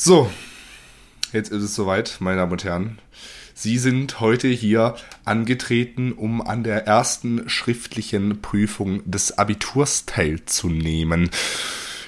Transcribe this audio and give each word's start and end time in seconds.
So, 0.00 0.30
jetzt 1.32 1.50
ist 1.50 1.64
es 1.64 1.74
soweit, 1.74 2.18
meine 2.20 2.36
Damen 2.36 2.52
und 2.52 2.62
Herren. 2.62 3.00
Sie 3.52 3.78
sind 3.78 4.20
heute 4.20 4.46
hier 4.46 4.94
angetreten, 5.24 6.12
um 6.12 6.40
an 6.40 6.62
der 6.62 6.86
ersten 6.86 7.48
schriftlichen 7.48 8.40
Prüfung 8.40 9.02
des 9.10 9.38
Abiturs 9.38 10.06
teilzunehmen. 10.06 11.30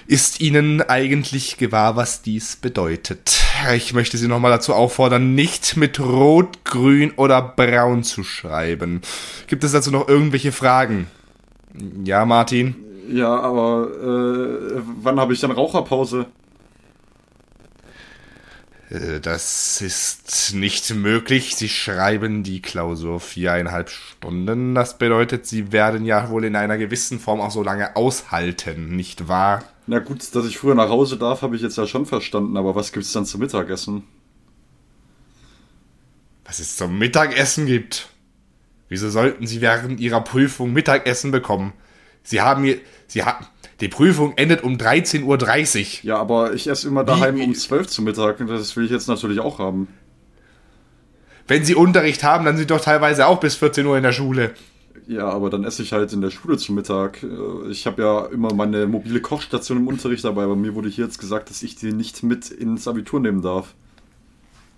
Ist 0.06 0.40
Ihnen 0.40 0.82
eigentlich 0.82 1.56
gewahr, 1.56 1.96
was 1.96 2.22
dies 2.22 2.54
bedeutet? 2.54 3.42
Ich 3.74 3.92
möchte 3.92 4.18
Sie 4.18 4.28
nochmal 4.28 4.52
dazu 4.52 4.72
auffordern, 4.72 5.34
nicht 5.34 5.76
mit 5.76 5.98
Rot, 5.98 6.64
Grün 6.64 7.10
oder 7.16 7.42
Braun 7.42 8.04
zu 8.04 8.22
schreiben. 8.22 9.00
Gibt 9.48 9.64
es 9.64 9.72
dazu 9.72 9.90
noch 9.90 10.06
irgendwelche 10.06 10.52
Fragen? 10.52 11.08
Ja, 12.04 12.24
Martin? 12.24 12.76
Ja, 13.10 13.36
aber 13.40 13.88
äh, 13.90 14.80
wann 15.02 15.18
habe 15.18 15.32
ich 15.32 15.40
dann 15.40 15.50
Raucherpause? 15.50 16.26
Äh, 18.90 19.20
das 19.20 19.80
ist 19.80 20.52
nicht 20.54 20.94
möglich. 20.94 21.56
Sie 21.56 21.68
schreiben 21.68 22.42
die 22.42 22.60
Klausur 22.60 23.20
viereinhalb 23.20 23.88
Stunden. 23.88 24.74
Das 24.74 24.98
bedeutet, 24.98 25.46
Sie 25.46 25.72
werden 25.72 26.04
ja 26.04 26.28
wohl 26.30 26.44
in 26.44 26.56
einer 26.56 26.76
gewissen 26.76 27.18
Form 27.18 27.40
auch 27.40 27.50
so 27.50 27.62
lange 27.62 27.96
aushalten, 27.96 28.96
nicht 28.96 29.28
wahr? 29.28 29.64
Na 29.86 29.98
gut, 29.98 30.34
dass 30.34 30.46
ich 30.46 30.58
früher 30.58 30.74
nach 30.74 30.88
Hause 30.88 31.16
darf, 31.16 31.42
habe 31.42 31.56
ich 31.56 31.62
jetzt 31.62 31.78
ja 31.78 31.86
schon 31.86 32.06
verstanden, 32.06 32.56
aber 32.56 32.74
was 32.74 32.92
gibt 32.92 33.06
es 33.06 33.12
dann 33.12 33.26
zum 33.26 33.40
Mittagessen? 33.40 34.04
Was 36.44 36.58
es 36.58 36.76
zum 36.76 36.98
Mittagessen 36.98 37.66
gibt? 37.66 38.08
Wieso 38.88 39.08
sollten 39.08 39.46
Sie 39.46 39.60
während 39.60 40.00
Ihrer 40.00 40.20
Prüfung 40.20 40.72
Mittagessen 40.72 41.30
bekommen? 41.30 41.72
Sie 42.22 42.40
haben 42.40 42.64
hier, 42.64 42.80
Sie 43.06 43.22
haben, 43.22 43.46
die 43.80 43.88
Prüfung 43.88 44.34
endet 44.36 44.62
um 44.62 44.74
13.30 44.76 45.24
Uhr. 45.24 46.04
Ja, 46.04 46.16
aber 46.18 46.52
ich 46.52 46.66
esse 46.68 46.88
immer 46.88 47.04
daheim 47.04 47.36
wie, 47.36 47.44
um 47.44 47.54
12 47.54 47.80
Uhr 47.82 47.88
zu 47.88 48.02
Mittag 48.02 48.40
und 48.40 48.48
das 48.48 48.76
will 48.76 48.84
ich 48.84 48.90
jetzt 48.90 49.08
natürlich 49.08 49.40
auch 49.40 49.58
haben. 49.58 49.88
Wenn 51.48 51.64
Sie 51.64 51.74
Unterricht 51.74 52.22
haben, 52.22 52.44
dann 52.44 52.56
sind 52.56 52.68
Sie 52.68 52.74
doch 52.74 52.80
teilweise 52.80 53.26
auch 53.26 53.40
bis 53.40 53.56
14 53.56 53.86
Uhr 53.86 53.96
in 53.96 54.02
der 54.02 54.12
Schule. 54.12 54.54
Ja, 55.06 55.28
aber 55.28 55.50
dann 55.50 55.64
esse 55.64 55.82
ich 55.82 55.92
halt 55.92 56.12
in 56.12 56.20
der 56.20 56.30
Schule 56.30 56.56
zum 56.56 56.76
Mittag. 56.76 57.22
Äh, 57.22 57.70
ich 57.70 57.86
habe 57.86 58.02
ja 58.02 58.26
immer 58.26 58.54
meine 58.54 58.86
mobile 58.86 59.20
Kochstation 59.20 59.78
im 59.78 59.88
Unterricht 59.88 60.24
dabei, 60.24 60.44
aber 60.44 60.54
mir 60.54 60.74
wurde 60.74 60.88
hier 60.88 61.06
jetzt 61.06 61.18
gesagt, 61.18 61.50
dass 61.50 61.62
ich 61.62 61.74
die 61.74 61.92
nicht 61.92 62.22
mit 62.22 62.50
ins 62.50 62.86
Abitur 62.86 63.18
nehmen 63.18 63.42
darf. 63.42 63.74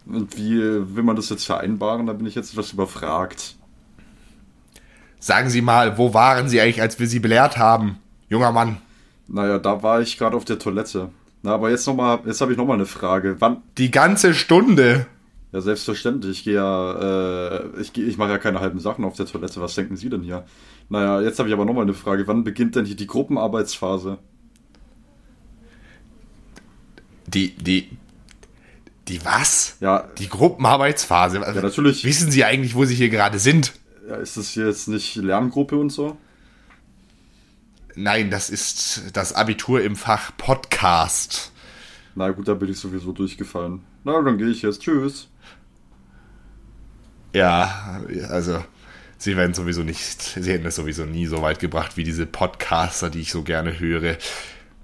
Und 0.07 0.37
wie 0.39 0.59
will 0.59 1.03
man 1.03 1.17
das 1.17 1.29
jetzt 1.29 1.45
vereinbaren? 1.45 2.07
Da 2.07 2.13
bin 2.13 2.27
ich 2.27 2.35
jetzt 2.35 2.53
etwas 2.53 2.73
überfragt. 2.73 3.57
Sagen 5.19 5.51
Sie 5.51 5.61
mal, 5.61 5.98
wo 5.98 6.15
waren 6.15 6.48
Sie 6.48 6.61
eigentlich, 6.61 6.81
als 6.81 6.98
wir 6.98 7.07
Sie 7.07 7.21
belehrt 7.21 7.59
haben, 7.59 7.98
junger 8.29 8.51
Mann? 8.51 8.79
Naja, 9.33 9.59
da 9.59 9.83
war 9.83 10.03
ich 10.03 10.19
gerade 10.19 10.37
auf 10.37 10.45
der 10.45 10.59
Toilette. 10.59 11.09
Na, 11.43 11.55
aber 11.55 11.71
jetzt 11.71 11.87
noch 11.87 11.95
mal, 11.95 12.21
jetzt 12.27 12.41
habe 12.43 12.53
ich 12.53 12.59
noch 12.59 12.67
mal 12.67 12.75
eine 12.75 12.87
Frage. 12.87 13.37
Wann? 13.41 13.63
Die 13.79 13.91
ganze 13.91 14.35
Stunde. 14.35 15.07
Ja, 15.53 15.61
selbstverständlich. 15.63 16.39
Ich 16.39 16.45
gehe 16.45 16.55
ja, 16.55 17.57
äh, 17.57 17.81
ich, 17.81 17.97
ich 17.97 18.19
mache 18.19 18.31
ja 18.31 18.39
keine 18.39 18.61
halben 18.61 18.79
Sachen 18.79 19.05
auf 19.05 19.17
der 19.17 19.27
Toilette. 19.27 19.61
Was 19.61 19.75
denken 19.75 19.97
Sie 19.97 20.11
denn 20.11 20.23
hier? 20.23 20.45
Naja, 20.91 21.23
jetzt 21.23 21.39
habe 21.39 21.49
ich 21.49 21.55
aber 21.55 21.65
noch 21.65 21.73
mal 21.73 21.83
eine 21.83 21.95
Frage. 21.95 22.27
Wann 22.27 22.45
beginnt 22.45 22.77
denn 22.77 22.85
hier 22.85 22.95
die 22.95 23.07
Gruppenarbeitsphase? 23.07 24.19
Die, 27.27 27.55
die, 27.55 27.89
die 29.09 29.25
was? 29.25 29.79
Ja. 29.81 30.11
Die 30.19 30.29
Gruppenarbeitsphase. 30.29 31.41
Ja, 31.41 31.55
natürlich. 31.55 32.05
Wissen 32.05 32.31
Sie 32.31 32.45
eigentlich, 32.45 32.75
wo 32.75 32.85
Sie 32.85 32.95
hier 32.95 33.09
gerade 33.09 33.39
sind? 33.39 33.73
Ja, 34.07 34.17
ist 34.17 34.37
das 34.37 34.51
hier 34.51 34.67
jetzt 34.67 34.89
nicht 34.89 35.17
Lerngruppe 35.17 35.77
und 35.79 35.91
so? 35.91 36.19
Nein, 37.95 38.31
das 38.31 38.48
ist 38.51 39.17
das 39.17 39.35
Abitur 39.35 39.83
im 39.83 39.97
Fach 39.97 40.33
Podcast. 40.37 41.53
Na 42.15 42.31
gut, 42.31 42.48
da 42.48 42.55
bin 42.55 42.71
ich 42.71 42.79
sowieso 42.79 43.12
durchgefallen. 43.12 43.83
Na, 44.05 44.21
dann 44.23 44.39
gehe 44.39 44.48
ich 44.48 44.62
jetzt. 44.62 44.81
Tschüss. 44.83 45.29
Ja, 47.35 48.03
also 48.29 48.63
sie 49.19 49.37
werden 49.37 49.55
sowieso 49.55 49.83
nicht, 49.83 50.20
sie 50.20 50.53
hätten 50.53 50.67
es 50.67 50.77
sowieso 50.77 51.05
nie 51.05 51.27
so 51.27 51.41
weit 51.42 51.61
gebracht 51.61 51.97
wie 51.97 52.05
diese 52.05 52.27
Podcaster, 52.27 53.11
die 53.11 53.20
ich 53.20 53.33
so 53.33 53.42
gerne 53.42 53.79
höre. 53.79 54.17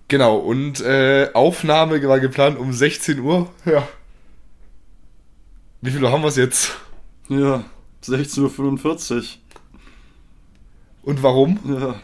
Genau, 0.09 0.35
und 0.35 0.81
äh, 0.81 1.29
Aufnahme 1.33 2.05
war 2.05 2.19
geplant 2.19 2.59
um 2.59 2.73
16 2.73 3.19
Uhr. 3.19 3.49
Ja. 3.63 3.87
Wie 5.79 5.91
viel 5.91 6.03
Uhr 6.03 6.11
haben 6.11 6.23
wir 6.23 6.27
es 6.27 6.35
jetzt? 6.35 6.75
Ja. 7.29 7.63
16.45 8.03 9.13
Uhr. 9.13 9.23
Und 11.03 11.23
warum? 11.23 11.59
Ja. 11.65 11.95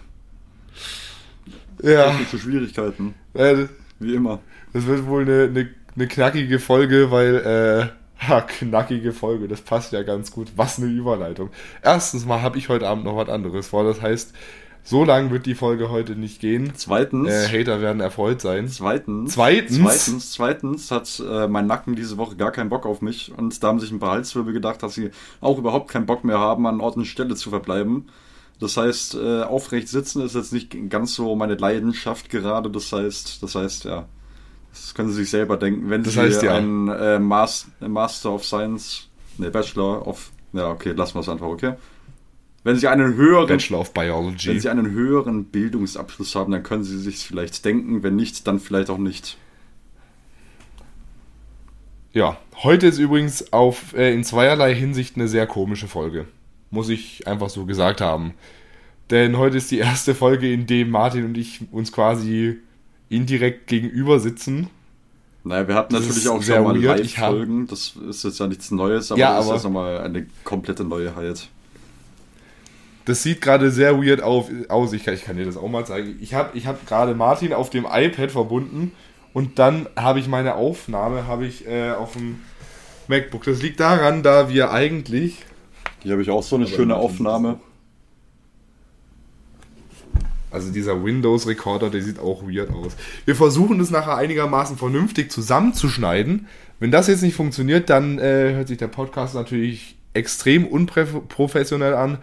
Ja. 1.84 2.12
Technische 2.12 2.40
Schwierigkeiten. 2.40 3.16
Äh, 3.34 3.66
Wie 4.00 4.16
immer. 4.16 4.40
Das 4.72 4.86
wird 4.86 5.06
wohl 5.06 5.24
eine, 5.24 5.44
eine, 5.44 5.70
eine 5.96 6.08
knackige 6.08 6.59
Folge, 6.59 7.12
weil, 7.12 7.36
äh, 7.36 7.88
ha, 8.28 8.42
knackige 8.42 9.12
Folge, 9.12 9.48
das 9.48 9.62
passt 9.62 9.92
ja 9.92 10.04
ganz 10.04 10.31
gut. 10.31 10.54
Was 10.56 10.80
eine 10.80 10.88
Überleitung. 10.88 11.50
Erstens 11.81 12.25
mal 12.25 12.42
habe 12.42 12.58
ich 12.58 12.70
heute 12.70 12.88
Abend 12.88 13.04
noch 13.04 13.18
was 13.18 13.30
anderes 13.30 13.68
vor, 13.68 13.84
das 13.84 14.02
heißt, 14.02 14.34
so 14.83 15.05
lang 15.05 15.31
wird 15.31 15.45
die 15.45 15.55
Folge 15.55 15.89
heute 15.89 16.16
nicht 16.16 16.41
gehen. 16.41 16.73
Zweitens. 16.75 17.29
Äh, 17.29 17.47
Hater 17.47 17.81
werden 17.81 18.01
erfreut 18.01 18.41
sein. 18.41 18.67
Zweitens. 18.67 19.33
Zweitens. 19.33 19.79
Zweitens, 19.79 20.31
zweitens 20.31 20.91
hat 20.91 21.23
äh, 21.25 21.47
mein 21.47 21.67
Nacken 21.67 21.95
diese 21.95 22.17
Woche 22.17 22.35
gar 22.35 22.51
keinen 22.51 22.69
Bock 22.69 22.85
auf 22.85 23.01
mich 23.01 23.31
und 23.35 23.63
da 23.63 23.69
haben 23.69 23.79
sich 23.79 23.91
ein 23.91 23.99
paar 23.99 24.11
Halswirbel 24.11 24.53
gedacht, 24.53 24.83
dass 24.83 24.95
sie 24.95 25.11
auch 25.39 25.57
überhaupt 25.57 25.89
keinen 25.89 26.05
Bock 26.05 26.23
mehr 26.23 26.39
haben, 26.39 26.67
an 26.67 26.81
Ort 26.81 26.97
und 26.97 27.05
Stelle 27.05 27.35
zu 27.35 27.49
verbleiben. 27.49 28.07
Das 28.59 28.77
heißt, 28.77 29.16
äh, 29.16 29.44
aufrecht 29.44 29.88
sitzen 29.88 30.21
ist 30.21 30.35
jetzt 30.35 30.53
nicht 30.53 30.89
ganz 30.89 31.15
so 31.15 31.35
meine 31.35 31.55
Leidenschaft 31.55 32.29
gerade. 32.29 32.69
Das 32.69 32.91
heißt, 32.91 33.41
das 33.41 33.55
heißt, 33.55 33.85
ja, 33.85 34.05
das 34.71 34.94
können 34.94 35.09
Sie 35.09 35.15
sich 35.15 35.29
selber 35.29 35.57
denken. 35.57 35.89
Wenn 35.89 36.03
Das 36.03 36.13
Sie 36.13 36.19
heißt, 36.19 36.44
ja. 36.44 36.55
einen 36.55 36.88
äh, 36.89 37.19
Mas 37.19 37.67
Master 37.79 38.33
of 38.33 38.45
Science, 38.45 39.09
ne 39.38 39.50
Bachelor 39.50 40.07
of, 40.07 40.31
ja 40.51 40.69
okay, 40.69 40.91
lassen 40.91 41.15
wir 41.15 41.21
es 41.21 41.29
einfach, 41.29 41.47
okay. 41.47 41.73
Wenn 42.63 42.78
Sie 42.78 42.88
einen 42.88 43.16
höheren 43.16 43.47
Bachelor 43.47 43.79
of 43.81 43.94
Biology. 43.94 44.47
wenn 44.50 44.59
Sie 44.59 44.69
einen 44.69 44.91
höheren 44.91 45.46
Bildungsabschluss 45.46 46.35
haben, 46.35 46.51
dann 46.51 46.63
können 46.63 46.84
Sie 46.84 46.97
sich 46.97 47.18
vielleicht 47.18 47.66
denken. 47.66 48.03
Wenn 48.03 48.16
nicht, 48.16 48.47
dann 48.47 48.59
vielleicht 48.59 48.90
auch 48.90 48.97
nicht. 48.97 49.38
Ja, 52.13 52.38
heute 52.63 52.88
ist 52.88 53.00
übrigens 53.00 53.51
auf, 53.51 53.94
äh, 53.96 54.13
in 54.13 54.24
zweierlei 54.24 54.74
Hinsicht 54.75 55.16
eine 55.16 55.28
sehr 55.28 55.47
komische 55.47 55.88
Folge. 55.88 56.25
Muss 56.69 56.90
ich 56.90 57.28
einfach 57.28 57.50
so 57.50 57.66
gesagt 57.66 58.01
haben. 58.01 58.34
Denn 59.09 59.38
heute 59.38 59.57
ist 59.57 59.72
die 59.72 59.80
erste 59.80 60.16
Folge, 60.16 60.51
in 60.51 60.66
dem 60.68 60.90
Martin 60.90 61.25
und 61.25 61.38
ich 61.38 61.62
uns 61.72 61.91
quasi 61.91 62.57
indirekt 63.09 63.68
gegenüber 63.68 64.19
sitzen. 64.19 64.69
Naja, 65.44 65.68
wir 65.68 65.75
hatten 65.75 65.94
Das 65.94 66.07
natürlich 66.07 66.30
auch 66.30 66.42
sehr 66.42 66.57
schon 66.57 66.63
mal 66.65 66.77
Live-Folgen. 66.81 67.68
Das 67.68 67.95
ist 68.07 68.24
jetzt 68.24 68.39
ja 68.39 68.48
nichts 68.48 68.71
Neues, 68.71 69.12
aber 69.12 69.19
Ja, 69.19 69.36
das 69.36 69.45
aber- 69.45 69.56
ist 69.56 69.60
jetzt 69.60 69.63
nochmal 69.65 69.98
eine 70.01 70.25
komplette 70.45 70.83
Neuheit. 70.86 71.50
Das 73.05 73.23
sieht 73.23 73.41
gerade 73.41 73.71
sehr 73.71 74.01
weird 74.01 74.21
auf, 74.21 74.50
aus. 74.69 74.94
Ich 74.94 75.03
kann, 75.03 75.13
ich 75.13 75.25
kann 75.25 75.38
dir 75.38 75.45
das 75.45 75.57
auch 75.57 75.69
mal 75.69 75.85
zeigen. 75.85 76.17
Ich 76.21 76.33
habe 76.33 76.57
ich 76.57 76.67
hab 76.67 76.88
gerade 76.88 77.15
Martin 77.15 77.53
auf 77.53 77.69
dem 77.69 77.85
iPad 77.89 78.31
verbunden 78.31 78.94
und 79.33 79.59
dann 79.59 79.88
habe 79.95 80.19
ich 80.19 80.27
meine 80.27 80.55
Aufnahme 80.55 81.27
habe 81.27 81.45
ich 81.45 81.67
äh, 81.67 81.91
auf 81.91 82.13
dem 82.13 82.39
MacBook. 83.07 83.44
Das 83.44 83.61
liegt 83.61 83.79
daran, 83.79 84.23
da 84.23 84.50
wir 84.50 84.71
eigentlich 84.71 85.39
Hier 86.01 86.13
habe 86.13 86.21
ich 86.21 86.29
auch 86.29 86.44
so 86.44 86.55
eine 86.55 86.67
schöne 86.67 86.95
Aufnahme. 86.95 87.59
Also 90.53 90.71
dieser 90.71 91.03
Windows-Recorder, 91.03 91.89
der 91.89 92.03
sieht 92.03 92.19
auch 92.19 92.44
weird 92.44 92.69
aus. 92.69 92.95
Wir 93.25 93.35
versuchen 93.35 93.79
es 93.79 93.89
nachher 93.89 94.17
einigermaßen 94.17 94.77
vernünftig 94.77 95.31
zusammenzuschneiden. 95.31 96.47
Wenn 96.79 96.91
das 96.91 97.07
jetzt 97.07 97.23
nicht 97.23 97.35
funktioniert, 97.35 97.89
dann 97.89 98.19
äh, 98.19 98.53
hört 98.53 98.67
sich 98.67 98.77
der 98.77 98.88
Podcast 98.88 99.33
natürlich 99.33 99.97
extrem 100.13 100.67
unprofessionell 100.67 101.95
an. 101.95 102.19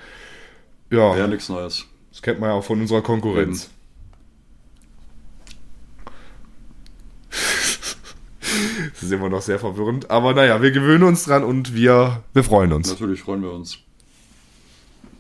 Ja, 0.90 1.16
Ja, 1.16 1.26
nichts 1.26 1.48
Neues. 1.48 1.87
das 2.10 2.20
kennt 2.22 2.40
man 2.40 2.50
ja 2.50 2.54
auch 2.56 2.64
von 2.64 2.81
unserer 2.81 3.02
Konkurrenz. 3.02 3.70
Das 8.92 9.02
ist 9.04 9.12
immer 9.12 9.28
noch 9.28 9.42
sehr 9.42 9.58
verwirrend. 9.58 10.10
Aber 10.10 10.34
naja, 10.34 10.60
wir 10.60 10.70
gewöhnen 10.72 11.04
uns 11.04 11.25
dran 11.25 11.44
und 11.44 11.75
wir, 11.75 12.22
wir 12.32 12.44
freuen 12.44 12.72
uns. 12.72 12.88
Natürlich 12.90 13.22
freuen 13.22 13.42
wir 13.42 13.52
uns. 13.52 13.78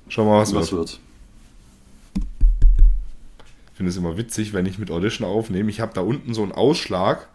Schauen 0.08 0.26
wir 0.26 0.32
mal, 0.32 0.40
was, 0.40 0.54
Was 0.54 0.72
wird. 0.72 0.80
wird? 0.90 1.00
Ich 3.70 3.76
finde 3.76 3.90
es 3.90 3.96
immer 3.96 4.16
witzig, 4.18 4.52
wenn 4.52 4.66
ich 4.66 4.78
mit 4.78 4.90
Audition 4.90 5.26
aufnehme. 5.26 5.70
Ich 5.70 5.80
habe 5.80 5.94
da 5.94 6.00
unten 6.02 6.34
so 6.34 6.42
einen 6.42 6.52
Ausschlag. 6.52 7.28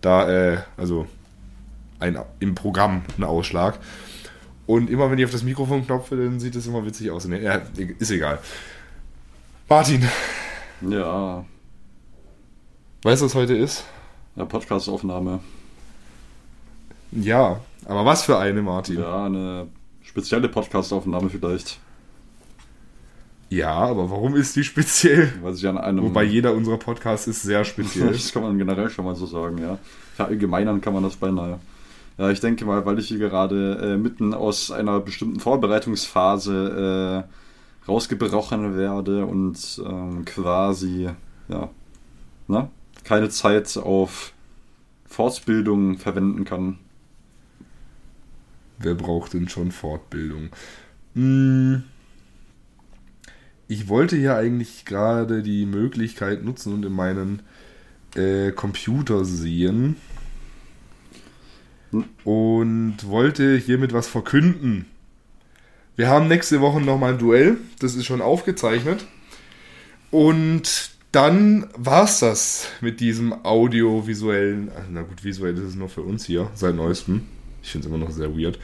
Da, 0.00 0.30
äh, 0.30 0.58
also 0.76 1.06
ein, 1.98 2.18
im 2.38 2.54
Programm 2.54 3.02
einen 3.16 3.24
Ausschlag. 3.24 3.78
Und 4.70 4.88
immer 4.88 5.10
wenn 5.10 5.18
ich 5.18 5.24
auf 5.24 5.32
das 5.32 5.42
Mikrofon 5.42 5.84
klopfe, 5.84 6.16
dann 6.16 6.38
sieht 6.38 6.54
das 6.54 6.64
immer 6.68 6.86
witzig 6.86 7.10
aus. 7.10 7.24
Nee, 7.26 7.42
ja, 7.42 7.60
ist 7.98 8.12
egal. 8.12 8.38
Martin, 9.68 10.08
Ja, 10.88 11.44
weißt 13.02 13.20
du, 13.20 13.26
was 13.26 13.34
heute 13.34 13.56
ist? 13.56 13.82
ja 14.36 14.44
Podcast-Aufnahme. 14.44 15.40
Ja, 17.10 17.58
aber 17.84 18.04
was 18.04 18.22
für 18.22 18.38
eine, 18.38 18.62
Martin? 18.62 19.00
Ja, 19.00 19.02
Ja, 19.02 19.24
eine 19.26 19.66
spezielle 20.02 20.48
Podcast-Aufnahme 20.48 21.28
vielleicht. 21.30 21.80
aber 23.66 24.08
warum 24.08 24.36
ist 24.36 24.54
die 24.54 24.62
speziell? 24.62 25.32
Weil 25.42 25.54
sich 25.54 25.66
an 25.66 25.78
einem. 25.78 26.04
Wobei 26.04 26.22
jeder 26.22 26.54
unserer 26.54 26.78
Podcasts 26.78 27.26
ist 27.26 27.42
sehr 27.42 27.64
speziell. 27.64 28.08
Das 28.12 28.32
kann 28.32 28.44
man 28.44 28.56
generell 28.56 28.88
schon 28.88 29.04
mal 29.04 29.16
so 29.16 29.26
sagen, 29.26 29.58
ja. 29.58 29.78
Verallgemeinern 30.14 30.80
kann 30.80 30.94
man 30.94 31.02
das 31.02 31.16
beinahe. 31.16 31.58
Ja, 32.18 32.30
ich 32.30 32.40
denke 32.40 32.64
mal, 32.66 32.84
weil 32.84 32.98
ich 32.98 33.08
hier 33.08 33.18
gerade 33.18 33.94
äh, 33.94 33.96
mitten 33.96 34.34
aus 34.34 34.70
einer 34.70 35.00
bestimmten 35.00 35.40
Vorbereitungsphase 35.40 37.26
äh, 37.26 37.88
rausgebrochen 37.90 38.76
werde 38.76 39.24
und 39.26 39.82
ähm, 39.86 40.24
quasi, 40.26 41.08
ja, 41.48 41.70
ne, 42.48 42.70
keine 43.04 43.30
Zeit 43.30 43.76
auf 43.78 44.34
Fortbildung 45.06 45.98
verwenden 45.98 46.44
kann. 46.44 46.78
Wer 48.78 48.94
braucht 48.96 49.34
denn 49.34 49.48
schon 49.48 49.70
Fortbildung? 49.70 50.50
Hm, 51.14 51.84
Ich 53.68 53.88
wollte 53.88 54.16
ja 54.16 54.36
eigentlich 54.36 54.84
gerade 54.84 55.42
die 55.42 55.64
Möglichkeit 55.66 56.44
nutzen 56.44 56.74
und 56.74 56.84
in 56.84 56.92
meinen 56.92 57.42
äh, 58.16 58.52
Computer 58.52 59.24
sehen. 59.24 59.96
Und 62.24 62.96
wollte 63.04 63.56
hiermit 63.56 63.92
was 63.92 64.08
verkünden. 64.08 64.86
Wir 65.96 66.08
haben 66.08 66.28
nächste 66.28 66.60
Woche 66.60 66.80
nochmal 66.80 67.12
ein 67.12 67.18
Duell, 67.18 67.58
das 67.80 67.94
ist 67.94 68.06
schon 68.06 68.22
aufgezeichnet. 68.22 69.06
Und 70.10 70.90
dann 71.12 71.68
war's 71.76 72.20
das 72.20 72.68
mit 72.80 73.00
diesem 73.00 73.44
audiovisuellen. 73.44 74.70
Na 74.90 75.02
gut, 75.02 75.24
visuell 75.24 75.54
ist 75.54 75.64
es 75.64 75.74
nur 75.74 75.88
für 75.88 76.02
uns 76.02 76.24
hier, 76.24 76.50
seit 76.54 76.74
neuestem. 76.74 77.26
Ich 77.62 77.72
finde 77.72 77.86
es 77.86 77.92
immer 77.92 78.04
noch 78.04 78.12
sehr 78.12 78.36
weird. 78.36 78.58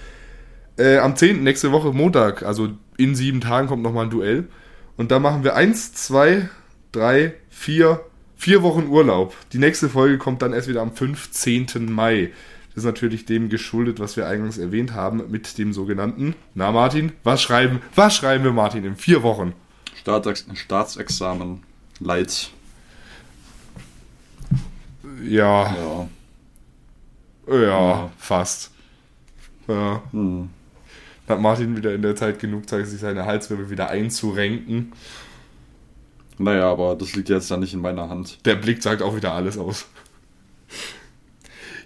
Äh, 0.78 0.98
am 0.98 1.16
10. 1.16 1.42
nächste 1.42 1.72
Woche 1.72 1.92
Montag, 1.92 2.42
also 2.42 2.70
in 2.96 3.14
sieben 3.14 3.40
Tagen 3.40 3.68
kommt 3.68 3.82
nochmal 3.82 4.06
ein 4.06 4.10
Duell. 4.10 4.48
Und 4.96 5.10
da 5.10 5.18
machen 5.18 5.44
wir 5.44 5.56
eins, 5.56 5.92
zwei, 5.92 6.48
drei, 6.92 7.34
vier, 7.50 8.00
vier 8.36 8.62
Wochen 8.62 8.86
Urlaub. 8.88 9.34
Die 9.52 9.58
nächste 9.58 9.88
Folge 9.88 10.18
kommt 10.18 10.42
dann 10.42 10.52
erst 10.52 10.68
wieder 10.68 10.82
am 10.82 10.92
15. 10.92 11.92
Mai. 11.92 12.30
Ist 12.76 12.84
natürlich 12.84 13.24
dem 13.24 13.48
geschuldet, 13.48 13.98
was 14.00 14.16
wir 14.16 14.28
eingangs 14.28 14.58
erwähnt 14.58 14.92
haben, 14.92 15.22
mit 15.30 15.56
dem 15.58 15.72
sogenannten. 15.72 16.34
Na 16.54 16.70
Martin, 16.70 17.12
was 17.24 17.40
schreiben, 17.42 17.80
was 17.94 18.14
schreiben 18.14 18.44
wir 18.44 18.52
Martin 18.52 18.84
in 18.84 18.96
vier 18.96 19.22
Wochen? 19.22 19.54
Staatsex 19.98 20.46
Staatsexamen. 20.54 21.62
Light. 22.00 22.50
Ja, 25.22 25.74
Ja. 25.74 26.08
ja, 27.48 27.62
Ja. 27.62 28.10
fast. 28.18 28.70
Ja. 29.68 30.02
Hm. 30.12 30.50
Hat 31.28 31.40
Martin 31.40 31.76
wieder 31.76 31.94
in 31.94 32.02
der 32.02 32.14
Zeit 32.14 32.38
genug 32.38 32.68
Zeit, 32.68 32.86
sich 32.86 33.00
seine 33.00 33.24
Halswirbel 33.24 33.70
wieder 33.70 33.88
einzurenken. 33.88 34.92
Naja, 36.38 36.70
aber 36.70 36.94
das 36.94 37.16
liegt 37.16 37.30
jetzt 37.30 37.50
dann 37.50 37.60
nicht 37.60 37.72
in 37.72 37.80
meiner 37.80 38.08
Hand. 38.10 38.44
Der 38.44 38.56
Blick 38.56 38.82
sagt 38.82 39.00
auch 39.02 39.16
wieder 39.16 39.32
alles 39.32 39.56
aus. 39.56 39.86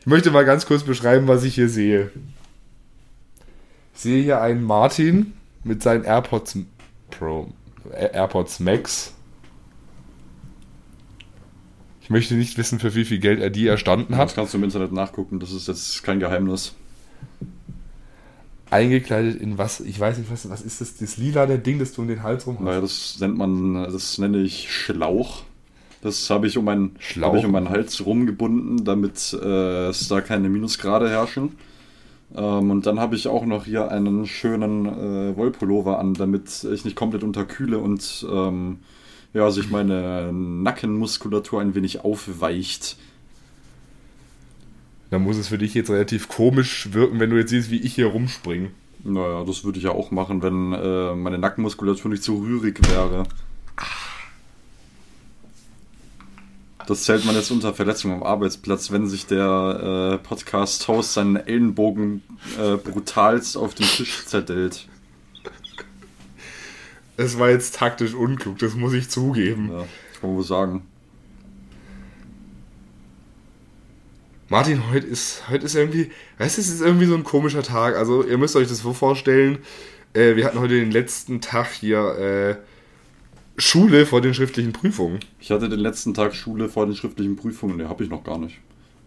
Ich 0.00 0.06
möchte 0.06 0.30
mal 0.30 0.44
ganz 0.44 0.66
kurz 0.66 0.82
beschreiben, 0.82 1.28
was 1.28 1.44
ich 1.44 1.54
hier 1.54 1.68
sehe. 1.68 2.10
Ich 3.94 4.00
sehe 4.00 4.22
hier 4.22 4.40
einen 4.40 4.64
Martin 4.64 5.34
mit 5.62 5.82
seinen 5.82 6.04
AirPods 6.04 6.58
Pro, 7.10 7.52
äh, 7.92 8.10
AirPods 8.14 8.60
Max. 8.60 9.14
Ich 12.00 12.08
möchte 12.08 12.34
nicht 12.34 12.56
wissen, 12.56 12.80
für 12.80 12.94
wie 12.94 13.04
viel 13.04 13.18
Geld 13.18 13.40
er 13.40 13.50
die 13.50 13.66
erstanden 13.66 14.12
Das 14.12 14.20
hat. 14.20 14.34
kannst 14.34 14.54
du 14.54 14.58
im 14.58 14.64
Internet 14.64 14.90
nachgucken, 14.92 15.38
das 15.38 15.52
ist 15.52 15.68
jetzt 15.68 16.02
kein 16.02 16.18
Geheimnis. 16.18 16.74
Eingekleidet 18.70 19.40
in 19.40 19.58
was? 19.58 19.80
Ich 19.80 20.00
weiß 20.00 20.16
nicht, 20.18 20.30
was, 20.30 20.48
was 20.48 20.62
ist 20.62 20.80
das? 20.80 20.96
Das 20.96 21.18
lila, 21.18 21.44
der 21.44 21.58
Ding, 21.58 21.78
das 21.78 21.92
du 21.92 22.02
um 22.02 22.08
den 22.08 22.22
Hals 22.22 22.46
rum 22.46 22.56
hast. 22.56 22.64
Naja, 22.64 22.80
das 22.80 23.18
nennt 23.20 23.36
man, 23.36 23.74
das 23.74 24.16
nenne 24.18 24.38
ich 24.38 24.72
Schlauch. 24.72 25.42
Das 26.02 26.30
habe 26.30 26.46
ich 26.46 26.56
um 26.56 26.64
meinen 26.64 26.96
habe 27.20 27.38
ich 27.38 27.44
um 27.44 27.52
meinen 27.52 27.68
Hals 27.68 28.04
rumgebunden, 28.04 28.84
damit 28.84 29.36
äh, 29.40 29.88
es 29.88 30.08
da 30.08 30.20
keine 30.20 30.48
Minusgrade 30.48 31.10
herrschen. 31.10 31.52
Ähm, 32.34 32.70
und 32.70 32.86
dann 32.86 33.00
habe 33.00 33.16
ich 33.16 33.28
auch 33.28 33.44
noch 33.44 33.64
hier 33.66 33.90
einen 33.90 34.26
schönen 34.26 34.86
äh, 34.86 35.36
Wollpullover 35.36 35.98
an, 35.98 36.14
damit 36.14 36.64
ich 36.64 36.84
nicht 36.84 36.96
komplett 36.96 37.22
unterkühle 37.22 37.78
und 37.78 38.26
ähm, 38.30 38.78
ja, 39.34 39.50
sich 39.50 39.70
meine 39.70 40.32
Nackenmuskulatur 40.32 41.60
ein 41.60 41.74
wenig 41.74 42.04
aufweicht. 42.04 42.96
Da 45.10 45.18
muss 45.18 45.36
es 45.36 45.48
für 45.48 45.58
dich 45.58 45.74
jetzt 45.74 45.90
relativ 45.90 46.28
komisch 46.28 46.92
wirken, 46.92 47.20
wenn 47.20 47.30
du 47.30 47.36
jetzt 47.36 47.50
siehst, 47.50 47.70
wie 47.70 47.80
ich 47.80 47.94
hier 47.94 48.06
rumspringe. 48.06 48.70
Naja, 49.02 49.44
das 49.44 49.64
würde 49.64 49.78
ich 49.78 49.84
ja 49.84 49.90
auch 49.90 50.10
machen, 50.10 50.42
wenn 50.42 50.72
äh, 50.72 51.14
meine 51.14 51.38
Nackenmuskulatur 51.38 52.10
nicht 52.10 52.22
so 52.22 52.38
rührig 52.38 52.78
wäre. 52.90 53.24
Das 56.90 57.04
zählt 57.04 57.24
man 57.24 57.36
jetzt 57.36 57.52
unter 57.52 57.72
Verletzung 57.72 58.10
am 58.10 58.24
Arbeitsplatz, 58.24 58.90
wenn 58.90 59.06
sich 59.06 59.24
der 59.24 60.18
äh, 60.18 60.26
Podcast-Host 60.26 61.14
seinen 61.14 61.36
Ellenbogen 61.36 62.24
äh, 62.58 62.78
brutalst 62.78 63.56
auf 63.56 63.76
den 63.76 63.86
Tisch 63.86 64.26
zerdellt. 64.26 64.88
Es 67.16 67.38
war 67.38 67.48
jetzt 67.48 67.76
taktisch 67.76 68.12
unklug, 68.12 68.58
das 68.58 68.74
muss 68.74 68.92
ich 68.92 69.08
zugeben. 69.08 69.70
Ja, 69.70 69.86
kann 70.20 70.30
man 70.30 70.36
wohl 70.38 70.42
sagen. 70.42 70.82
Martin, 74.48 74.90
heute 74.90 75.06
ist, 75.06 75.48
heute 75.48 75.66
ist 75.66 75.76
irgendwie, 75.76 76.10
weißt 76.38 76.56
du, 76.56 76.60
es 76.60 76.70
ist 76.70 76.80
irgendwie 76.80 77.06
so 77.06 77.14
ein 77.14 77.22
komischer 77.22 77.62
Tag. 77.62 77.94
Also, 77.94 78.24
ihr 78.24 78.36
müsst 78.36 78.56
euch 78.56 78.66
das 78.66 78.78
so 78.78 78.94
vorstellen. 78.94 79.58
Äh, 80.12 80.34
wir 80.34 80.44
hatten 80.44 80.58
heute 80.58 80.74
den 80.74 80.90
letzten 80.90 81.40
Tag 81.40 81.70
hier 81.70 82.18
äh, 82.18 82.56
Schule 83.56 84.06
vor 84.06 84.20
den 84.20 84.34
schriftlichen 84.34 84.72
Prüfungen. 84.72 85.20
Ich 85.38 85.50
hatte 85.50 85.68
den 85.68 85.80
letzten 85.80 86.14
Tag 86.14 86.34
Schule 86.34 86.68
vor 86.68 86.86
den 86.86 86.94
schriftlichen 86.96 87.36
Prüfungen. 87.36 87.76
Ne, 87.76 87.88
habe 87.88 88.02
ich 88.04 88.10
noch 88.10 88.24
gar 88.24 88.38
nicht. 88.38 88.58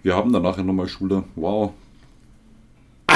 Wir 0.04 0.16
haben 0.16 0.32
danach 0.34 0.58
ja 0.58 0.64
nochmal 0.64 0.88
Schule. 0.88 1.24
Wow. 1.36 1.74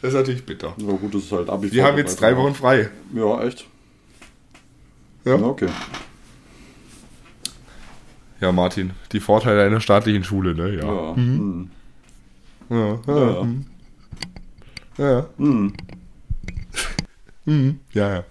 Das 0.00 0.12
ist 0.12 0.14
natürlich 0.14 0.46
bitter. 0.46 0.74
Ja, 0.76 0.92
gut, 0.92 1.12
das 1.12 1.24
ist 1.24 1.32
halt 1.32 1.50
Abi. 1.50 1.72
Wir 1.72 1.84
haben 1.84 1.98
jetzt 1.98 2.20
drei 2.20 2.36
Wochen 2.36 2.54
frei. 2.54 2.88
Ja, 3.12 3.42
echt? 3.42 3.66
Ja. 5.24 5.36
Ja, 5.36 5.42
okay. 5.42 5.68
Ja, 8.40 8.52
Martin, 8.52 8.92
die 9.10 9.18
Vorteile 9.18 9.64
einer 9.64 9.80
staatlichen 9.80 10.22
Schule, 10.22 10.54
ne? 10.54 10.76
Ja. 10.76 10.86
Ja. 10.86 11.16
hm. 11.16 11.70
Ja, 12.70 12.98
ja. 13.06 13.46
Ja. 14.98 15.10
ja. 15.10 15.26
Hm. 15.38 15.72
Mhm. 17.48 17.80
Ja, 17.94 18.14
ja. 18.14 18.24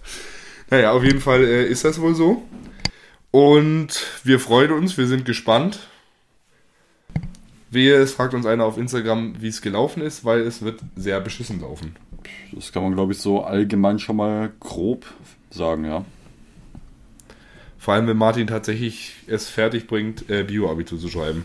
Naja, 0.70 0.92
auf 0.92 1.02
jeden 1.02 1.20
Fall 1.20 1.42
äh, 1.42 1.66
ist 1.66 1.84
das 1.84 2.00
wohl 2.00 2.14
so. 2.14 2.42
Und 3.32 4.06
wir 4.22 4.38
freuen 4.38 4.70
uns, 4.70 4.96
wir 4.96 5.08
sind 5.08 5.24
gespannt. 5.24 5.80
Wehe, 7.70 7.96
es 7.96 8.12
fragt 8.12 8.32
uns 8.32 8.46
einer 8.46 8.64
auf 8.64 8.78
Instagram, 8.78 9.34
wie 9.40 9.48
es 9.48 9.60
gelaufen 9.60 10.02
ist, 10.02 10.24
weil 10.24 10.40
es 10.40 10.62
wird 10.62 10.80
sehr 10.96 11.20
beschissen 11.20 11.60
laufen. 11.60 11.96
Das 12.52 12.72
kann 12.72 12.82
man, 12.84 12.94
glaube 12.94 13.12
ich, 13.12 13.18
so 13.18 13.42
allgemein 13.42 13.98
schon 13.98 14.16
mal 14.16 14.52
grob 14.60 15.04
sagen, 15.50 15.84
ja. 15.84 16.04
Vor 17.76 17.94
allem, 17.94 18.06
wenn 18.06 18.16
Martin 18.16 18.46
tatsächlich 18.46 19.16
es 19.26 19.48
fertig 19.48 19.86
bringt, 19.88 20.30
äh, 20.30 20.44
Bio-Abitur 20.44 20.98
zu 20.98 21.08
schreiben. 21.08 21.44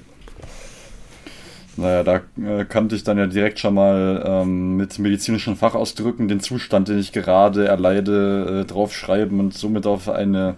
Naja, 1.76 2.04
da 2.04 2.22
äh, 2.42 2.66
kannte 2.66 2.96
ich 2.96 3.04
dann 3.04 3.18
ja 3.18 3.26
direkt 3.26 3.60
schon 3.60 3.74
mal 3.74 4.24
ähm, 4.26 4.78
mit 4.78 5.00
medizinischen 5.00 5.56
Fachausdrücken 5.56 6.28
den 6.28 6.40
Zustand, 6.40 6.88
den 6.88 7.00
ich 7.00 7.12
gerade 7.12 7.68
erleide, 7.68 8.62
äh, 8.62 8.66
draufschreiben 8.66 9.40
und 9.40 9.56
somit 9.56 9.88
auf 9.88 10.08
eine 10.08 10.56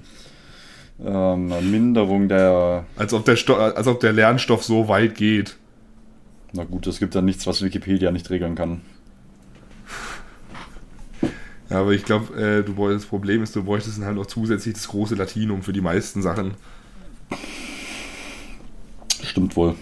ähm, 1.03 1.53
Minderung 1.71 2.27
der. 2.27 2.85
Als 2.97 3.13
ob, 3.13 3.23
der 3.25 3.37
Sto 3.37 3.55
als 3.55 3.87
ob 3.87 4.01
der 4.01 4.11
Lernstoff 4.11 4.63
so 4.63 4.89
weit 4.89 5.15
geht. 5.15 5.55
Na 6.51 6.63
gut, 6.63 6.85
es 6.87 6.99
gibt 6.99 7.15
ja 7.15 7.21
nichts, 7.21 7.47
was 7.47 7.61
Wikipedia 7.61 8.11
nicht 8.11 8.29
regeln 8.29 8.55
kann. 8.55 8.81
Ja, 11.69 11.79
aber 11.79 11.91
ich 11.91 12.03
glaube, 12.03 12.33
äh, 12.39 12.63
du 12.63 12.73
das 12.89 13.05
Problem 13.05 13.41
ist, 13.41 13.55
du 13.55 13.63
bräuchtest 13.63 14.01
halt 14.01 14.15
noch 14.15 14.27
zusätzlich 14.27 14.75
das 14.75 14.87
große 14.87 15.15
Latinum 15.15 15.63
für 15.63 15.73
die 15.73 15.81
meisten 15.81 16.21
Sachen. 16.21 16.53
stimmt 19.23 19.55
wohl. 19.55 19.75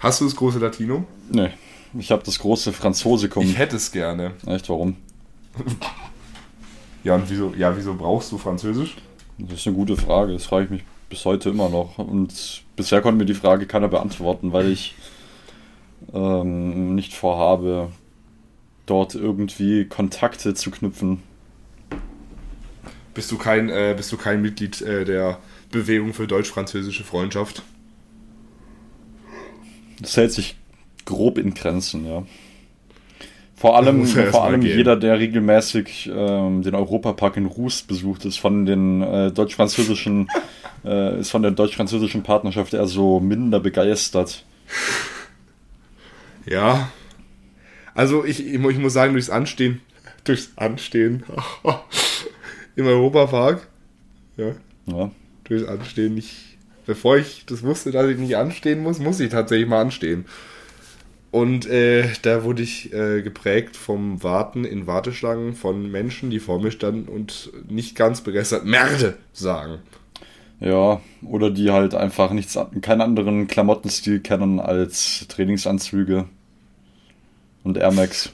Hast 0.00 0.20
du 0.20 0.24
das 0.24 0.34
große 0.34 0.58
Latino? 0.58 1.04
Nee, 1.30 1.50
ich 1.98 2.10
habe 2.10 2.22
das 2.24 2.38
große 2.38 2.72
Franzosikum. 2.72 3.44
Ich 3.44 3.58
hätte 3.58 3.76
es 3.76 3.92
gerne. 3.92 4.32
Echt, 4.46 4.68
warum? 4.68 4.96
Ja, 7.04 7.14
und 7.14 7.30
wieso, 7.30 7.54
ja, 7.56 7.76
wieso 7.76 7.94
brauchst 7.94 8.32
du 8.32 8.38
Französisch? 8.38 8.96
Das 9.38 9.60
ist 9.60 9.66
eine 9.66 9.76
gute 9.76 9.96
Frage. 9.96 10.32
Das 10.32 10.44
frage 10.44 10.64
ich 10.64 10.70
mich 10.70 10.84
bis 11.08 11.24
heute 11.24 11.50
immer 11.50 11.68
noch. 11.68 11.98
Und 11.98 12.62
bisher 12.76 13.02
konnte 13.02 13.18
mir 13.18 13.26
die 13.26 13.34
Frage 13.34 13.66
keiner 13.66 13.88
beantworten, 13.88 14.52
weil 14.52 14.70
ich 14.70 14.94
ähm, 16.14 16.94
nicht 16.94 17.14
vorhabe, 17.14 17.90
dort 18.86 19.14
irgendwie 19.14 19.84
Kontakte 19.84 20.54
zu 20.54 20.70
knüpfen. 20.70 21.22
Bist 23.12 23.30
du 23.32 23.38
kein, 23.38 23.68
äh, 23.68 23.94
bist 23.96 24.12
du 24.12 24.16
kein 24.16 24.40
Mitglied 24.40 24.80
äh, 24.80 25.04
der 25.04 25.38
Bewegung 25.70 26.14
für 26.14 26.26
deutsch-französische 26.26 27.04
Freundschaft? 27.04 27.62
Das 30.00 30.16
hält 30.16 30.32
sich 30.32 30.56
grob 31.04 31.38
in 31.38 31.54
Grenzen, 31.54 32.06
ja. 32.06 32.22
Vor 33.54 33.76
allem, 33.76 34.06
vor 34.06 34.44
allem 34.44 34.62
gehen. 34.62 34.74
jeder, 34.78 34.96
der 34.96 35.18
regelmäßig 35.18 36.10
ähm, 36.10 36.62
den 36.62 36.74
Europapark 36.74 37.36
in 37.36 37.44
Ruß 37.44 37.82
besucht, 37.82 38.24
ist 38.24 38.38
von 38.38 38.64
den 38.64 39.02
äh, 39.02 39.30
deutsch-französischen, 39.30 40.28
äh, 40.84 41.20
ist 41.20 41.30
von 41.30 41.42
der 41.42 41.50
deutsch-französischen 41.50 42.22
Partnerschaft 42.22 42.72
eher 42.72 42.86
so 42.86 43.20
minder 43.20 43.60
begeistert. 43.60 44.46
Ja. 46.46 46.90
Also 47.94 48.24
ich, 48.24 48.40
ich, 48.46 48.54
ich 48.54 48.78
muss 48.78 48.92
sagen, 48.94 49.12
durchs 49.12 49.28
Anstehen, 49.28 49.82
durchs 50.24 50.52
Anstehen 50.56 51.24
im 52.76 52.86
Europapark, 52.86 53.68
ja, 54.38 54.52
Ja. 54.86 55.10
durchs 55.44 55.66
Anstehen, 55.68 56.16
ich, 56.16 56.49
bevor 56.90 57.18
ich 57.18 57.44
das 57.46 57.62
wusste, 57.62 57.92
dass 57.92 58.08
ich 58.08 58.18
nicht 58.18 58.36
anstehen 58.36 58.82
muss, 58.82 58.98
muss 58.98 59.20
ich 59.20 59.30
tatsächlich 59.30 59.68
mal 59.68 59.80
anstehen. 59.80 60.24
Und 61.30 61.64
äh, 61.66 62.08
da 62.22 62.42
wurde 62.42 62.64
ich 62.64 62.92
äh, 62.92 63.22
geprägt 63.22 63.76
vom 63.76 64.24
Warten 64.24 64.64
in 64.64 64.88
Warteschlangen 64.88 65.54
von 65.54 65.88
Menschen, 65.88 66.30
die 66.30 66.40
vor 66.40 66.60
mir 66.60 66.72
standen 66.72 67.08
und 67.08 67.52
nicht 67.68 67.94
ganz 67.94 68.22
begeistert 68.22 68.64
Merde 68.64 69.16
sagen. 69.32 69.78
Ja, 70.58 71.00
oder 71.22 71.52
die 71.52 71.70
halt 71.70 71.94
einfach 71.94 72.32
nichts, 72.32 72.58
keinen 72.82 73.02
anderen 73.02 73.46
Klamottenstil 73.46 74.18
kennen 74.18 74.58
als 74.58 75.28
Trainingsanzüge 75.28 76.24
und 77.62 77.76
Air 77.76 77.92
Max. 77.92 78.32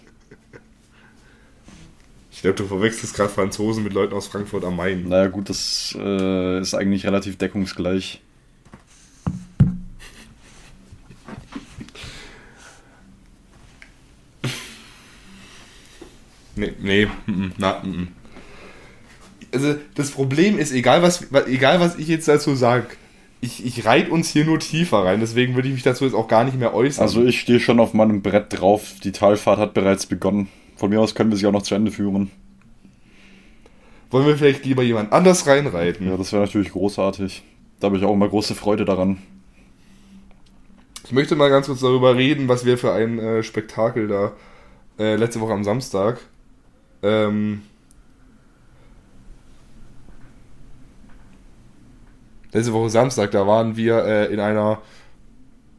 Ich 2.32 2.40
glaube, 2.40 2.56
du 2.56 2.64
verwechselst 2.64 3.14
gerade 3.14 3.28
Franzosen 3.28 3.84
mit 3.84 3.92
Leuten 3.92 4.14
aus 4.14 4.28
Frankfurt 4.28 4.64
am 4.64 4.76
Main. 4.76 5.08
Naja, 5.08 5.28
gut, 5.28 5.50
das 5.50 5.94
äh, 5.98 6.60
ist 6.60 6.72
eigentlich 6.72 7.04
relativ 7.04 7.36
deckungsgleich. 7.36 8.22
Nee, 16.56 16.72
nee, 16.80 17.08
na. 17.58 17.82
Also 19.52 19.75
das 19.94 20.10
Problem 20.10 20.58
ist, 20.58 20.72
egal 20.72 21.02
was, 21.02 21.30
egal 21.46 21.80
was 21.80 21.98
ich 21.98 22.08
jetzt 22.08 22.26
dazu 22.28 22.54
sage, 22.54 22.88
ich, 23.40 23.64
ich 23.64 23.84
reite 23.84 24.10
uns 24.10 24.30
hier 24.30 24.44
nur 24.44 24.58
tiefer 24.58 25.04
rein, 25.04 25.20
deswegen 25.20 25.54
würde 25.54 25.68
ich 25.68 25.75
mich 25.75 25.82
dazu 25.82 26.04
jetzt 26.04 26.14
auch 26.14 26.28
gar 26.28 26.44
nicht 26.44 26.58
mehr 26.58 26.75
äußern. 26.75 27.02
Also 27.02 27.25
ich 27.25 27.38
stehe 27.40 27.60
schon 27.60 27.78
auf 27.78 27.94
meinem 27.94 28.22
Brett 28.22 28.46
drauf. 28.50 28.94
Die 29.04 29.12
Talfahrt 29.12 29.58
hat 29.58 29.75
bereits 29.75 30.06
begonnen. 30.06 30.48
Von 30.76 30.90
mir 30.90 31.00
aus 31.00 31.14
können 31.14 31.30
wir 31.30 31.36
sie 31.36 31.46
auch 31.46 31.52
noch 31.52 31.62
zu 31.62 31.75
Ende 31.75 31.90
führen. 31.90 32.30
Wollen 34.10 34.26
wir 34.26 34.36
vielleicht 34.36 34.64
lieber 34.64 34.82
jemand 34.82 35.12
anders 35.12 35.46
reinreiten? 35.46 36.08
Ja, 36.08 36.16
das 36.16 36.32
wäre 36.32 36.42
natürlich 36.42 36.72
großartig. 36.72 37.42
Da 37.80 37.86
habe 37.86 37.98
ich 37.98 38.04
auch 38.04 38.12
immer 38.12 38.28
große 38.28 38.54
Freude 38.54 38.84
daran. 38.84 39.18
Ich 41.04 41.12
möchte 41.12 41.36
mal 41.36 41.50
ganz 41.50 41.66
kurz 41.66 41.80
darüber 41.80 42.16
reden, 42.16 42.48
was 42.48 42.64
wir 42.64 42.78
für 42.78 42.92
ein 42.92 43.18
äh, 43.18 43.42
Spektakel 43.42 44.08
da 44.08 44.32
äh, 44.98 45.16
letzte 45.16 45.40
Woche 45.40 45.52
am 45.52 45.64
Samstag 45.64 46.20
ähm, 47.06 47.62
letzte 52.52 52.72
Woche 52.72 52.90
Samstag, 52.90 53.30
da 53.30 53.46
waren 53.46 53.76
wir 53.76 54.04
äh, 54.04 54.32
in 54.32 54.40
einer 54.40 54.78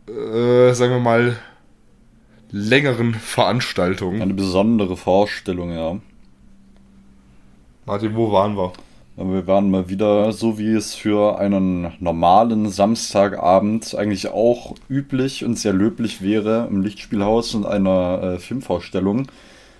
äh, 0.07 0.74
sagen 0.74 0.93
wir 0.93 1.00
mal 1.00 1.38
längeren 2.51 3.13
Veranstaltung. 3.13 4.22
Eine 4.22 4.34
besondere 4.34 4.96
Vorstellung, 4.96 5.72
ja. 5.72 5.98
Martin, 7.86 8.15
wo 8.15 8.31
waren 8.31 8.55
wir? 8.55 8.74
Wir 9.17 9.48
waren 9.48 9.72
mal 9.72 9.89
wieder, 9.89 10.31
so 10.31 10.60
wie 10.60 10.74
es 10.74 10.93
für 10.93 11.39
einen 11.39 11.91
normalen 12.00 12.69
Samstagabend 12.69 13.96
eigentlich 13.96 14.27
auch 14.27 14.75
üblich 14.89 15.43
und 15.43 15.57
sehr 15.57 15.74
löblich 15.74 16.22
wäre, 16.22 16.67
im 16.69 16.81
Lichtspielhaus 16.81 17.55
und 17.55 17.65
einer 17.65 18.22
äh, 18.22 18.39
Filmvorstellung. 18.39 19.27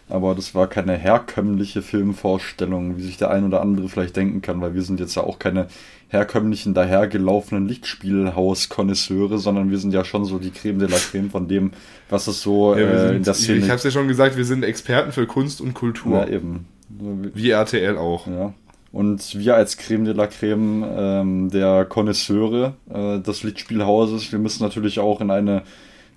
Aber 0.10 0.36
das 0.36 0.56
war 0.56 0.68
keine 0.68 0.94
herkömmliche 0.94 1.82
Filmvorstellung, 1.82 2.98
wie 2.98 3.04
sich 3.04 3.18
der 3.18 3.30
ein 3.30 3.46
oder 3.46 3.62
andere 3.62 3.90
vielleicht 3.90 4.16
denken 4.16 4.42
kann, 4.42 4.62
weil 4.62 4.74
wir 4.74 4.82
sind 4.82 5.00
jetzt 5.02 5.16
ja 5.16 5.24
auch 5.24 5.38
keine 5.38 5.68
herkömmlichen, 6.10 6.74
dahergelaufenen 6.74 7.68
Lichtspielhaus-Konnoisseure, 7.68 9.38
sondern 9.38 9.70
wir 9.70 9.78
sind 9.78 9.94
ja 9.94 10.06
schon 10.06 10.24
so 10.24 10.40
die 10.40 10.52
Creme 10.52 10.80
de 10.80 10.88
la 10.88 10.98
Creme 10.98 11.30
von 11.30 11.50
dem, 11.50 11.72
was 12.10 12.28
es 12.28 12.42
so 12.42 12.74
Ja, 12.76 12.82
äh, 12.82 13.00
sind, 13.00 13.16
in 13.18 13.24
der 13.24 13.34
ich 13.34 13.40
Szene 13.40 13.60
ich 13.60 13.66
habe 13.66 13.76
es 13.76 13.84
ja 13.84 13.92
schon 13.92 14.08
gesagt, 14.08 14.38
wir 14.38 14.46
sind 14.46 14.64
Experten 14.64 15.12
für 15.12 15.28
Kunst 15.28 15.60
und 15.60 15.74
Kultur. 15.74 16.20
Ja, 16.20 16.28
eben. 16.28 16.66
Wie 16.90 17.50
RTL 17.50 17.98
auch. 17.98 18.28
Ja. 18.28 18.54
Und 18.94 19.38
wir 19.38 19.56
als 19.56 19.78
Creme 19.78 20.06
de 20.06 20.14
la 20.14 20.28
Creme 20.28 20.86
ähm, 20.98 21.50
der 21.50 21.84
Connoisseure 21.84 22.76
äh, 22.90 23.20
des 23.20 23.44
Lichtspielhauses, 23.44 24.32
wir 24.32 24.40
müssen 24.40 24.64
natürlich 24.64 25.00
auch 25.00 25.20
in 25.20 25.30
eine 25.30 25.64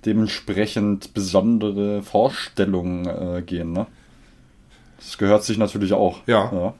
dementsprechend 0.05 1.15
besondere 1.15 2.03
Vorstellung 2.03 3.07
äh, 3.07 3.43
gehen. 3.43 3.73
Ne? 3.73 3.87
Das 4.99 5.19
gehört 5.19 5.45
sich 5.45 5.59
natürlich 5.59 5.93
auch. 5.93 6.27
Ja. 6.27 6.51
ja. 6.53 6.75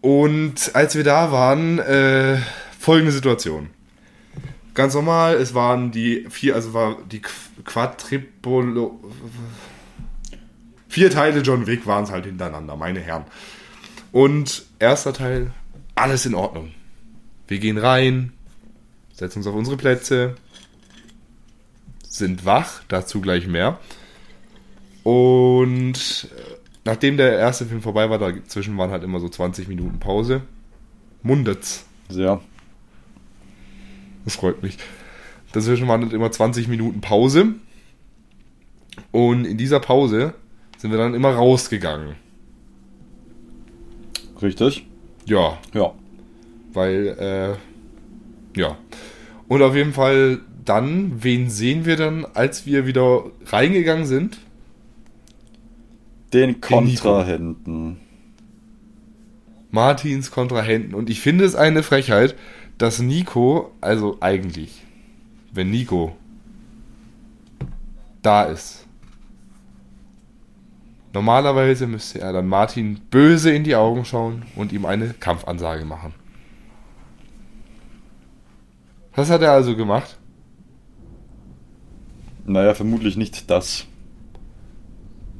Und 0.00 0.70
als 0.74 0.94
wir 0.94 1.04
da 1.04 1.32
waren, 1.32 1.78
äh, 1.78 2.38
folgende 2.78 3.12
Situation. 3.12 3.70
Ganz 4.74 4.94
normal, 4.94 5.34
es 5.34 5.54
waren 5.54 5.90
die 5.90 6.26
vier, 6.28 6.54
also 6.54 6.74
war 6.74 6.98
die 7.10 7.20
Qu- 7.20 7.64
Quadripolo. 7.64 9.00
Vier 10.88 11.10
Teile 11.10 11.40
John 11.40 11.66
Wick 11.66 11.86
waren 11.86 12.04
es 12.04 12.10
halt 12.10 12.26
hintereinander, 12.26 12.76
meine 12.76 13.00
Herren. 13.00 13.24
Und 14.12 14.64
erster 14.78 15.12
Teil, 15.12 15.50
alles 15.94 16.24
in 16.26 16.34
Ordnung. 16.34 16.72
Wir 17.48 17.58
gehen 17.58 17.78
rein, 17.78 18.32
setzen 19.16 19.38
uns 19.40 19.46
auf 19.46 19.54
unsere 19.54 19.76
Plätze, 19.76 20.36
sind 22.08 22.44
wach, 22.44 22.82
dazu 22.88 23.20
gleich 23.20 23.46
mehr. 23.46 23.78
Und 25.02 26.28
äh, 26.36 26.56
nachdem 26.84 27.16
der 27.16 27.38
erste 27.38 27.66
Film 27.66 27.82
vorbei 27.82 28.08
war, 28.10 28.18
dazwischen 28.18 28.76
waren 28.78 28.90
halt 28.90 29.02
immer 29.02 29.20
so 29.20 29.28
20 29.28 29.68
Minuten 29.68 29.98
Pause. 29.98 30.42
Mundet's. 31.22 31.84
Sehr. 32.08 32.40
Das 34.24 34.36
freut 34.36 34.62
mich. 34.62 34.78
Dazwischen 35.52 35.88
waren 35.88 36.02
halt 36.02 36.12
immer 36.12 36.30
20 36.30 36.68
Minuten 36.68 37.00
Pause. 37.00 37.54
Und 39.12 39.44
in 39.44 39.56
dieser 39.58 39.80
Pause 39.80 40.34
sind 40.78 40.90
wir 40.90 40.98
dann 40.98 41.14
immer 41.14 41.34
rausgegangen. 41.34 42.16
Richtig? 44.42 44.86
Ja, 45.24 45.58
Ja. 45.72 45.92
weil, 46.72 47.08
äh, 47.18 47.75
ja. 48.56 48.76
Und 49.48 49.62
auf 49.62 49.76
jeden 49.76 49.92
Fall 49.92 50.40
dann, 50.64 51.22
wen 51.22 51.48
sehen 51.48 51.84
wir 51.84 51.96
dann, 51.96 52.26
als 52.34 52.66
wir 52.66 52.86
wieder 52.86 53.24
reingegangen 53.46 54.06
sind? 54.06 54.38
Den. 56.32 56.60
Kontrahenten. 56.60 57.98
Martins 59.70 60.30
Kontrahenten. 60.30 60.94
Und 60.94 61.10
ich 61.10 61.20
finde 61.20 61.44
es 61.44 61.54
eine 61.54 61.82
Frechheit, 61.82 62.34
dass 62.78 62.98
Nico, 62.98 63.72
also 63.80 64.18
eigentlich, 64.20 64.82
wenn 65.52 65.70
Nico 65.70 66.16
da 68.22 68.44
ist, 68.44 68.86
normalerweise 71.12 71.86
müsste 71.86 72.20
er 72.20 72.32
dann 72.32 72.48
Martin 72.48 73.00
böse 73.10 73.50
in 73.52 73.64
die 73.64 73.76
Augen 73.76 74.04
schauen 74.04 74.42
und 74.56 74.72
ihm 74.72 74.84
eine 74.84 75.14
Kampfansage 75.14 75.84
machen. 75.84 76.12
Was 79.16 79.30
hat 79.30 79.42
er 79.42 79.52
also 79.52 79.74
gemacht? 79.74 80.18
Naja, 82.44 82.74
vermutlich 82.74 83.16
nicht 83.16 83.50
das. 83.50 83.86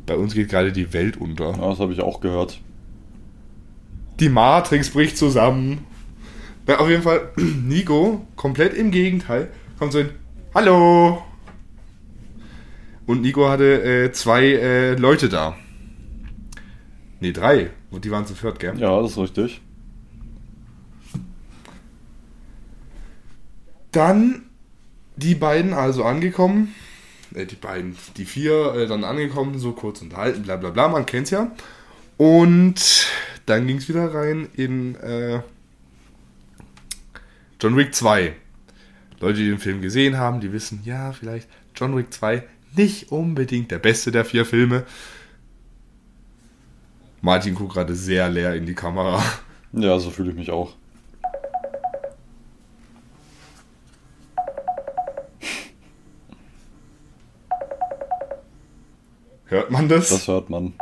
Bei 0.06 0.16
uns 0.16 0.34
geht 0.34 0.48
gerade 0.48 0.72
die 0.72 0.92
Welt 0.92 1.18
unter. 1.18 1.50
Ja, 1.50 1.68
das 1.68 1.78
habe 1.78 1.92
ich 1.92 2.00
auch 2.00 2.20
gehört. 2.20 2.60
Die 4.18 4.30
Matrix 4.30 4.90
bricht 4.90 5.18
zusammen. 5.18 5.84
Ja, 6.66 6.78
auf 6.78 6.88
jeden 6.88 7.02
Fall, 7.02 7.30
Nico, 7.36 8.26
komplett 8.34 8.74
im 8.74 8.90
Gegenteil, 8.90 9.50
kommt 9.78 9.92
so 9.92 9.98
hin, 9.98 10.10
Hallo! 10.54 11.22
Und 13.06 13.20
Nico 13.20 13.48
hatte 13.48 13.82
äh, 13.82 14.12
zwei 14.12 14.46
äh, 14.46 14.94
Leute 14.94 15.28
da. 15.28 15.54
Ne, 17.20 17.32
drei. 17.32 17.70
Und 17.90 18.04
die 18.04 18.10
waren 18.10 18.26
zu 18.26 18.34
viert, 18.34 18.58
gell? 18.58 18.76
Ja, 18.78 19.00
das 19.00 19.12
ist 19.12 19.18
richtig. 19.18 19.60
Dann 23.96 24.42
die 25.16 25.34
beiden 25.34 25.72
also 25.72 26.04
angekommen, 26.04 26.74
äh, 27.34 27.46
die 27.46 27.54
beiden, 27.54 27.96
die 28.18 28.26
vier 28.26 28.74
äh, 28.74 28.86
dann 28.86 29.04
angekommen, 29.04 29.58
so 29.58 29.72
kurz 29.72 30.02
unterhalten, 30.02 30.42
bla 30.42 30.56
bla 30.56 30.68
bla, 30.68 30.88
man 30.88 31.06
kennt's 31.06 31.30
ja. 31.30 31.50
Und 32.18 33.06
dann 33.46 33.66
ging 33.66 33.78
es 33.78 33.88
wieder 33.88 34.12
rein 34.12 34.48
in 34.54 34.96
äh, 34.96 35.40
John 37.58 37.74
Wick 37.78 37.94
2. 37.94 38.34
Leute, 39.20 39.38
die 39.38 39.48
den 39.48 39.58
Film 39.58 39.80
gesehen 39.80 40.18
haben, 40.18 40.42
die 40.42 40.52
wissen, 40.52 40.82
ja, 40.84 41.12
vielleicht 41.12 41.48
John 41.74 41.96
Wick 41.96 42.12
2 42.12 42.42
nicht 42.76 43.10
unbedingt 43.10 43.70
der 43.70 43.78
beste 43.78 44.12
der 44.12 44.26
vier 44.26 44.44
Filme. 44.44 44.84
Martin 47.22 47.54
guckt 47.54 47.72
gerade 47.72 47.94
sehr 47.94 48.28
leer 48.28 48.54
in 48.54 48.66
die 48.66 48.74
Kamera. 48.74 49.22
Ja, 49.72 49.98
so 49.98 50.10
fühle 50.10 50.30
ich 50.30 50.36
mich 50.36 50.50
auch. 50.50 50.74
Hört 59.46 59.70
man 59.70 59.88
das? 59.88 60.08
Das 60.08 60.26
hört 60.26 60.50
man. 60.50 60.74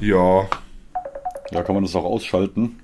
ja, 0.00 0.48
Ja, 1.52 1.62
kann 1.62 1.74
man 1.74 1.84
das 1.84 1.94
auch 1.94 2.04
ausschalten? 2.04 2.80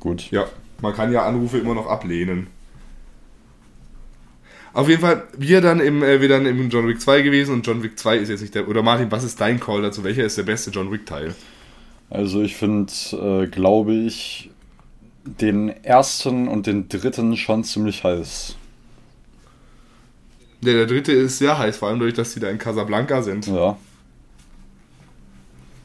Gut. 0.00 0.30
ja. 0.30 0.46
Man 0.80 0.94
kann 0.94 1.12
ja 1.12 1.26
Anrufe 1.26 1.58
immer 1.58 1.74
noch 1.74 1.88
ablehnen. 1.88 2.46
Auf 4.72 4.88
jeden 4.88 5.00
Fall, 5.00 5.24
wir 5.36 5.60
dann 5.60 5.80
im, 5.80 6.04
äh, 6.04 6.20
wir 6.20 6.28
dann 6.28 6.46
im 6.46 6.70
John 6.70 6.86
Wick 6.86 7.00
2 7.00 7.22
gewesen 7.22 7.52
und 7.52 7.66
John 7.66 7.82
Wick 7.82 7.98
2 7.98 8.18
ist 8.18 8.28
jetzt 8.28 8.42
nicht 8.42 8.54
der. 8.54 8.68
Oder 8.68 8.82
Martin, 8.82 9.10
was 9.10 9.24
ist 9.24 9.40
dein 9.40 9.58
Call 9.58 9.82
dazu? 9.82 10.04
Welcher 10.04 10.24
ist 10.24 10.38
der 10.38 10.44
beste 10.44 10.70
John 10.70 10.92
Wick 10.92 11.04
Teil? 11.04 11.34
Also 12.10 12.42
ich 12.42 12.54
finde, 12.54 12.92
äh, 13.12 13.46
glaube 13.48 13.92
ich, 13.94 14.50
den 15.24 15.68
ersten 15.84 16.48
und 16.48 16.66
den 16.66 16.88
dritten 16.88 17.36
schon 17.36 17.64
ziemlich 17.64 18.04
heiß. 18.04 18.56
Der, 20.60 20.74
der 20.74 20.86
dritte 20.86 21.12
ist 21.12 21.38
sehr 21.38 21.58
heiß, 21.58 21.76
vor 21.76 21.88
allem 21.88 22.00
durch, 22.00 22.14
dass 22.14 22.34
die 22.34 22.40
da 22.40 22.48
in 22.48 22.58
Casablanca 22.58 23.22
sind. 23.22 23.46
Ja. 23.46 23.76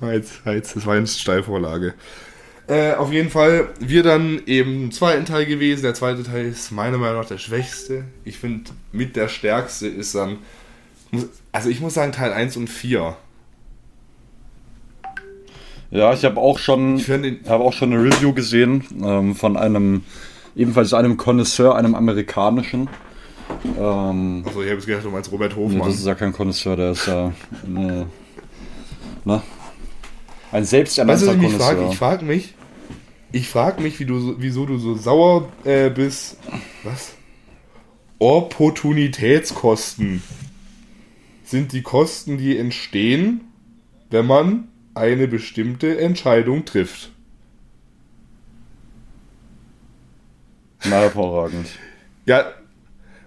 Heiz, 0.01 0.41
Heiz, 0.45 0.73
das 0.73 0.85
war 0.85 0.95
eine 0.95 1.07
Steilvorlage. 1.07 1.93
Äh, 2.67 2.93
auf 2.93 3.11
jeden 3.11 3.29
Fall, 3.29 3.69
wir 3.79 4.03
dann 4.03 4.41
eben 4.45 4.85
im 4.85 4.91
zweiten 4.91 5.25
Teil 5.25 5.45
gewesen. 5.45 5.83
Der 5.83 5.93
zweite 5.93 6.23
Teil 6.23 6.45
ist 6.45 6.71
meiner 6.71 6.97
Meinung 6.97 7.21
nach 7.21 7.27
der 7.27 7.37
schwächste. 7.37 8.05
Ich 8.23 8.37
finde, 8.37 8.71
mit 8.91 9.15
der 9.15 9.27
stärkste 9.27 9.87
ist 9.87 10.15
dann. 10.15 10.37
Also, 11.51 11.69
ich 11.69 11.81
muss 11.81 11.93
sagen, 11.93 12.13
Teil 12.13 12.31
1 12.31 12.57
und 12.57 12.69
4. 12.69 13.15
Ja, 15.93 16.11
ich 16.11 16.25
habe 16.25 16.39
auch 16.39 16.57
schon, 16.57 16.97
habe 16.99 17.63
auch 17.63 17.73
schon 17.73 17.93
eine 17.93 18.03
Review 18.03 18.33
gesehen 18.33 18.83
ähm, 19.03 19.35
von 19.35 19.57
einem, 19.57 20.01
ebenfalls 20.55 20.91
einem 20.93 21.17
Connoisseur, 21.17 21.75
einem 21.75 21.93
amerikanischen. 21.93 22.89
Ähm, 23.77 24.43
Achso, 24.43 24.61
ich 24.63 24.69
habe 24.69 24.77
jetzt 24.77 24.87
gedacht, 24.87 25.05
du 25.05 25.11
meinst 25.11 25.31
Robert 25.31 25.55
nee, 25.55 25.63
Hofmann. 25.63 25.87
das 25.87 25.99
ist 25.99 26.07
ja 26.07 26.15
kein 26.15 26.33
Connoisseur, 26.33 26.75
der 26.75 26.91
ist 26.93 27.05
ja 27.05 27.31
ne, 27.67 28.07
ne? 29.23 29.41
ein 30.51 30.61
weißt 30.61 30.63
du, 30.63 30.65
selbsternannter 30.77 31.27
was 31.27 31.35
ich 31.35 31.41
mich 31.41 31.53
frage? 31.53 31.75
Connoisseur. 31.75 31.91
Ich 31.91 31.97
frage 31.99 32.25
mich, 32.25 32.55
ich 33.31 33.47
frage 33.49 33.83
mich, 33.83 33.99
wie 33.99 34.05
du, 34.05 34.17
so- 34.19 34.35
wieso 34.39 34.65
du 34.65 34.79
so 34.79 34.95
sauer 34.95 35.49
äh, 35.63 35.91
bist. 35.91 36.37
Was? 36.83 37.13
Opportunitätskosten 38.17 40.23
sind 41.43 41.71
die 41.73 41.83
Kosten, 41.83 42.39
die 42.39 42.57
entstehen, 42.57 43.41
wenn 44.09 44.25
man 44.25 44.69
eine 44.95 45.27
bestimmte 45.27 45.99
Entscheidung 45.99 46.65
trifft. 46.65 47.11
Na, 50.85 50.97
hervorragend. 50.97 51.67
Ja, 52.25 52.45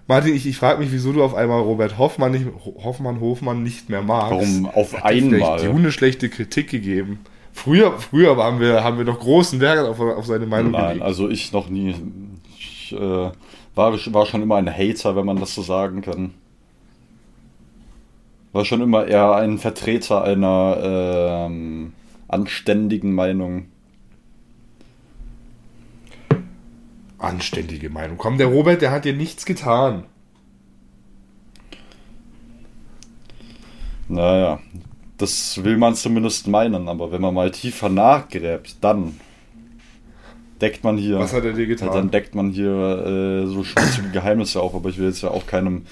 Martin, 0.07 0.35
ich, 0.35 0.45
ich 0.45 0.57
frage 0.57 0.79
mich, 0.79 0.91
wieso 0.91 1.11
du 1.11 1.23
auf 1.23 1.35
einmal 1.35 1.61
Robert 1.61 1.97
Hoffmann, 1.97 2.31
nicht, 2.31 2.45
Hoffmann 2.83 3.19
Hofmann 3.19 3.63
nicht 3.63 3.89
mehr 3.89 4.01
magst. 4.01 4.31
Warum 4.31 4.65
auf 4.67 4.93
Hat 4.93 5.11
dir 5.13 5.17
einmal? 5.17 5.59
die 5.59 5.67
hundeschlechte 5.67 6.29
Kritik 6.29 6.69
gegeben. 6.69 7.19
Früher, 7.51 7.99
früher 7.99 8.37
haben 8.37 8.59
wir, 8.59 8.83
haben 8.83 8.97
wir 8.99 9.05
noch 9.05 9.19
großen 9.19 9.59
Wert 9.59 9.79
auf, 9.79 9.99
auf 9.99 10.25
seine 10.25 10.45
Meinung 10.45 10.71
Nein, 10.71 10.87
gelegt. 10.89 11.01
also 11.05 11.27
ich 11.27 11.51
noch 11.51 11.69
nie. 11.69 11.95
Ich 12.57 12.93
äh, 12.93 12.97
war, 12.97 13.33
war 14.13 14.25
schon 14.25 14.41
immer 14.43 14.55
ein 14.55 14.71
Hater, 14.71 15.15
wenn 15.15 15.25
man 15.25 15.39
das 15.39 15.53
so 15.53 15.61
sagen 15.61 16.01
kann. 16.01 16.35
War 18.57 18.65
schon 18.65 18.81
immer 18.81 19.05
eher 19.05 19.35
ein 19.35 19.59
Vertreter 19.59 20.23
einer 20.23 20.79
ähm, 20.81 21.93
anständigen 22.27 23.13
Meinung. 23.13 23.67
Anständige 27.19 27.91
Meinung. 27.91 28.17
Komm, 28.17 28.39
der 28.39 28.47
Robert, 28.47 28.81
der 28.81 28.89
hat 28.89 29.05
dir 29.05 29.13
nichts 29.13 29.45
getan. 29.45 30.05
Naja, 34.07 34.57
das 35.19 35.63
will 35.63 35.77
man 35.77 35.93
zumindest 35.93 36.47
meinen, 36.47 36.89
aber 36.89 37.11
wenn 37.11 37.21
man 37.21 37.35
mal 37.35 37.51
tiefer 37.51 37.89
nachgräbt, 37.89 38.77
dann 38.81 39.19
deckt 40.61 40.83
man 40.83 40.97
hier. 40.97 41.19
Was 41.19 41.33
hat 41.33 41.45
er 41.45 41.53
dir 41.53 41.67
getan? 41.67 41.91
Dann 41.93 42.09
deckt 42.09 42.33
man 42.33 42.49
hier 42.49 42.71
äh, 42.71 43.45
so 43.45 43.63
schmutzige 43.63 44.09
Geheimnisse 44.09 44.59
auf, 44.61 44.73
aber 44.73 44.89
ich 44.89 44.97
will 44.97 45.09
jetzt 45.09 45.21
ja 45.21 45.29
auch 45.29 45.45
keinem 45.45 45.83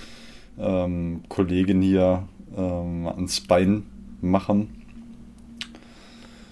ähm, 0.58 1.22
Kollegen 1.30 1.84
hier 1.84 2.28
ähm, 2.56 3.08
ans 3.08 3.42
Bein 3.42 3.84
machen. 4.22 4.86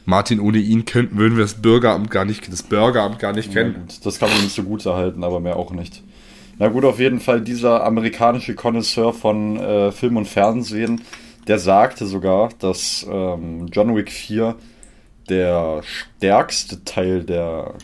Martin, 0.06 0.40
ohne 0.40 0.58
ihn 0.58 0.86
könnten, 0.86 1.18
würden 1.18 1.38
wir 1.38 1.44
das 1.44 1.62
Bürgeramt 1.62 2.12
gar 2.12 2.26
nicht, 2.26 2.52
das 2.52 2.64
Bürgeramt 2.64 3.20
gar 3.20 3.34
nicht 3.34 3.54
kennen. 3.54 3.74
gut, 3.74 4.06
das 4.06 4.20
kann 4.20 4.30
man 4.30 4.42
nicht 4.42 4.54
so 4.54 4.64
gut 4.64 4.86
erhalten, 4.86 5.24
aber 5.24 5.40
mehr 5.40 5.56
auch 5.56 5.72
nicht. 5.72 6.04
Na 6.60 6.68
gut, 6.68 6.86
auf 6.86 7.00
jeden 7.00 7.20
Fall 7.20 7.42
dieser 7.42 7.84
amerikanische 7.86 8.54
Connoisseur 8.54 9.14
von 9.14 9.58
äh, 9.58 9.92
Film 9.92 10.18
und 10.18 10.28
Fernsehen, 10.28 11.02
der 11.48 11.58
sagte 11.58 12.06
sogar, 12.06 12.50
dass 12.60 13.06
ähm, 13.10 13.68
John 13.72 13.96
Wick 13.96 14.12
4 14.12 14.56
der 15.30 15.82
stärkste 15.84 16.84
Teil 16.84 17.24
der, 17.24 17.76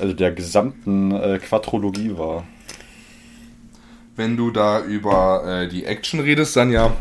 also 0.00 0.12
der 0.14 0.32
gesamten 0.32 1.12
äh, 1.12 1.38
Quadrologie 1.38 2.16
war. 2.18 2.44
Wenn 4.16 4.36
du 4.36 4.50
da 4.50 4.84
über 4.84 5.44
äh, 5.46 5.68
die 5.68 5.84
Action 5.84 6.20
redest, 6.20 6.56
dann 6.56 6.70
ja, 6.70 6.92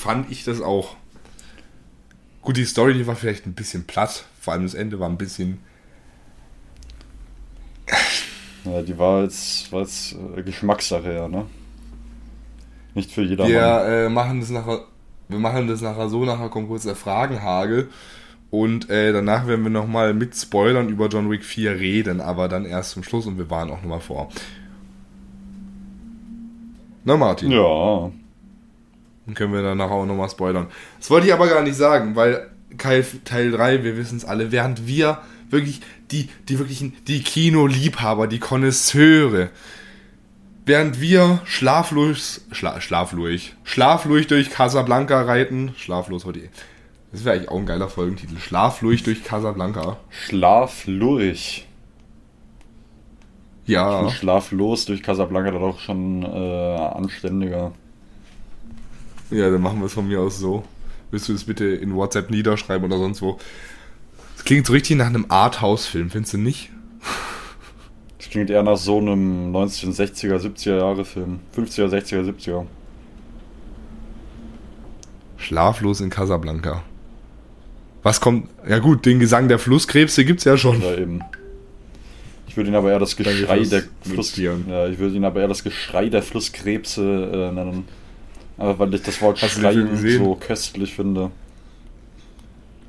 fand 0.00 0.30
ich 0.30 0.44
das 0.44 0.60
auch. 0.60 0.96
Gut, 2.42 2.56
die 2.56 2.64
Story, 2.64 2.94
die 2.94 3.06
war 3.06 3.16
vielleicht 3.16 3.46
ein 3.46 3.52
bisschen 3.52 3.84
platt. 3.84 4.24
Vor 4.40 4.54
allem 4.54 4.62
das 4.62 4.74
Ende 4.74 4.98
war 4.98 5.08
ein 5.08 5.18
bisschen. 5.18 5.58
Ja, 8.64 8.82
die 8.82 8.98
war 8.98 9.22
jetzt, 9.22 9.70
war 9.72 9.80
jetzt 9.80 10.16
äh, 10.36 10.42
Geschmackssache, 10.42 11.12
ja, 11.14 11.28
ne? 11.28 11.46
Nicht 12.94 13.12
für 13.12 13.22
jedermann. 13.22 13.52
Wir 13.52 13.84
äh, 13.84 14.08
machen 14.08 14.40
das 14.40 14.50
nachher, 14.50 14.84
wir 15.28 15.38
machen 15.38 15.68
das 15.68 15.80
nachher 15.80 16.08
so, 16.08 16.24
nachher 16.24 16.48
kommt 16.48 16.68
kurz 16.68 16.84
der 16.84 16.96
Fragenhagel 16.96 17.88
und 18.50 18.90
äh, 18.90 19.12
danach 19.12 19.46
werden 19.46 19.62
wir 19.62 19.70
nochmal 19.70 20.12
mit 20.12 20.34
Spoilern 20.34 20.88
über 20.88 21.08
John 21.08 21.30
Wick 21.30 21.44
4 21.44 21.78
reden, 21.78 22.20
aber 22.20 22.48
dann 22.48 22.64
erst 22.64 22.90
zum 22.92 23.02
Schluss 23.02 23.26
und 23.26 23.38
wir 23.38 23.48
waren 23.48 23.70
auch 23.70 23.82
nochmal 23.82 24.00
vor. 24.00 24.28
Na 27.04 27.16
Martin, 27.16 27.50
Ja, 27.50 28.10
können 29.34 29.52
wir 29.52 29.62
danach 29.62 29.90
auch 29.90 30.06
nochmal 30.06 30.30
spoilern. 30.30 30.66
Das 30.98 31.10
wollte 31.10 31.26
ich 31.26 31.32
aber 31.32 31.48
gar 31.48 31.62
nicht 31.62 31.76
sagen, 31.76 32.16
weil 32.16 32.50
Teil, 32.78 33.04
Teil 33.24 33.50
3, 33.50 33.84
wir 33.84 33.96
wissen 33.96 34.16
es 34.16 34.24
alle, 34.24 34.52
während 34.52 34.86
wir 34.86 35.18
wirklich 35.48 35.80
die, 36.10 36.28
die 36.48 36.58
wirklichen, 36.58 36.96
die 37.06 37.22
Kinoliebhaber, 37.22 38.26
die 38.26 38.38
Konnoisseure, 38.38 39.50
Während 40.66 41.00
wir 41.00 41.40
schlaflos, 41.46 42.46
schla, 42.52 42.80
schlaflos, 42.80 43.40
schlaflos 43.64 44.26
durch 44.26 44.50
Casablanca 44.50 45.22
reiten, 45.22 45.74
schlaflos 45.76 46.24
heute. 46.24 46.48
Das 47.10 47.24
wäre 47.24 47.34
eigentlich 47.34 47.48
auch 47.48 47.58
ein 47.58 47.66
geiler 47.66 47.88
Folgentitel. 47.88 48.38
Schlaflos 48.38 49.02
durch 49.02 49.24
Casablanca. 49.24 49.96
schlaflurig. 50.10 51.66
Ja. 53.66 54.10
Schlaflos 54.10 54.84
durch 54.84 55.02
Casablanca 55.02 55.50
dann 55.50 55.62
auch 55.62 55.80
schon 55.80 56.22
äh, 56.22 56.76
anständiger. 56.76 57.72
Ja, 59.30 59.50
dann 59.50 59.62
machen 59.62 59.78
wir 59.78 59.86
es 59.86 59.92
von 59.92 60.08
mir 60.08 60.20
aus 60.20 60.38
so. 60.38 60.64
Willst 61.10 61.28
du 61.28 61.32
das 61.32 61.44
bitte 61.44 61.64
in 61.64 61.94
WhatsApp 61.94 62.30
niederschreiben 62.30 62.84
oder 62.84 62.98
sonst 62.98 63.22
wo? 63.22 63.38
Das 64.36 64.44
klingt 64.44 64.66
so 64.66 64.72
richtig 64.72 64.96
nach 64.96 65.06
einem 65.06 65.26
Arthouse-Film, 65.28 66.10
findest 66.10 66.34
du 66.34 66.38
nicht? 66.38 66.70
Das 68.18 68.30
klingt 68.30 68.50
eher 68.50 68.62
nach 68.62 68.76
so 68.76 68.98
einem 68.98 69.54
1960er, 69.54 70.36
70er 70.36 70.78
Jahre 70.78 71.04
Film. 71.04 71.40
50er, 71.56 71.88
60er, 71.88 72.28
70er. 72.30 72.66
Schlaflos 75.36 76.00
in 76.00 76.10
Casablanca. 76.10 76.82
Was 78.02 78.20
kommt? 78.20 78.48
Ja 78.68 78.78
gut, 78.78 79.04
den 79.04 79.18
Gesang 79.18 79.48
der 79.48 79.58
Flusskrebse 79.58 80.24
gibt's 80.24 80.44
ja 80.44 80.56
schon. 80.56 80.80
Ja, 80.80 80.94
eben. 80.94 81.20
Ich 82.46 82.56
würde 82.56 82.70
ihn 82.70 82.76
aber 82.76 82.90
eher 82.90 82.98
das 82.98 83.16
Geschrei 83.16 83.60
der 83.60 83.84
Fluss, 84.02 84.36
ja, 84.36 84.54
ich 84.88 84.98
würde 84.98 85.14
ihn 85.14 85.24
aber 85.24 85.40
eher 85.40 85.48
das 85.48 85.62
Geschrei 85.62 86.08
der 86.08 86.22
Flusskrebse 86.22 87.02
äh, 87.32 87.52
nennen. 87.52 87.84
Aber 88.60 88.78
weil 88.78 88.94
ich 88.94 89.02
das 89.02 89.20
Wort 89.22 89.40
Hast 89.42 89.56
du 89.56 89.60
den 89.60 89.62
Schrei 89.62 89.72
Film 89.72 89.90
gesehen? 89.90 90.24
so 90.24 90.34
köstlich 90.36 90.94
finde. 90.94 91.30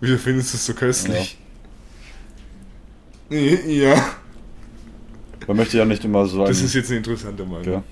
Wieso 0.01 0.17
findest 0.17 0.53
du 0.53 0.57
es 0.57 0.65
so 0.65 0.73
köstlich? 0.73 1.37
Ja. 3.29 3.95
Man 5.47 5.57
möchte 5.57 5.77
ja 5.77 5.85
nicht 5.85 6.03
immer 6.03 6.25
so 6.25 6.45
Das 6.45 6.57
einen, 6.57 6.65
ist 6.65 6.73
jetzt 6.75 6.89
eine 6.89 6.97
interessante 6.97 7.45
Meinung. 7.45 7.63
ja, 7.73 7.83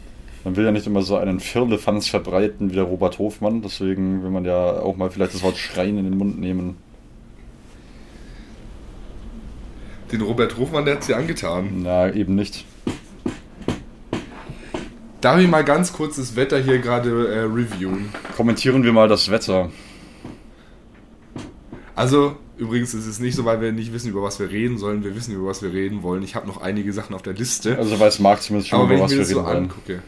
man 0.43 0.55
will 0.57 0.65
ja 0.65 0.71
nicht 0.71 0.87
immer 0.87 1.01
so 1.01 1.15
einen 1.15 1.39
Firlefanz 1.39 2.07
verbreiten 2.07 2.69
wie 2.69 2.75
der 2.75 2.83
Robert 2.83 3.17
Hofmann, 3.17 3.61
deswegen 3.61 4.21
will 4.23 4.29
man 4.29 4.43
ja 4.43 4.81
auch 4.81 4.97
mal 4.97 5.09
vielleicht 5.09 5.33
das 5.33 5.41
Wort 5.41 5.57
Schreien 5.57 5.97
in 5.97 6.03
den 6.03 6.17
Mund 6.17 6.39
nehmen. 6.39 6.75
Den 10.11 10.21
Robert 10.21 10.57
Hofmann, 10.57 10.85
der 10.85 10.95
hat 10.95 11.03
sie 11.03 11.13
angetan. 11.13 11.83
Na, 11.83 12.11
eben 12.13 12.35
nicht. 12.35 12.65
Darf 15.21 15.39
ich 15.39 15.47
mal 15.49 15.63
ganz 15.65 15.91
kurz 15.91 16.15
das 16.15 16.35
Wetter 16.35 16.59
hier 16.59 16.79
gerade 16.79 17.09
äh, 17.27 17.39
reviewen? 17.39 18.09
Kommentieren 18.37 18.83
wir 18.83 18.93
mal 18.93 19.07
das 19.09 19.29
Wetter. 19.29 19.69
Also, 21.93 22.37
übrigens 22.57 22.93
ist 22.93 23.05
es 23.05 23.19
nicht 23.19 23.35
so, 23.35 23.43
weil 23.43 23.59
wir 23.59 23.73
nicht 23.73 23.91
wissen, 23.91 24.09
über 24.09 24.23
was 24.23 24.39
wir 24.39 24.49
reden 24.49 24.77
sollen. 24.77 25.03
Wir 25.03 25.13
wissen, 25.15 25.33
über 25.35 25.47
was 25.49 25.61
wir 25.61 25.73
reden 25.73 26.03
wollen. 26.03 26.23
Ich 26.23 26.35
habe 26.35 26.47
noch 26.47 26.61
einige 26.61 26.93
Sachen 26.93 27.13
auf 27.13 27.21
der 27.21 27.33
Liste. 27.33 27.77
Also 27.77 27.99
weiß 27.99 28.19
Marc 28.19 28.41
zumindest 28.41 28.69
schon, 28.69 28.79
Aber 28.79 28.93
über 28.93 29.03
was 29.03 29.11
wir 29.11 29.17
das 29.19 29.29
so 29.29 29.39
reden 29.39 29.47
wollen. 29.47 29.63
angucke. 29.63 30.03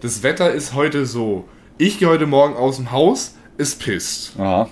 Das 0.00 0.22
Wetter 0.22 0.52
ist 0.52 0.74
heute 0.74 1.06
so. 1.06 1.48
Ich 1.78 1.98
gehe 1.98 2.08
heute 2.08 2.26
Morgen 2.26 2.54
aus 2.54 2.76
dem 2.76 2.90
Haus, 2.90 3.34
es 3.56 3.74
pisst. 3.74 4.38
Aha. 4.38 4.68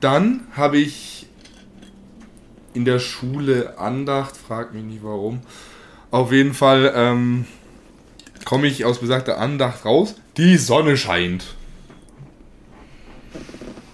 Dann 0.00 0.46
habe 0.52 0.78
ich 0.78 1.26
in 2.72 2.86
der 2.86 3.00
Schule 3.00 3.78
Andacht, 3.78 4.36
frag 4.36 4.72
mich 4.72 4.84
nicht 4.84 5.02
warum. 5.04 5.40
Auf 6.10 6.32
jeden 6.32 6.54
Fall 6.54 6.92
ähm, 6.94 7.46
komme 8.44 8.66
ich 8.66 8.84
aus 8.84 8.98
besagter 8.98 9.38
Andacht 9.38 9.84
raus. 9.84 10.16
Die 10.36 10.56
Sonne 10.56 10.96
scheint. 10.96 11.54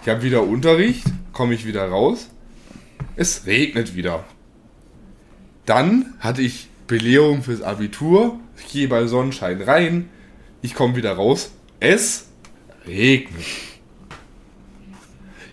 Ich 0.03 0.09
habe 0.09 0.23
wieder 0.23 0.43
Unterricht, 0.45 1.05
komme 1.33 1.55
ich 1.55 1.67
wieder 1.67 1.89
raus. 1.89 2.31
Es 3.17 3.47
regnet 3.47 3.95
wieder. 3.95 4.25
Dann 5.67 6.15
hatte 6.21 6.43
ich 6.43 6.69
Belehrung 6.87 7.43
fürs 7.43 7.61
Abitur. 7.61 8.39
Ich 8.57 8.73
gehe 8.73 8.89
bei 8.89 9.07
Sonnenschein 9.07 9.61
rein. 9.61 10.09
Ich 10.63 10.75
komme 10.75 10.97
wieder 10.97 11.13
raus. 11.13 11.51
Es 11.81 12.29
regnet. 12.87 13.45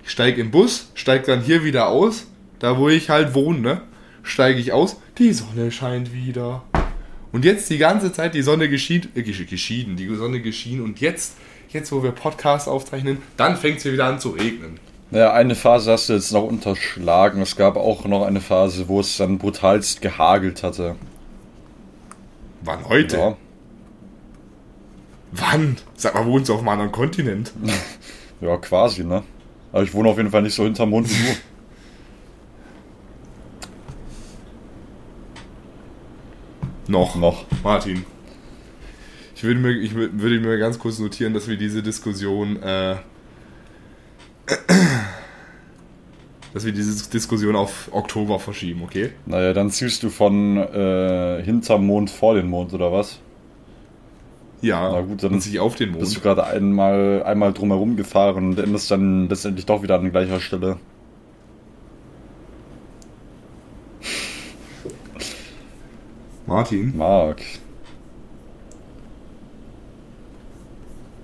Ich 0.04 0.12
steige 0.12 0.40
im 0.40 0.52
Bus, 0.52 0.92
steige 0.94 1.26
dann 1.26 1.42
hier 1.42 1.64
wieder 1.64 1.88
aus, 1.88 2.28
da 2.60 2.78
wo 2.78 2.90
ich 2.90 3.10
halt 3.10 3.34
wohne, 3.34 3.60
ne? 3.60 3.82
steige 4.22 4.60
ich 4.60 4.72
aus, 4.72 4.98
die 5.18 5.34
Sonne 5.34 5.72
scheint 5.72 6.14
wieder. 6.14 6.64
Und 7.32 7.46
jetzt 7.46 7.70
die 7.70 7.78
ganze 7.78 8.12
Zeit 8.14 8.36
die 8.36 8.42
Sonne 8.44 8.70
geschieht, 8.70 9.10
äh, 9.16 9.22
gesch- 9.22 9.46
geschieden, 9.46 9.96
die 9.96 10.14
Sonne 10.16 10.40
geschehen 10.42 10.82
und 10.82 11.00
jetzt, 11.02 11.36
jetzt 11.70 11.92
wo 11.92 12.04
wir 12.04 12.12
Podcast 12.12 12.68
aufzeichnen, 12.68 13.18
dann 13.38 13.58
fängt 13.58 13.80
es 13.80 13.86
wieder 13.86 14.06
an 14.06 14.20
zu 14.20 14.30
regnen. 14.30 14.80
Naja, 15.12 15.34
eine 15.34 15.56
Phase 15.56 15.92
hast 15.92 16.10
du 16.10 16.14
jetzt 16.14 16.32
noch 16.32 16.44
unterschlagen. 16.44 17.42
Es 17.42 17.56
gab 17.56 17.76
auch 17.78 18.06
noch 18.06 18.26
eine 18.26 18.42
Phase, 18.42 18.88
wo 18.88 19.00
es 19.00 19.18
dann 19.18 19.38
brutalst 19.38 20.02
gehagelt 20.02 20.64
hatte. 20.64 20.96
Wann 22.62 22.88
heute? 22.88 23.18
Ja. 23.18 23.38
Wann? 25.32 25.78
Sag 25.96 26.16
mal, 26.16 26.26
wohnst 26.26 26.50
du 26.50 26.54
auf 26.54 26.60
einem 26.60 26.70
anderen 26.70 26.92
Kontinent? 26.92 27.52
ja, 28.42 28.58
quasi, 28.58 29.04
ne? 29.04 29.24
Aber 29.72 29.84
ich 29.84 29.94
wohne 29.94 30.10
auf 30.10 30.18
jeden 30.18 30.30
Fall 30.32 30.44
nicht 30.44 30.54
so 30.56 30.64
hinterm 30.64 30.90
Mond 30.92 31.10
wie 31.10 31.14
du. 31.14 31.38
Noch. 36.88 37.16
Noch. 37.16 37.46
Martin. 37.64 38.06
Ich 39.36 39.44
würde 39.44 39.60
mir, 39.60 39.72
ich 39.72 39.92
wür- 39.94 40.10
würde 40.14 40.40
mir 40.40 40.58
ganz 40.58 40.80
kurz 40.80 41.00
notieren, 41.00 41.34
dass 41.34 41.48
wir 41.48 41.58
diese 41.58 41.82
Diskussion, 41.84 42.62
äh, 42.62 42.96
dass 46.54 46.66
wir 46.66 46.72
diese 46.72 47.10
Diskussion 47.10 47.56
auf 47.56 47.90
Oktober 47.92 48.40
verschieben, 48.40 48.82
okay? 48.84 49.12
Naja, 49.26 49.54
dann 49.54 49.70
ziehst 49.72 50.04
du 50.04 50.10
von 50.10 50.58
äh, 50.58 51.42
hinterm 51.44 51.86
Mond 51.88 52.10
vor 52.12 52.36
den 52.36 52.48
Mond, 52.48 52.74
oder 52.74 52.92
was? 52.92 53.20
Ja, 54.62 54.92
Na 54.94 55.02
gut, 55.02 55.24
dann 55.24 55.42
sich 55.42 55.60
auf 55.60 55.76
den 55.76 55.94
Bist 55.94 56.12
du 56.14 56.20
Mond. 56.20 56.24
gerade 56.24 56.44
einmal, 56.46 57.24
einmal 57.24 57.52
drumherum 57.54 57.98
gefahren 57.98 58.50
und 58.50 58.60
endest 58.60 58.90
dann 58.92 59.28
letztendlich 59.28 59.66
doch 59.66 59.82
wieder 59.84 59.96
an 60.00 60.12
gleicher 60.12 60.40
Stelle. 60.40 60.78
Martin, 66.54 66.96
Marc. 66.96 67.42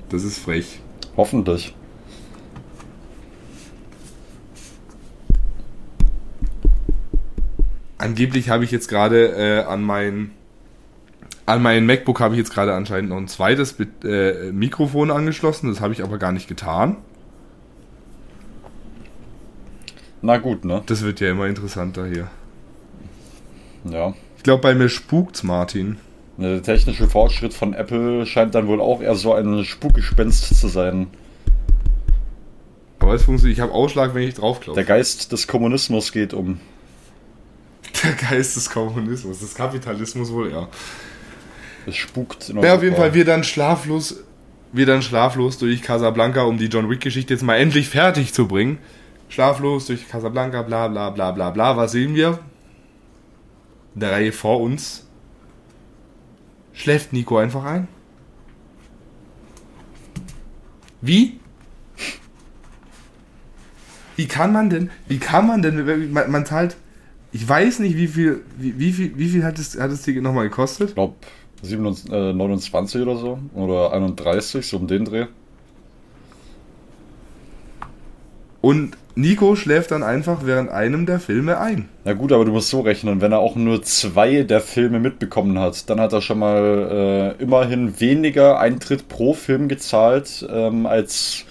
das 0.09 0.23
ist 0.23 0.39
frech. 0.39 0.79
Hoffentlich. 1.17 1.75
Angeblich 7.99 8.49
habe 8.49 8.63
ich 8.63 8.71
jetzt 8.71 8.87
gerade 8.87 9.27
äh, 9.27 9.65
an 9.65 9.83
mein 9.83 10.31
an 11.45 11.61
mein 11.61 11.85
MacBook 11.85 12.19
habe 12.21 12.33
ich 12.33 12.39
jetzt 12.39 12.51
gerade 12.51 12.73
anscheinend 12.73 13.11
noch 13.11 13.17
ein 13.17 13.27
zweites 13.27 13.75
äh, 14.03 14.51
Mikrofon 14.51 15.11
angeschlossen. 15.11 15.69
Das 15.69 15.79
habe 15.79 15.93
ich 15.93 16.03
aber 16.03 16.17
gar 16.17 16.31
nicht 16.31 16.47
getan. 16.47 16.97
Na 20.23 20.39
gut, 20.39 20.65
ne? 20.65 20.81
Das 20.87 21.03
wird 21.03 21.19
ja 21.19 21.29
immer 21.29 21.45
interessanter 21.45 22.07
hier. 22.07 22.31
Ja. 23.83 24.15
Ich 24.39 24.43
glaube, 24.43 24.61
bei 24.61 24.73
mir 24.73 24.87
spukt's, 24.87 25.43
Martin. 25.43 25.97
Der 26.37 26.63
technische 26.63 27.07
Fortschritt 27.07 27.53
von 27.53 27.73
Apple 27.73 28.25
scheint 28.25 28.55
dann 28.55 28.67
wohl 28.67 28.79
auch 28.79 29.01
eher 29.01 29.15
so 29.15 29.33
ein 29.33 29.65
Spukgespenst 29.65 30.55
zu 30.57 30.69
sein. 30.69 31.07
Aber 32.99 33.15
es 33.15 33.23
funktioniert. 33.23 33.57
Ich 33.57 33.61
habe 33.61 33.73
Ausschlag, 33.73 34.15
wenn 34.15 34.25
ich 34.25 34.35
drauf 34.35 34.61
Der. 34.61 34.85
Geist 34.85 35.33
des 35.33 35.45
Kommunismus 35.45 36.13
geht 36.13 36.33
um. 36.33 36.61
Der 38.01 38.13
Geist 38.13 38.55
des 38.55 38.69
Kommunismus, 38.69 39.41
des 39.41 39.53
Kapitalismus 39.53 40.31
wohl, 40.31 40.53
ja. 40.53 40.69
Es 41.85 41.97
spukt 41.97 42.49
in 42.49 42.63
Ja, 42.63 42.75
auf 42.75 42.81
jeden. 42.83 42.95
Fall 42.95 43.13
wir 43.13 43.25
dann 43.25 43.43
schlaflos, 43.43 44.23
wir 44.71 44.85
dann 44.85 45.01
schlaflos 45.01 45.57
durch 45.57 45.81
Casablanca, 45.81 46.43
um 46.43 46.57
die 46.57 46.67
John 46.67 46.89
Wick 46.89 47.01
Geschichte 47.01 47.33
jetzt 47.33 47.43
mal 47.43 47.57
endlich 47.57 47.89
fertig 47.89 48.33
zu 48.33 48.47
bringen. 48.47 48.77
Schlaflos 49.27 49.87
durch 49.87 50.07
Casablanca, 50.07 50.61
bla 50.61 50.87
bla 50.87 51.09
bla 51.09 51.33
bla 51.33 51.49
bla. 51.49 51.75
Was 51.75 51.91
sehen 51.91 52.15
wir? 52.15 52.39
In 53.95 54.01
der 54.01 54.11
Reihe 54.11 54.31
vor 54.31 54.61
uns 54.61 55.07
schläft 56.73 57.13
Nico 57.13 57.37
einfach 57.37 57.63
ein. 57.63 57.87
Wie? 61.01 61.39
Wie 64.15 64.27
kann 64.27 64.51
man 64.51 64.69
denn, 64.69 64.89
wie 65.07 65.17
kann 65.17 65.47
man 65.47 65.61
denn, 65.61 66.11
man, 66.11 66.29
man 66.29 66.45
zahlt, 66.45 66.75
ich 67.31 67.47
weiß 67.47 67.79
nicht, 67.79 67.95
wie 67.95 68.07
viel, 68.07 68.43
wie, 68.57 68.77
wie 68.77 68.91
viel, 68.91 69.17
wie 69.17 69.29
viel 69.29 69.43
hat 69.43 69.57
das, 69.57 69.79
hat 69.79 69.91
das 69.91 70.01
Ticket 70.01 70.23
nochmal 70.23 70.49
gekostet? 70.49 70.89
Ich 70.89 70.95
glaube 70.95 71.15
29 71.61 73.01
oder 73.01 73.17
so. 73.17 73.39
Oder 73.53 73.93
31, 73.93 74.65
so 74.65 74.77
um 74.77 74.87
den 74.87 75.05
Dreh. 75.05 75.27
Und 78.61 78.97
Nico 79.19 79.55
schläft 79.57 79.91
dann 79.91 80.01
einfach 80.01 80.45
während 80.45 80.69
einem 80.69 81.05
der 81.05 81.19
Filme 81.19 81.59
ein. 81.59 81.89
Na 82.05 82.13
gut, 82.13 82.31
aber 82.31 82.45
du 82.45 82.53
musst 82.53 82.69
so 82.69 82.79
rechnen, 82.79 83.19
wenn 83.19 83.33
er 83.33 83.39
auch 83.39 83.57
nur 83.57 83.81
zwei 83.83 84.43
der 84.43 84.61
Filme 84.61 84.99
mitbekommen 85.01 85.59
hat, 85.59 85.89
dann 85.89 85.99
hat 85.99 86.13
er 86.13 86.21
schon 86.21 86.39
mal 86.39 87.35
äh, 87.37 87.43
immerhin 87.43 87.99
weniger 87.99 88.59
Eintritt 88.59 89.09
pro 89.09 89.33
Film 89.33 89.67
gezahlt 89.67 90.47
ähm, 90.49 90.85
als 90.85 91.43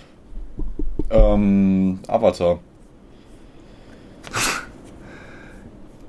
ähm, 1.10 2.00
Avatar. 2.08 2.60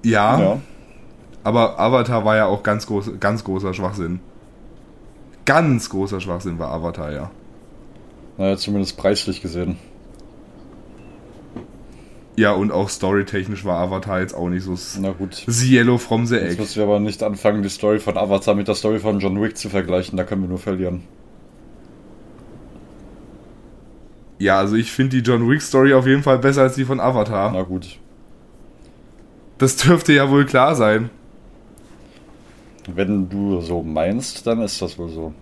Ja, 0.01 0.39
Ja. 0.39 0.61
aber 1.43 1.77
Avatar 1.77 2.23
war 2.23 2.37
ja 2.37 2.45
auch 2.45 2.63
ganz, 2.63 2.87
groß, 2.87 3.19
ganz 3.19 3.43
großer 3.43 3.73
Schwachsinn. 3.73 4.21
Ganz 5.45 5.89
großer 5.89 6.21
Schwachsinn 6.21 6.57
war 6.57 6.71
Avatar, 6.71 7.11
ja. 7.11 7.31
Naja, 8.37 8.55
zumindest 8.55 8.95
preislich 8.97 9.41
gesehen. 9.41 9.77
Ja, 12.39 12.53
und 12.53 12.71
auch 12.71 12.87
storytechnisch 12.87 13.65
war 13.65 13.79
Avatar 13.81 14.21
jetzt 14.21 14.33
auch 14.33 14.47
nicht 14.47 14.63
so 14.63 14.73
Na 15.01 15.11
gut. 15.11 15.43
the 15.45 15.75
yellow 15.75 15.97
from 15.97 16.25
the 16.25 16.35
Jetzt 16.35 16.51
egg. 16.53 16.61
müssen 16.61 16.75
wir 16.77 16.83
aber 16.85 17.01
nicht 17.01 17.21
anfangen, 17.21 17.63
die 17.63 17.67
Story 17.69 17.99
von 17.99 18.15
Avatar 18.17 18.55
mit 18.55 18.69
der 18.69 18.75
Story 18.75 18.99
von 18.99 19.19
John 19.19 19.41
Wick 19.41 19.57
zu 19.57 19.67
vergleichen, 19.67 20.15
da 20.15 20.23
können 20.23 20.43
wir 20.43 20.47
nur 20.47 20.57
verlieren. 20.57 21.03
Ja, 24.37 24.57
also 24.57 24.77
ich 24.77 24.89
finde 24.89 25.17
die 25.21 25.29
John 25.29 25.49
Wick 25.49 25.61
Story 25.61 25.93
auf 25.93 26.07
jeden 26.07 26.23
Fall 26.23 26.39
besser 26.39 26.61
als 26.61 26.75
die 26.75 26.85
von 26.85 27.01
Avatar. 27.01 27.51
Na 27.51 27.63
gut. 27.63 27.99
Das 29.57 29.75
dürfte 29.75 30.13
ja 30.13 30.29
wohl 30.29 30.45
klar 30.45 30.75
sein. 30.75 31.09
Wenn 32.87 33.27
du 33.27 33.59
so 33.59 33.83
meinst, 33.83 34.47
dann 34.47 34.61
ist 34.61 34.81
das 34.81 34.97
wohl 34.97 35.09
so. 35.09 35.33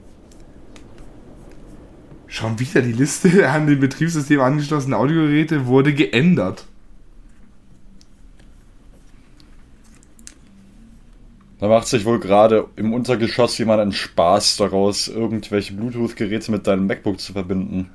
Schon 2.26 2.60
wieder 2.60 2.82
die 2.82 2.92
Liste 2.92 3.48
an 3.48 3.68
dem 3.68 3.80
Betriebssystem 3.80 4.42
angeschlossenen 4.42 4.96
Audiogeräte 5.00 5.68
wurde 5.68 5.94
geändert. 5.94 6.66
Da 11.60 11.68
macht 11.68 11.88
sich 11.88 12.06
wohl 12.06 12.20
gerade 12.20 12.68
im 12.76 12.94
Untergeschoss 12.94 13.58
jemand 13.58 13.82
einen 13.82 13.92
Spaß 13.94 14.58
daraus, 14.58 15.08
irgendwelche 15.08 15.74
Bluetooth-Geräte 15.74 16.52
mit 16.52 16.68
deinem 16.68 16.86
MacBook 16.88 17.20
zu 17.20 17.34
verbinden. 17.34 17.90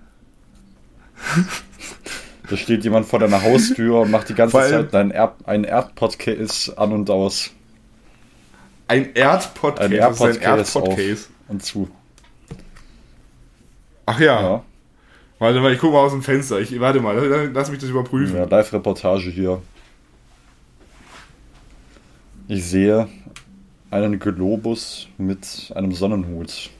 Da 2.50 2.56
steht 2.58 2.84
jemand 2.84 3.06
vor 3.06 3.18
deiner 3.20 3.42
Haustür 3.42 4.00
und 4.00 4.10
macht 4.10 4.28
die 4.28 4.34
ganze 4.34 4.58
allem- 4.58 4.90
Zeit 4.90 4.94
einen, 4.94 5.10
Erd 5.12 5.36
ein 5.46 5.64
Erdpodcase 5.64 6.76
an 6.76 6.92
und 6.92 7.08
aus. 7.08 7.50
Ein 8.88 9.14
Erdpodcase. 9.14 9.86
Ein 9.88 9.92
Erdpodcase? 10.58 11.28
und 11.48 11.64
zu. 11.64 11.88
Ach 14.04 14.20
ja. 14.20 14.40
Ja, 14.42 14.64
Warte 15.38 15.60
mal, 15.60 15.72
ich 15.72 15.78
gucke 15.78 15.94
mal 15.94 16.00
aus 16.00 16.12
dem 16.12 16.22
Fenster. 16.22 16.60
Ich, 16.60 16.78
warte 16.78 17.00
mal, 17.00 17.50
lass 17.54 17.70
mich 17.70 17.78
das 17.80 17.88
überprüfen. 17.88 18.36
ja 18.36 18.44
Live-Reportage 18.44 19.30
hier. 19.30 19.62
Ich 22.48 22.64
sehe 22.64 23.08
einen 23.92 24.18
Globus 24.18 25.08
mit 25.18 25.72
einem 25.74 25.92
Sonnenhut. 25.92 26.70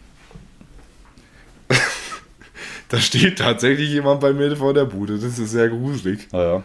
Da 2.88 2.98
steht 2.98 3.38
tatsächlich 3.38 3.88
jemand 3.88 4.20
bei 4.20 4.35
mir 4.35 4.55
vor 4.55 4.75
der 4.75 4.85
Bude. 4.85 5.14
Das 5.18 5.38
ist 5.38 5.51
sehr 5.51 5.70
gruselig. 5.70 6.29
Naja. 6.31 6.62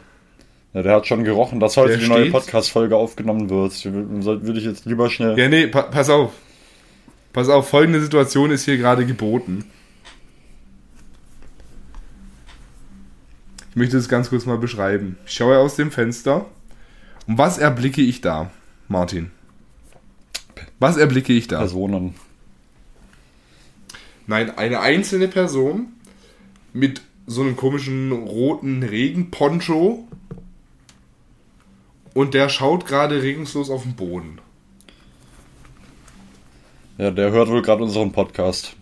Ja, 0.74 0.82
der 0.82 0.96
hat 0.96 1.08
schon 1.08 1.24
gerochen, 1.24 1.62
dass 1.62 1.78
heute 1.78 1.92
Der 1.92 2.00
die 2.00 2.10
neue 2.10 2.30
Podcast-Folge 2.30 2.98
aufgenommen 2.98 3.50
wird. 3.50 3.86
Würde 3.86 4.60
ich 4.60 4.66
jetzt 4.66 4.86
lieber 4.86 5.10
schnell. 5.10 5.40
Ja, 5.40 5.48
nee, 5.48 5.68
pa 5.68 5.84
pass 5.84 6.10
auf. 6.10 6.34
Pass 7.32 7.48
auf, 7.48 7.70
folgende 7.70 8.02
Situation 8.02 8.52
ist 8.52 8.66
hier 8.66 8.78
gerade 8.78 9.06
geboten. 9.06 9.64
Ich 13.70 13.76
möchte 13.78 13.96
das 13.96 14.10
ganz 14.10 14.30
kurz 14.30 14.46
mal 14.46 14.58
beschreiben. 14.58 15.18
Ich 15.26 15.34
schaue 15.34 15.60
aus 15.60 15.78
dem 15.78 15.92
Fenster. 15.92 16.46
Und 17.26 17.38
was 17.38 17.58
erblicke 17.58 18.02
ich 18.02 18.20
da, 18.20 18.52
Martin? 18.90 19.32
Was 20.80 20.98
erblicke 20.98 21.34
ich 21.34 21.48
da? 21.48 21.60
Personen. 21.60 22.16
Nein, 24.28 24.58
eine 24.58 24.82
einzelne 24.82 25.28
Person 25.28 25.88
mit 26.74 27.02
so 27.26 27.42
einem 27.42 27.56
komischen 27.56 28.12
roten 28.12 28.84
Regenponcho 28.84 30.08
und 32.14 32.34
der 32.34 32.50
schaut 32.50 32.86
gerade 32.86 33.22
regungslos 33.22 33.70
auf 33.70 33.84
den 33.84 33.96
Boden. 33.96 34.40
Ja, 36.98 37.12
der 37.12 37.32
hört 37.32 37.50
wohl 37.50 37.62
gerade 37.62 37.84
unseren 37.84 38.12
Podcast. 38.12 38.76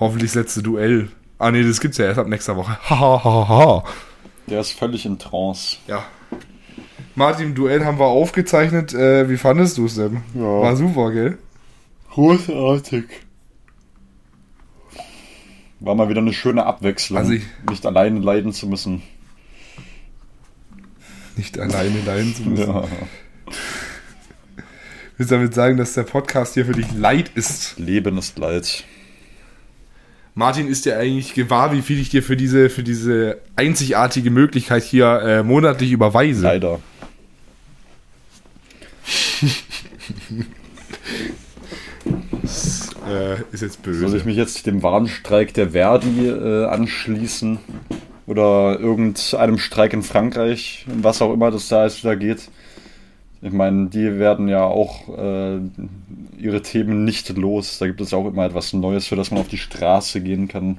Hoffentlich 0.00 0.30
das 0.30 0.42
letzte 0.42 0.62
Duell. 0.62 1.10
Ah 1.38 1.50
nee, 1.50 1.62
das 1.62 1.80
gibt's 1.80 1.98
ja 1.98 2.06
erst 2.06 2.18
ab 2.18 2.28
nächster 2.28 2.56
Woche. 2.56 2.78
Hahaha. 2.88 3.84
Der 4.46 4.60
ist 4.60 4.72
völlig 4.72 5.04
in 5.04 5.18
Trance. 5.18 5.76
ja. 5.86 6.04
Martin, 7.18 7.54
Duell 7.56 7.84
haben 7.84 7.98
wir 7.98 8.06
aufgezeichnet. 8.06 8.94
Äh, 8.94 9.28
wie 9.28 9.36
fandest 9.36 9.76
du 9.76 9.86
es 9.86 9.96
denn? 9.96 10.18
Ja. 10.34 10.40
War 10.42 10.76
super, 10.76 11.10
gell? 11.10 11.36
Großartig. 12.12 13.04
War 15.80 15.96
mal 15.96 16.08
wieder 16.08 16.20
eine 16.20 16.32
schöne 16.32 16.64
Abwechslung, 16.64 17.18
Also 17.18 17.32
ich- 17.32 17.42
nicht 17.68 17.84
alleine 17.84 18.20
leiden 18.20 18.52
zu 18.52 18.68
müssen. 18.68 19.02
Nicht 21.36 21.58
alleine 21.58 22.00
leiden 22.06 22.34
zu 22.36 22.42
müssen. 22.44 22.68
Ja. 22.72 22.84
Willst 25.16 25.32
du 25.32 25.34
damit 25.36 25.54
sagen, 25.54 25.76
dass 25.76 25.94
der 25.94 26.04
Podcast 26.04 26.54
hier 26.54 26.66
für 26.66 26.72
dich 26.72 26.92
Leid 26.94 27.32
ist? 27.34 27.78
Leben 27.80 28.16
ist 28.18 28.38
Leid. 28.38 28.84
Martin, 30.34 30.68
ist 30.68 30.84
dir 30.84 30.96
eigentlich 30.96 31.34
gewahr, 31.34 31.72
wie 31.72 31.82
viel 31.82 31.98
ich 32.00 32.10
dir 32.10 32.22
für 32.22 32.36
diese, 32.36 32.70
für 32.70 32.84
diese 32.84 33.38
einzigartige 33.56 34.30
Möglichkeit 34.30 34.84
hier 34.84 35.20
äh, 35.22 35.42
monatlich 35.42 35.90
überweise? 35.90 36.42
Leider. 36.42 36.78
Äh, 43.06 43.36
ist 43.52 43.62
jetzt 43.62 43.82
böse. 43.82 44.08
Soll 44.08 44.18
ich 44.18 44.24
mich 44.24 44.36
jetzt 44.36 44.66
dem 44.66 44.82
Warnstreik 44.82 45.54
der 45.54 45.70
Verdi 45.70 46.28
äh, 46.28 46.66
anschließen? 46.66 47.58
Oder 48.26 48.78
irgendeinem 48.78 49.58
Streik 49.58 49.94
in 49.94 50.02
Frankreich, 50.02 50.84
was 50.86 51.22
auch 51.22 51.32
immer 51.32 51.50
das 51.50 51.68
da 51.68 51.86
ist, 51.86 52.04
da 52.04 52.14
geht? 52.14 52.50
Ich 53.40 53.52
meine, 53.52 53.86
die 53.86 54.18
werden 54.18 54.48
ja 54.48 54.64
auch 54.64 55.08
äh, 55.16 55.60
ihre 56.36 56.60
Themen 56.60 57.04
nicht 57.04 57.34
los. 57.36 57.78
Da 57.78 57.86
gibt 57.86 58.00
es 58.02 58.12
auch 58.12 58.26
immer 58.26 58.44
etwas 58.44 58.74
Neues, 58.74 59.06
für 59.06 59.16
das 59.16 59.30
man 59.30 59.40
auf 59.40 59.48
die 59.48 59.58
Straße 59.58 60.20
gehen 60.20 60.48
kann. 60.48 60.78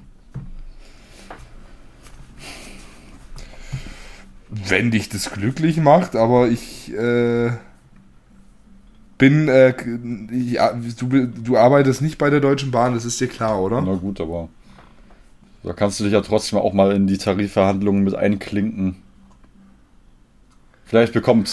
wenn 4.49 4.91
dich 4.91 5.09
das 5.09 5.31
glücklich 5.31 5.77
macht, 5.77 6.15
aber 6.15 6.47
ich 6.47 6.91
äh, 6.93 7.51
bin, 9.19 9.47
äh, 9.47 9.75
ich, 10.31 10.57
du, 10.95 11.27
du 11.27 11.57
arbeitest 11.57 12.01
nicht 12.01 12.17
bei 12.17 12.31
der 12.31 12.39
Deutschen 12.39 12.71
Bahn, 12.71 12.95
das 12.95 13.05
ist 13.05 13.21
dir 13.21 13.27
klar, 13.27 13.61
oder? 13.61 13.81
Na 13.81 13.93
gut, 13.93 14.19
aber 14.19 14.49
da 15.61 15.73
kannst 15.73 15.99
du 15.99 16.05
dich 16.05 16.13
ja 16.13 16.21
trotzdem 16.21 16.57
auch 16.57 16.73
mal 16.73 16.91
in 16.93 17.05
die 17.05 17.19
Tarifverhandlungen 17.19 18.03
mit 18.03 18.15
einklinken. 18.15 18.95
Vielleicht 20.85 21.13
bekomme 21.13 21.43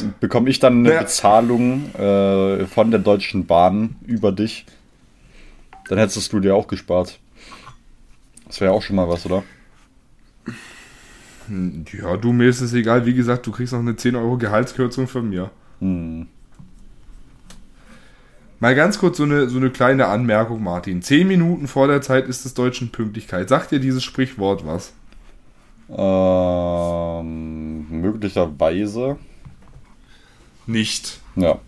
ich 0.49 0.61
dann 0.61 0.79
eine 0.79 0.95
Ja. 0.95 1.01
Bezahlung 1.03 1.95
äh, 1.95 2.65
von 2.65 2.91
der 2.91 3.01
Deutschen 3.01 3.45
Bahn 3.45 3.97
über 4.07 4.33
dich. 4.33 4.65
Dann 5.89 5.99
hättest 5.99 6.33
du 6.33 6.41
dir 6.41 6.55
auch 6.55 6.69
gespart. 6.69 7.19
Das 8.47 8.61
wäre 8.61 8.71
ja 8.71 8.77
auch 8.77 8.83
schon 8.83 8.97
mal 8.97 9.09
was, 9.09 9.27
oder? 9.27 9.43
Ja, 11.93 12.17
du, 12.17 12.33
mir 12.33 12.49
ist 12.49 12.61
es 12.61 12.73
egal, 12.73 13.07
wie 13.07 13.15
gesagt, 13.15 13.47
du 13.47 13.53
kriegst 13.53 13.73
noch 13.73 13.81
eine 13.81 13.97
10 13.97 14.17
Euro 14.17 14.39
Gehaltskürzung 14.39 15.07
von 15.07 15.29
mir. 15.29 15.51
Hm. 15.81 16.29
Mal 18.59 18.75
ganz 18.75 18.99
kurz 18.99 19.19
so 19.19 19.25
eine, 19.25 19.49
so 19.49 19.59
eine 19.59 19.71
kleine 19.71 20.07
Anmerkung, 20.07 20.63
Martin. 20.63 21.03
10 21.03 21.29
Minuten 21.29 21.69
vor 21.69 21.89
der 21.89 22.01
Zeit 22.01 22.27
ist 22.27 22.47
es 22.47 22.55
deutschen 22.55 22.91
Pünktlichkeit. 22.91 23.49
Sagt 23.49 23.71
dir 23.71 23.81
dieses 23.81 24.03
Sprichwort 24.03 24.67
was? 24.67 24.95
Ähm, 25.91 27.87
möglicherweise. 28.01 29.19
Nicht. 30.67 31.21
Ja. 31.37 31.59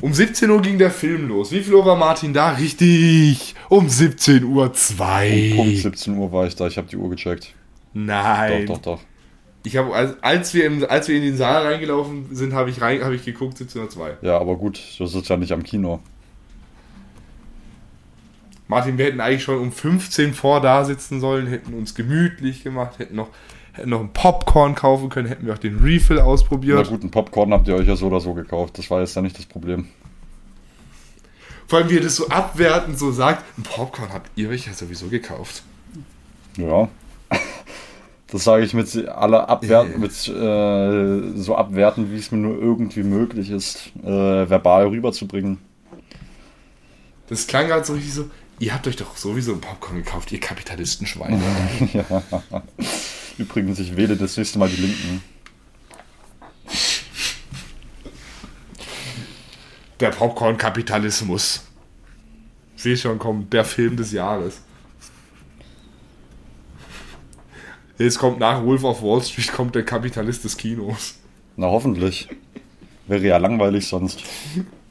Um 0.00 0.14
17 0.14 0.50
Uhr 0.50 0.62
ging 0.62 0.78
der 0.78 0.90
Film 0.90 1.28
los. 1.28 1.50
Wie 1.50 1.60
viel 1.60 1.74
Uhr 1.74 1.84
war 1.84 1.96
Martin 1.96 2.32
da? 2.32 2.50
Richtig. 2.52 3.54
Um 3.68 3.88
17 3.88 4.44
Uhr 4.44 4.72
2. 4.72 5.52
Punkt 5.56 5.78
17 5.78 6.16
Uhr 6.16 6.30
war 6.30 6.46
ich 6.46 6.54
da. 6.54 6.66
Ich 6.66 6.76
habe 6.76 6.88
die 6.88 6.96
Uhr 6.96 7.10
gecheckt. 7.10 7.54
Nein. 7.92 8.66
Doch, 8.66 8.74
doch, 8.74 8.82
doch. 8.82 9.00
Ich 9.66 9.78
habe, 9.78 9.94
als, 9.94 10.22
als, 10.22 10.52
wir 10.52 10.66
im, 10.66 10.84
als 10.86 11.08
wir 11.08 11.16
in 11.16 11.22
den 11.22 11.36
Saal 11.36 11.66
reingelaufen 11.66 12.34
sind, 12.36 12.52
habe 12.52 12.68
ich, 12.68 12.82
rein, 12.82 13.02
habe 13.02 13.14
ich 13.14 13.24
geguckt, 13.24 13.56
17.02 13.56 14.16
Ja, 14.20 14.38
aber 14.38 14.56
gut, 14.56 14.78
das 14.98 15.14
ist 15.14 15.28
ja 15.28 15.38
nicht 15.38 15.52
am 15.52 15.62
Kino. 15.62 16.00
Martin, 18.68 18.98
wir 18.98 19.06
hätten 19.06 19.20
eigentlich 19.20 19.42
schon 19.42 19.58
um 19.58 19.72
15 19.72 20.34
vor 20.34 20.60
da 20.60 20.84
sitzen 20.84 21.18
sollen, 21.20 21.46
hätten 21.46 21.72
uns 21.74 21.94
gemütlich 21.94 22.62
gemacht, 22.62 22.98
hätten 22.98 23.16
noch, 23.16 23.28
hätten 23.72 23.90
noch 23.90 24.00
ein 24.00 24.12
Popcorn 24.12 24.74
kaufen 24.74 25.08
können, 25.08 25.28
hätten 25.28 25.46
wir 25.46 25.54
auch 25.54 25.58
den 25.58 25.78
Refill 25.78 26.16
Na 26.16 26.24
ausprobiert. 26.24 26.88
gut, 26.88 27.00
einen 27.00 27.10
Popcorn 27.10 27.52
habt 27.52 27.66
ihr 27.66 27.74
euch 27.76 27.88
ja 27.88 27.96
so 27.96 28.08
oder 28.08 28.20
so 28.20 28.34
gekauft. 28.34 28.76
Das 28.78 28.90
war 28.90 29.00
jetzt 29.00 29.16
ja 29.16 29.22
nicht 29.22 29.38
das 29.38 29.46
Problem. 29.46 29.88
Vor 31.66 31.78
allem, 31.78 31.88
wie 31.88 31.96
er 31.96 32.02
das 32.02 32.16
so 32.16 32.28
abwertend 32.28 32.98
so 32.98 33.12
sagt, 33.12 33.42
ein 33.58 33.62
Popcorn 33.62 34.12
habt 34.12 34.30
ihr 34.36 34.50
euch 34.50 34.66
ja 34.66 34.74
sowieso 34.74 35.08
gekauft. 35.08 35.62
Ja. 36.58 36.88
Das 38.34 38.42
sage 38.42 38.64
ich 38.64 38.74
mit 38.74 38.96
aller 39.06 39.48
Abwert, 39.48 39.96
mit 39.96 40.10
äh, 40.26 41.38
so 41.40 41.54
abwertend, 41.54 42.10
wie 42.10 42.16
es 42.16 42.32
mir 42.32 42.38
nur 42.38 42.60
irgendwie 42.60 43.04
möglich 43.04 43.48
ist, 43.48 43.92
äh, 44.02 44.08
verbal 44.08 44.88
rüberzubringen. 44.88 45.58
Das 47.28 47.46
klang 47.46 47.68
gerade 47.68 47.84
so 47.84 47.92
richtig 47.92 48.12
so, 48.12 48.28
ihr 48.58 48.74
habt 48.74 48.88
euch 48.88 48.96
doch 48.96 49.16
sowieso 49.16 49.52
ein 49.52 49.60
Popcorn 49.60 49.98
gekauft, 49.98 50.32
ihr 50.32 50.40
Kapitalistenschweine. 50.40 51.40
ja. 51.92 52.22
Übrigens, 53.38 53.78
ich 53.78 53.96
wähle 53.96 54.16
das 54.16 54.36
nächste 54.36 54.58
Mal 54.58 54.68
die 54.68 54.82
Linken. 54.82 55.22
Der 60.00 60.10
Popcorn-Kapitalismus. 60.10 61.68
Sehe 62.74 62.96
schon, 62.96 63.20
kommt 63.20 63.52
der 63.52 63.64
Film 63.64 63.96
des 63.96 64.10
Jahres. 64.10 64.60
Jetzt 67.98 68.18
kommt 68.18 68.40
nach 68.40 68.64
Wolf 68.64 68.82
of 68.84 69.02
Wall 69.02 69.22
Street 69.22 69.52
kommt 69.52 69.74
der 69.74 69.84
Kapitalist 69.84 70.44
des 70.44 70.56
Kinos. 70.56 71.18
Na, 71.56 71.68
hoffentlich. 71.68 72.28
Wäre 73.06 73.24
ja 73.24 73.36
langweilig 73.36 73.86
sonst. 73.86 74.22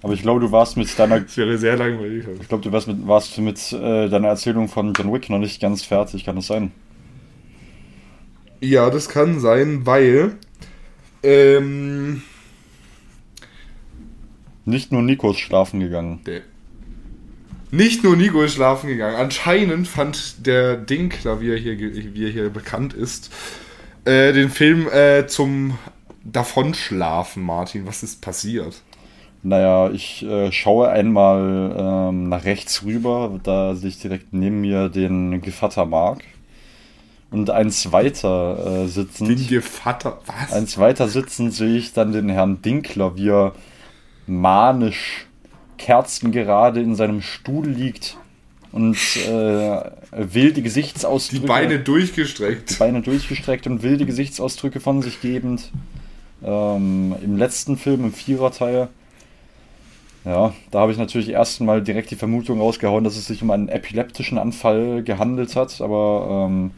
Aber 0.02 0.13
ich 0.13 0.22
glaube, 0.22 0.39
du 0.42 0.52
warst 0.52 0.78
mit 0.78 0.98
deiner, 0.98 1.20
Das 1.22 1.36
wäre 1.38 1.58
sehr 1.58 1.76
langweilig. 1.78 2.26
ich 2.42 2.48
glaube, 2.48 2.63
du 2.63 2.72
warst 2.72 2.88
mit, 2.88 3.06
warst 3.08 3.38
mit 3.39 3.72
äh, 3.74 4.10
deiner 4.10 4.28
Erzählung 4.30 4.68
von 4.70 4.94
John 4.94 5.12
Wick 5.13 5.30
noch 5.30 5.39
nicht 5.39 5.62
ganz 5.62 5.84
fertig. 5.84 6.24
Kann 6.26 6.36
das 6.36 6.48
sein? 6.48 6.72
Ja, 8.62 8.89
das 8.89 9.10
kann 9.10 9.39
sein, 9.39 9.86
weil 9.86 10.38
ähm, 11.24 12.22
Nicht 14.66 14.92
nur 14.94 15.02
Nico 15.02 15.32
ist 15.32 15.39
schlafen 15.39 15.80
gegangen. 15.82 16.22
der, 16.26 16.42
nicht 17.74 18.04
nur 18.04 18.16
Nico 18.16 18.44
ist 18.44 18.54
schlafen 18.54 18.88
gegangen. 18.88 19.16
Anscheinend 19.16 19.88
fand 19.88 20.46
der 20.46 20.78
Dinkler, 20.78 21.42
wie 21.42 21.50
er 21.50 21.58
hier, 21.58 21.78
wie 21.80 22.26
er 22.26 22.32
hier 22.32 22.50
bekannt 22.50 22.94
ist, 22.94 23.32
äh, 24.06 24.32
den 24.32 24.52
Film 24.52 24.88
äh, 24.88 25.26
zum 25.26 25.78
Davonschlafen, 26.24 27.44
Martin. 27.44 27.88
Was 27.88 28.04
ist 28.04 28.22
passiert? 28.22 28.82
Naja, 29.42 29.90
ich 29.90 30.24
äh, 30.24 30.52
schaue 30.52 30.90
einmal 30.90 31.76
ähm, 31.78 32.30
nach 32.30 32.46
rechts 32.46 32.84
rüber, 32.84 33.40
da 33.44 33.74
sehe 33.74 33.90
ich 33.90 34.00
direkt 34.00 34.34
neben 34.34 34.62
mir 34.62 34.90
den 34.90 35.42
Gevatter 35.42 35.86
Mark. 35.86 36.24
Und 37.32 37.50
eins 37.50 37.92
weiter 37.92 38.84
äh, 38.84 38.88
sitzend. 38.88 39.30
Den 39.32 39.48
Gevatter, 39.48 40.22
was? 40.28 40.54
Eins 40.54 40.78
weiter 40.78 41.08
sitzend 41.08 41.54
sehe 41.56 41.76
ich 41.76 41.92
dann 41.94 42.12
den 42.12 42.30
Herrn 42.30 42.62
Dinkler, 42.62 43.18
wie 43.18 43.30
er 43.30 43.54
manisch 44.28 45.26
kerzengerade 45.84 46.80
in 46.80 46.96
seinem 46.96 47.22
Stuhl 47.22 47.67
liegt 47.67 48.17
und 48.72 48.98
äh, 49.28 49.82
wilde 50.12 50.62
Gesichtsausdrücke. 50.62 51.41
Die 51.41 51.48
Beine 51.48 51.80
durchgestreckt. 51.80 52.72
Die 52.72 52.76
Beine 52.76 53.02
durchgestreckt 53.02 53.67
und 53.67 53.84
wilde 53.84 54.06
Gesichtsausdrücke 54.06 54.80
von 54.80 55.02
sich 55.02 55.19
gebend. 55.22 55.72
Ähm, 56.41 57.15
Im 57.22 57.38
letzten 57.38 57.76
Film, 57.76 58.06
im 58.06 58.13
Viererteil. 58.13 58.88
Ja, 60.24 60.54
da 60.72 60.80
habe 60.80 60.93
ich 60.93 60.98
natürlich 60.98 61.30
erst 61.30 61.60
mal 61.60 61.82
direkt 61.84 62.12
die 62.12 62.15
Vermutung 62.15 62.62
rausgehauen, 62.62 63.04
dass 63.04 63.17
es 63.17 63.28
sich 63.28 63.43
um 63.43 63.52
einen 63.52 63.67
epileptischen 63.67 64.38
Anfall 64.38 65.04
gehandelt 65.04 65.58
hat, 65.58 65.82
aber 65.82 66.48
ähm, 66.48 66.72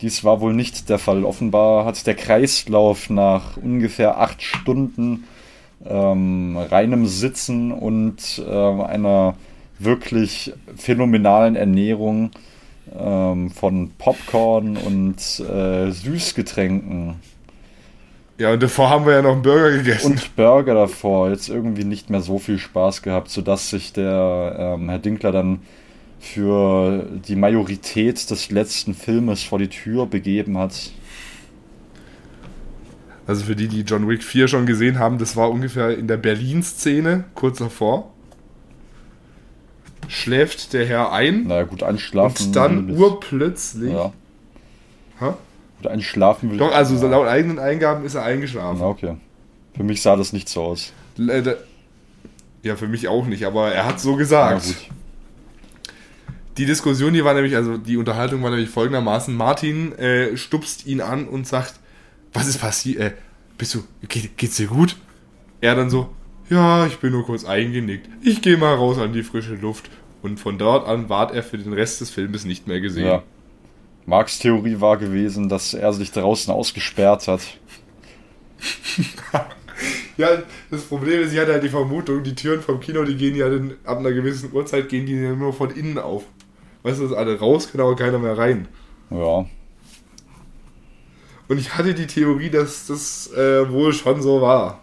dies 0.00 0.24
war 0.24 0.40
wohl 0.40 0.54
nicht 0.54 0.88
der 0.88 0.98
Fall. 0.98 1.24
Offenbar 1.24 1.84
hat 1.84 2.04
der 2.04 2.16
Kreislauf 2.16 3.08
nach 3.08 3.56
ungefähr 3.58 4.18
acht 4.18 4.42
Stunden 4.42 5.22
ähm, 5.86 6.56
reinem 6.56 7.06
Sitzen 7.06 7.72
und 7.72 8.42
äh, 8.46 8.82
einer 8.82 9.34
wirklich 9.78 10.52
phänomenalen 10.76 11.56
Ernährung 11.56 12.30
ähm, 12.98 13.50
von 13.50 13.90
Popcorn 13.98 14.76
und 14.76 15.18
äh, 15.40 15.90
Süßgetränken. 15.90 17.16
Ja, 18.38 18.52
und 18.52 18.62
davor 18.62 18.88
haben 18.88 19.04
wir 19.04 19.14
ja 19.14 19.22
noch 19.22 19.32
einen 19.32 19.42
Burger 19.42 19.70
gegessen. 19.70 20.12
Und 20.12 20.36
Burger 20.36 20.74
davor. 20.74 21.30
Jetzt 21.30 21.48
irgendwie 21.48 21.84
nicht 21.84 22.08
mehr 22.08 22.22
so 22.22 22.38
viel 22.38 22.58
Spaß 22.58 23.02
gehabt, 23.02 23.30
sodass 23.30 23.70
sich 23.70 23.92
der 23.92 24.76
ähm, 24.78 24.88
Herr 24.88 24.98
Dinkler 24.98 25.32
dann 25.32 25.60
für 26.18 27.06
die 27.26 27.36
Majorität 27.36 28.30
des 28.30 28.50
letzten 28.50 28.94
Filmes 28.94 29.42
vor 29.42 29.58
die 29.58 29.68
Tür 29.68 30.06
begeben 30.06 30.56
hat. 30.56 30.90
Also 33.30 33.44
für 33.44 33.54
die, 33.54 33.68
die 33.68 33.82
John 33.82 34.08
Wick 34.08 34.24
4 34.24 34.48
schon 34.48 34.66
gesehen 34.66 34.98
haben, 34.98 35.18
das 35.18 35.36
war 35.36 35.52
ungefähr 35.52 35.96
in 35.96 36.08
der 36.08 36.16
Berlin-Szene, 36.16 37.26
kurz 37.36 37.58
davor. 37.58 38.10
Schläft 40.08 40.72
der 40.72 40.84
Herr 40.84 41.12
ein. 41.12 41.44
Na 41.46 41.62
gut, 41.62 41.84
einschlafen. 41.84 42.46
Und 42.46 42.56
dann 42.56 42.90
urplötzlich. 42.90 43.92
Ja. 43.92 44.12
Ha? 45.20 45.38
Gut, 45.76 45.86
einschlafen 45.86 46.50
will 46.50 46.58
Doch, 46.58 46.74
also 46.74 46.96
ja. 46.96 47.08
laut 47.08 47.28
eigenen 47.28 47.60
Eingaben 47.60 48.04
ist 48.04 48.16
er 48.16 48.24
eingeschlafen. 48.24 48.78
Na, 48.80 48.86
okay. 48.86 49.16
Für 49.76 49.84
mich 49.84 50.02
sah 50.02 50.16
das 50.16 50.32
nicht 50.32 50.48
so 50.48 50.62
aus. 50.62 50.92
Ja, 52.64 52.74
für 52.74 52.88
mich 52.88 53.06
auch 53.06 53.26
nicht, 53.26 53.44
aber 53.44 53.70
er 53.70 53.86
hat 53.86 54.00
so 54.00 54.16
gesagt. 54.16 54.74
Die 56.56 56.66
Diskussion, 56.66 57.14
die 57.14 57.24
war 57.24 57.34
nämlich, 57.34 57.54
also 57.54 57.78
die 57.78 57.96
Unterhaltung 57.96 58.42
war 58.42 58.50
nämlich 58.50 58.70
folgendermaßen: 58.70 59.32
Martin 59.36 59.92
äh, 59.92 60.36
stupst 60.36 60.84
ihn 60.84 61.00
an 61.00 61.28
und 61.28 61.46
sagt, 61.46 61.79
was 62.32 62.46
ist 62.46 62.58
passiert? 62.58 63.00
Äh, 63.00 63.12
bist 63.58 63.74
du, 63.74 63.84
geht, 64.08 64.36
geht's 64.36 64.56
dir 64.56 64.66
gut? 64.66 64.96
Er 65.60 65.74
dann 65.74 65.90
so, 65.90 66.10
ja, 66.48 66.86
ich 66.86 66.98
bin 66.98 67.12
nur 67.12 67.24
kurz 67.24 67.44
eingenickt. 67.44 68.08
Ich 68.22 68.42
gehe 68.42 68.56
mal 68.56 68.74
raus 68.74 68.98
an 68.98 69.12
die 69.12 69.22
frische 69.22 69.54
Luft. 69.54 69.90
Und 70.22 70.38
von 70.38 70.58
dort 70.58 70.86
an 70.86 71.08
ward 71.08 71.32
er 71.32 71.42
für 71.42 71.58
den 71.58 71.72
Rest 71.72 72.00
des 72.00 72.10
Filmes 72.10 72.44
nicht 72.44 72.66
mehr 72.66 72.80
gesehen. 72.80 73.06
Ja. 73.06 73.22
Marks 74.06 74.38
Theorie 74.38 74.80
war 74.80 74.96
gewesen, 74.96 75.48
dass 75.48 75.72
er 75.74 75.92
sich 75.92 76.10
draußen 76.10 76.52
ausgesperrt 76.52 77.28
hat. 77.28 77.40
ja, 80.16 80.42
das 80.70 80.82
Problem 80.82 81.22
ist, 81.22 81.32
ich 81.32 81.38
hatte 81.38 81.52
halt 81.52 81.62
die 81.62 81.68
Vermutung, 81.68 82.22
die 82.22 82.34
Türen 82.34 82.60
vom 82.60 82.80
Kino, 82.80 83.04
die 83.04 83.16
gehen 83.16 83.36
ja 83.36 83.48
dann, 83.48 83.74
ab 83.84 83.98
einer 83.98 84.12
gewissen 84.12 84.52
Uhrzeit, 84.52 84.88
gehen 84.88 85.06
die 85.06 85.14
ja 85.14 85.34
nur 85.34 85.52
von 85.52 85.70
innen 85.70 85.98
auf. 85.98 86.24
Weißt 86.82 86.98
du, 86.98 87.08
dass 87.08 87.16
alle 87.16 87.38
raus 87.38 87.70
können, 87.70 87.82
aber 87.82 87.96
keiner 87.96 88.18
mehr 88.18 88.36
rein. 88.36 88.68
Ja. 89.10 89.46
Und 91.50 91.58
ich 91.58 91.76
hatte 91.76 91.94
die 91.94 92.06
Theorie, 92.06 92.48
dass 92.48 92.86
das 92.86 93.28
äh, 93.32 93.68
wohl 93.68 93.92
schon 93.92 94.22
so 94.22 94.40
war. 94.40 94.80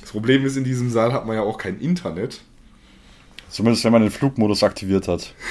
Das 0.00 0.12
Problem 0.12 0.46
ist, 0.46 0.56
in 0.56 0.62
diesem 0.62 0.88
Saal 0.88 1.12
hat 1.12 1.26
man 1.26 1.34
ja 1.34 1.42
auch 1.42 1.58
kein 1.58 1.80
Internet. 1.80 2.40
Zumindest 3.48 3.84
wenn 3.84 3.90
man 3.90 4.02
den 4.02 4.12
Flugmodus 4.12 4.62
aktiviert 4.62 5.08
hat. 5.08 5.34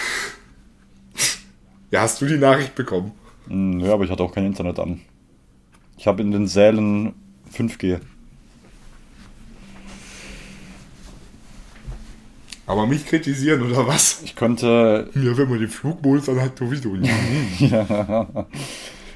Ja, 1.90 2.02
hast 2.02 2.22
du 2.22 2.26
die 2.26 2.38
Nachricht 2.38 2.76
bekommen? 2.76 3.14
Hm, 3.48 3.80
ja, 3.80 3.94
aber 3.94 4.04
ich 4.04 4.12
hatte 4.12 4.22
auch 4.22 4.34
kein 4.34 4.46
Internet 4.46 4.78
an. 4.78 5.00
Ich 5.98 6.06
habe 6.06 6.22
in 6.22 6.32
den 6.32 6.46
Sälen 6.46 7.14
5G. 7.54 8.02
Aber 12.68 12.86
mich 12.86 13.06
kritisieren 13.06 13.64
oder 13.64 13.88
was? 13.88 14.22
Ich 14.24 14.36
könnte. 14.36 15.10
Ja, 15.16 15.38
wenn 15.38 15.50
man 15.50 15.60
den 15.60 15.70
Flugmodus 15.70 16.26
dann 16.26 16.42
hat, 16.42 16.60
sowieso 16.60 16.90
nicht. 16.90 17.12
ja. 17.60 18.46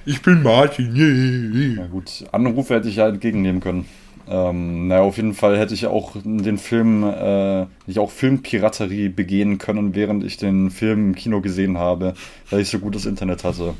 Ich 0.05 0.21
bin 0.21 0.41
Martin. 0.41 0.95
Yeah. 0.95 1.81
Na 1.81 1.87
gut, 1.87 2.25
Anrufe 2.31 2.73
hätte 2.73 2.87
ich 2.87 2.95
ja 2.95 3.09
entgegennehmen 3.09 3.61
können. 3.61 3.85
Ähm, 4.27 4.87
naja, 4.87 5.01
auf 5.01 5.17
jeden 5.17 5.33
Fall 5.33 5.59
hätte 5.59 5.73
ich 5.73 5.85
auch 5.87 6.15
den 6.23 6.57
Film, 6.57 7.03
äh, 7.03 7.63
ich 7.85 7.99
auch 7.99 8.09
Filmpiraterie 8.09 9.09
begehen 9.09 9.57
können, 9.57 9.93
während 9.93 10.23
ich 10.23 10.37
den 10.37 10.71
Film 10.71 11.09
im 11.09 11.15
Kino 11.15 11.41
gesehen 11.41 11.77
habe, 11.77 12.13
weil 12.49 12.61
ich 12.61 12.69
so 12.69 12.79
gutes 12.79 13.05
Internet 13.05 13.43
hatte. 13.43 13.73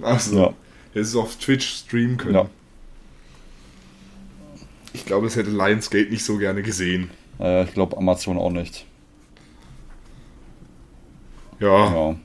Achso. 0.00 0.36
Ja. 0.36 0.54
Hätte 0.92 1.00
es 1.00 1.16
auf 1.16 1.36
Twitch 1.36 1.66
streamen 1.66 2.16
können. 2.16 2.34
Ja. 2.34 2.50
Ich 4.92 5.04
glaube, 5.04 5.26
es 5.26 5.34
hätte 5.34 5.50
Lionsgate 5.50 6.10
nicht 6.10 6.24
so 6.24 6.38
gerne 6.38 6.62
gesehen. 6.62 7.10
Äh, 7.40 7.64
ich 7.64 7.74
glaube 7.74 7.96
Amazon 7.96 8.38
auch 8.38 8.50
nicht. 8.50 8.86
Ja. 11.60 11.92
ja. 11.92 12.16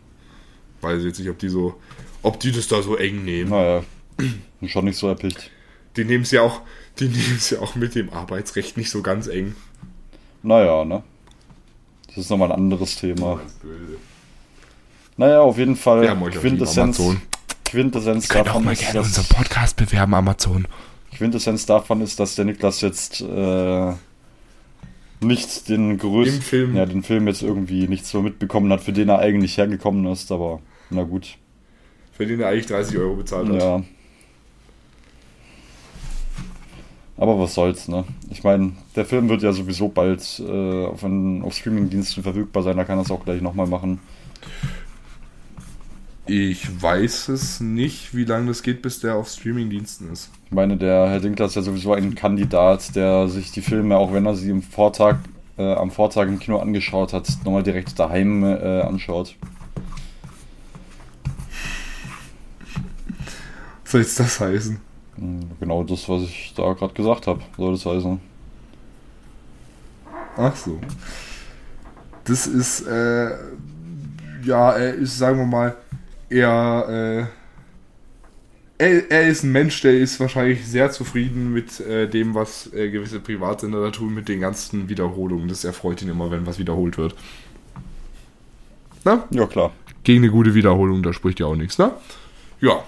Weiß 0.81 1.03
jetzt 1.03 1.19
nicht, 1.19 1.29
ob 1.29 1.39
die 1.39 1.49
so, 1.49 1.75
ob 2.21 2.39
die 2.39 2.51
das 2.51 2.67
da 2.67 2.81
so 2.81 2.95
eng 2.95 3.23
nehmen. 3.23 3.49
Naja, 3.49 3.83
schon 4.67 4.85
nicht 4.85 4.97
so 4.97 5.07
erpicht. 5.07 5.49
Die 5.95 6.05
nehmen 6.05 6.23
es 6.23 6.31
ja 6.31 6.41
auch, 6.41 6.61
die 6.99 7.05
nehmen 7.09 7.35
es 7.37 7.49
ja 7.49 7.59
auch 7.59 7.75
mit 7.75 7.95
dem 7.95 8.11
Arbeitsrecht 8.11 8.77
nicht 8.77 8.89
so 8.89 9.01
ganz 9.01 9.27
eng. 9.27 9.55
Naja, 10.41 10.83
ne? 10.83 11.03
Das 12.07 12.17
ist 12.17 12.29
nochmal 12.29 12.51
ein 12.51 12.59
anderes 12.59 12.95
Thema. 12.95 13.39
Naja, 15.17 15.41
auf 15.41 15.57
jeden 15.57 15.75
Fall. 15.75 16.01
Wir 16.01 16.09
haben 16.11 16.21
euch 16.23 16.35
Quintessenz, 16.35 17.01
Quintessenz 17.65 18.27
davon 18.27 18.51
auch 18.51 18.59
mal 18.59 18.75
gerne 18.75 18.99
unseren 18.99 19.25
Podcast 19.25 19.77
bewerben, 19.77 20.13
Amazon. 20.13 20.67
Quintessenz 21.15 21.65
davon 21.65 22.01
ist, 22.01 22.19
dass 22.19 22.35
der 22.35 22.45
Niklas 22.45 22.81
jetzt 22.81 23.21
äh, 23.21 23.93
nicht 25.23 25.69
den 25.69 25.97
größten 25.97 26.41
Film. 26.41 26.75
Ja, 26.75 26.85
den 26.85 27.03
Film 27.03 27.27
jetzt 27.27 27.41
irgendwie 27.41 27.87
nicht 27.87 28.05
so 28.05 28.21
mitbekommen 28.21 28.71
hat, 28.71 28.81
für 28.81 28.93
den 28.93 29.09
er 29.09 29.19
eigentlich 29.19 29.57
hergekommen 29.57 30.05
ist, 30.11 30.31
aber 30.31 30.59
na 30.89 31.03
gut. 31.03 31.37
Für 32.11 32.25
den 32.25 32.39
er 32.39 32.49
eigentlich 32.49 32.67
30 32.67 32.97
Euro 32.97 33.15
bezahlt 33.15 33.49
hat. 33.49 33.61
Ja. 33.61 33.83
Aber 37.17 37.39
was 37.39 37.53
soll's, 37.53 37.87
ne? 37.87 38.05
Ich 38.31 38.43
meine, 38.43 38.73
der 38.95 39.05
Film 39.05 39.29
wird 39.29 39.43
ja 39.43 39.53
sowieso 39.53 39.87
bald 39.87 40.41
äh, 40.45 40.85
auf, 40.85 41.03
auf 41.03 41.53
Streamingdiensten 41.53 42.23
verfügbar 42.23 42.63
sein, 42.63 42.77
da 42.77 42.83
kann 42.83 42.97
er 42.97 43.03
es 43.03 43.11
auch 43.11 43.23
gleich 43.23 43.41
nochmal 43.41 43.67
machen. 43.67 43.99
Ich 46.25 46.81
weiß 46.81 47.27
es 47.29 47.59
nicht, 47.59 48.15
wie 48.15 48.23
lange 48.23 48.47
das 48.47 48.63
geht, 48.63 48.81
bis 48.81 49.01
der 49.01 49.15
auf 49.15 49.27
Streamingdiensten 49.27 50.09
ist. 50.11 50.29
Ich 50.45 50.53
meine, 50.53 50.77
der 50.77 51.09
Herr 51.09 51.19
Dinkler 51.19 51.47
ist 51.47 51.55
ja 51.55 51.61
sowieso 51.61 51.93
ein 51.93 52.15
Kandidat, 52.15 52.95
der 52.95 53.27
sich 53.27 53.51
die 53.51 53.61
Filme, 53.61 53.97
auch 53.97 54.13
wenn 54.13 54.25
er 54.25 54.35
sie 54.35 54.49
im 54.49 54.61
Vortag, 54.61 55.17
äh, 55.57 55.73
am 55.73 55.91
Vortag 55.91 56.27
im 56.27 56.39
Kino 56.39 56.59
angeschaut 56.59 57.11
hat, 57.11 57.27
nochmal 57.43 57.63
direkt 57.63 57.99
daheim 57.99 58.43
äh, 58.45 58.81
anschaut. 58.81 59.35
Was 63.83 63.91
soll 63.91 64.01
jetzt 64.01 64.19
das 64.19 64.39
heißen? 64.39 64.79
Hm, 65.17 65.39
genau 65.59 65.83
das, 65.83 66.07
was 66.07 66.23
ich 66.23 66.53
da 66.55 66.71
gerade 66.71 66.93
gesagt 66.93 67.27
habe, 67.27 67.41
soll 67.57 67.73
das 67.73 67.85
heißen. 67.85 68.19
Ach 70.37 70.55
so. 70.55 70.79
Das 72.23 72.47
ist, 72.47 72.87
äh, 72.87 73.29
ja, 74.45 74.71
er 74.71 74.93
ist, 74.93 75.17
sagen 75.17 75.37
wir 75.37 75.45
mal, 75.45 75.75
er, 76.33 77.29
äh, 78.79 78.83
er, 78.83 79.11
er 79.11 79.27
ist 79.27 79.43
ein 79.43 79.51
Mensch, 79.51 79.81
der 79.81 79.93
ist 79.93 80.19
wahrscheinlich 80.19 80.65
sehr 80.65 80.91
zufrieden 80.91 81.53
mit 81.53 81.79
äh, 81.79 82.09
dem, 82.09 82.33
was 82.33 82.73
äh, 82.73 82.89
gewisse 82.89 83.19
Privatsender 83.19 83.81
da 83.81 83.91
tun, 83.91 84.13
mit 84.13 84.27
den 84.27 84.39
ganzen 84.39 84.89
Wiederholungen. 84.89 85.47
Das 85.47 85.63
erfreut 85.63 86.01
ihn 86.01 86.09
immer, 86.09 86.31
wenn 86.31 86.45
was 86.45 86.59
wiederholt 86.59 86.97
wird. 86.97 87.15
Na? 89.05 89.27
Ja, 89.29 89.45
klar. 89.45 89.71
Gegen 90.03 90.23
eine 90.23 90.31
gute 90.31 90.53
Wiederholung, 90.53 91.03
da 91.03 91.13
spricht 91.13 91.39
ja 91.39 91.45
auch 91.45 91.55
nichts, 91.55 91.77
ne? 91.77 91.91
Ja. 92.59 92.83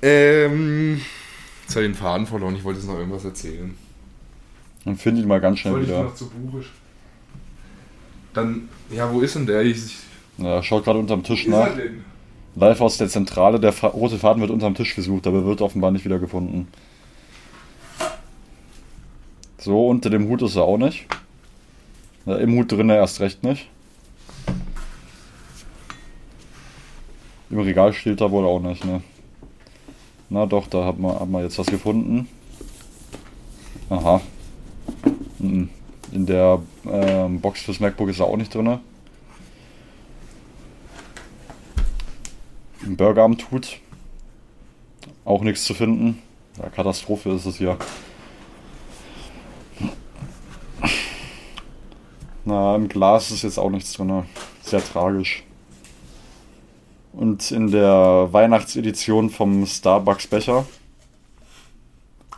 Ähm, 0.00 1.00
jetzt 1.62 1.74
habe 1.74 1.86
ich 1.86 1.92
den 1.92 1.98
Faden 1.98 2.26
verloren, 2.26 2.54
ich 2.56 2.64
wollte 2.64 2.78
jetzt 2.78 2.88
noch 2.88 2.98
irgendwas 2.98 3.24
erzählen. 3.24 3.74
Dann 4.84 4.96
finde 4.96 5.22
ich 5.22 5.26
mal 5.26 5.40
ganz 5.40 5.58
schnell 5.58 5.82
wieder. 5.82 5.98
Ich 5.98 6.04
noch 6.04 6.14
zu 6.14 6.30
buchisch. 6.30 6.70
Dann, 8.34 8.68
ja, 8.90 9.10
wo 9.10 9.20
ist 9.20 9.34
denn 9.34 9.46
der? 9.46 9.62
Ich, 9.62 9.96
ja, 10.38 10.62
schaut 10.62 10.84
gerade 10.84 10.98
unterm 10.98 11.22
Tisch 11.22 11.46
nach. 11.46 11.70
Live 12.56 12.80
aus 12.80 12.98
der 12.98 13.08
Zentrale, 13.08 13.58
der 13.58 13.72
Fa 13.72 13.88
rote 13.88 14.18
Faden 14.18 14.40
wird 14.40 14.50
unterm 14.50 14.74
Tisch 14.74 14.94
gesucht, 14.94 15.26
aber 15.26 15.44
wird 15.44 15.60
offenbar 15.60 15.90
nicht 15.90 16.04
wieder 16.04 16.18
gefunden. 16.18 16.68
So, 19.58 19.88
unter 19.88 20.10
dem 20.10 20.28
Hut 20.28 20.42
ist 20.42 20.56
er 20.56 20.64
auch 20.64 20.78
nicht. 20.78 21.06
Ja, 22.26 22.36
Im 22.36 22.54
Hut 22.54 22.70
drin 22.70 22.90
erst 22.90 23.20
recht 23.20 23.42
nicht. 23.42 23.68
Im 27.50 27.60
Regal 27.60 27.92
steht 27.92 28.20
da 28.20 28.30
wohl 28.30 28.44
auch 28.44 28.60
nicht, 28.60 28.84
ne? 28.84 29.02
Na 30.30 30.46
doch, 30.46 30.66
da 30.66 30.84
hat 30.84 30.98
man, 30.98 31.18
hat 31.18 31.28
man 31.28 31.42
jetzt 31.42 31.58
was 31.58 31.66
gefunden. 31.66 32.28
Aha. 33.90 34.20
In 35.38 35.68
der 36.12 36.60
ähm, 36.90 37.40
Box 37.40 37.62
fürs 37.62 37.80
MacBook 37.80 38.08
ist 38.08 38.20
er 38.20 38.26
auch 38.26 38.36
nicht 38.36 38.54
drin. 38.54 38.78
Im 42.82 42.96
Burger 42.96 43.22
am 43.22 43.38
Tut. 43.38 43.80
Auch 45.24 45.42
nichts 45.42 45.64
zu 45.64 45.74
finden. 45.74 46.22
Ja, 46.58 46.68
Katastrophe 46.68 47.30
ist 47.30 47.46
es 47.46 47.56
hier. 47.56 47.76
Na, 52.44 52.76
im 52.76 52.88
Glas 52.88 53.30
ist 53.30 53.42
jetzt 53.42 53.58
auch 53.58 53.70
nichts 53.70 53.92
drin. 53.94 54.24
Sehr 54.62 54.84
tragisch. 54.84 55.44
Und 57.12 57.50
in 57.50 57.70
der 57.70 58.28
Weihnachtsedition 58.32 59.30
vom 59.30 59.64
Starbucks 59.66 60.26
Becher. 60.26 60.66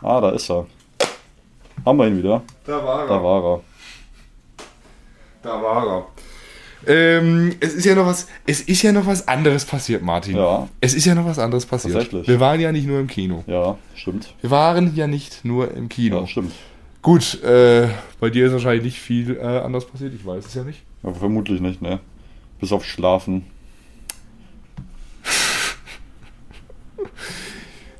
Ah, 0.01 0.21
da 0.21 0.29
ist 0.29 0.49
er. 0.49 0.67
Haben 1.85 1.97
wir 1.97 2.07
ihn 2.07 2.17
wieder. 2.17 2.41
Da 2.65 2.83
war 2.83 3.01
er. 3.01 3.07
Da 3.07 3.23
war 3.23 3.43
er. 3.43 3.61
Da 5.41 5.61
war 5.61 5.87
er. 5.87 6.07
Ähm, 6.87 7.53
es 7.59 7.73
ist 7.73 7.85
ja 7.85 7.95
noch 7.95 8.05
was, 8.05 8.27
es 8.45 8.61
ist 8.61 8.81
ja 8.81 8.93
noch 8.93 9.05
was 9.05 9.27
anderes 9.27 9.65
passiert, 9.65 10.01
Martin. 10.03 10.37
Ja. 10.37 10.69
Es 10.79 10.93
ist 10.93 11.05
ja 11.05 11.15
noch 11.15 11.25
was 11.25 11.37
anderes 11.37 11.65
passiert. 11.65 11.95
Tatsächlich. 11.95 12.27
Wir 12.27 12.39
waren 12.39 12.61
ja 12.61 12.71
nicht 12.71 12.87
nur 12.87 12.99
im 12.99 13.07
Kino. 13.07 13.43
Ja, 13.45 13.77
stimmt. 13.93 14.33
Wir 14.39 14.51
waren 14.51 14.95
ja 14.95 15.05
nicht 15.05 15.43
nur 15.43 15.73
im 15.73 15.89
Kino. 15.89 16.21
Ja, 16.21 16.27
stimmt. 16.27 16.53
Gut, 17.01 17.43
äh, 17.43 17.89
bei 18.21 18.29
dir 18.29 18.47
ist 18.47 18.53
wahrscheinlich 18.53 18.83
nicht 18.85 18.99
viel 18.99 19.35
äh, 19.35 19.41
anders 19.41 19.85
passiert. 19.85 20.13
Ich 20.13 20.25
weiß 20.25 20.45
es 20.45 20.53
ja 20.53 20.63
nicht. 20.63 20.81
Ja, 21.03 21.13
vermutlich 21.13 21.59
nicht, 21.59 21.81
ne? 21.81 21.99
Bis 22.59 22.71
auf 22.71 22.85
Schlafen. 22.85 23.45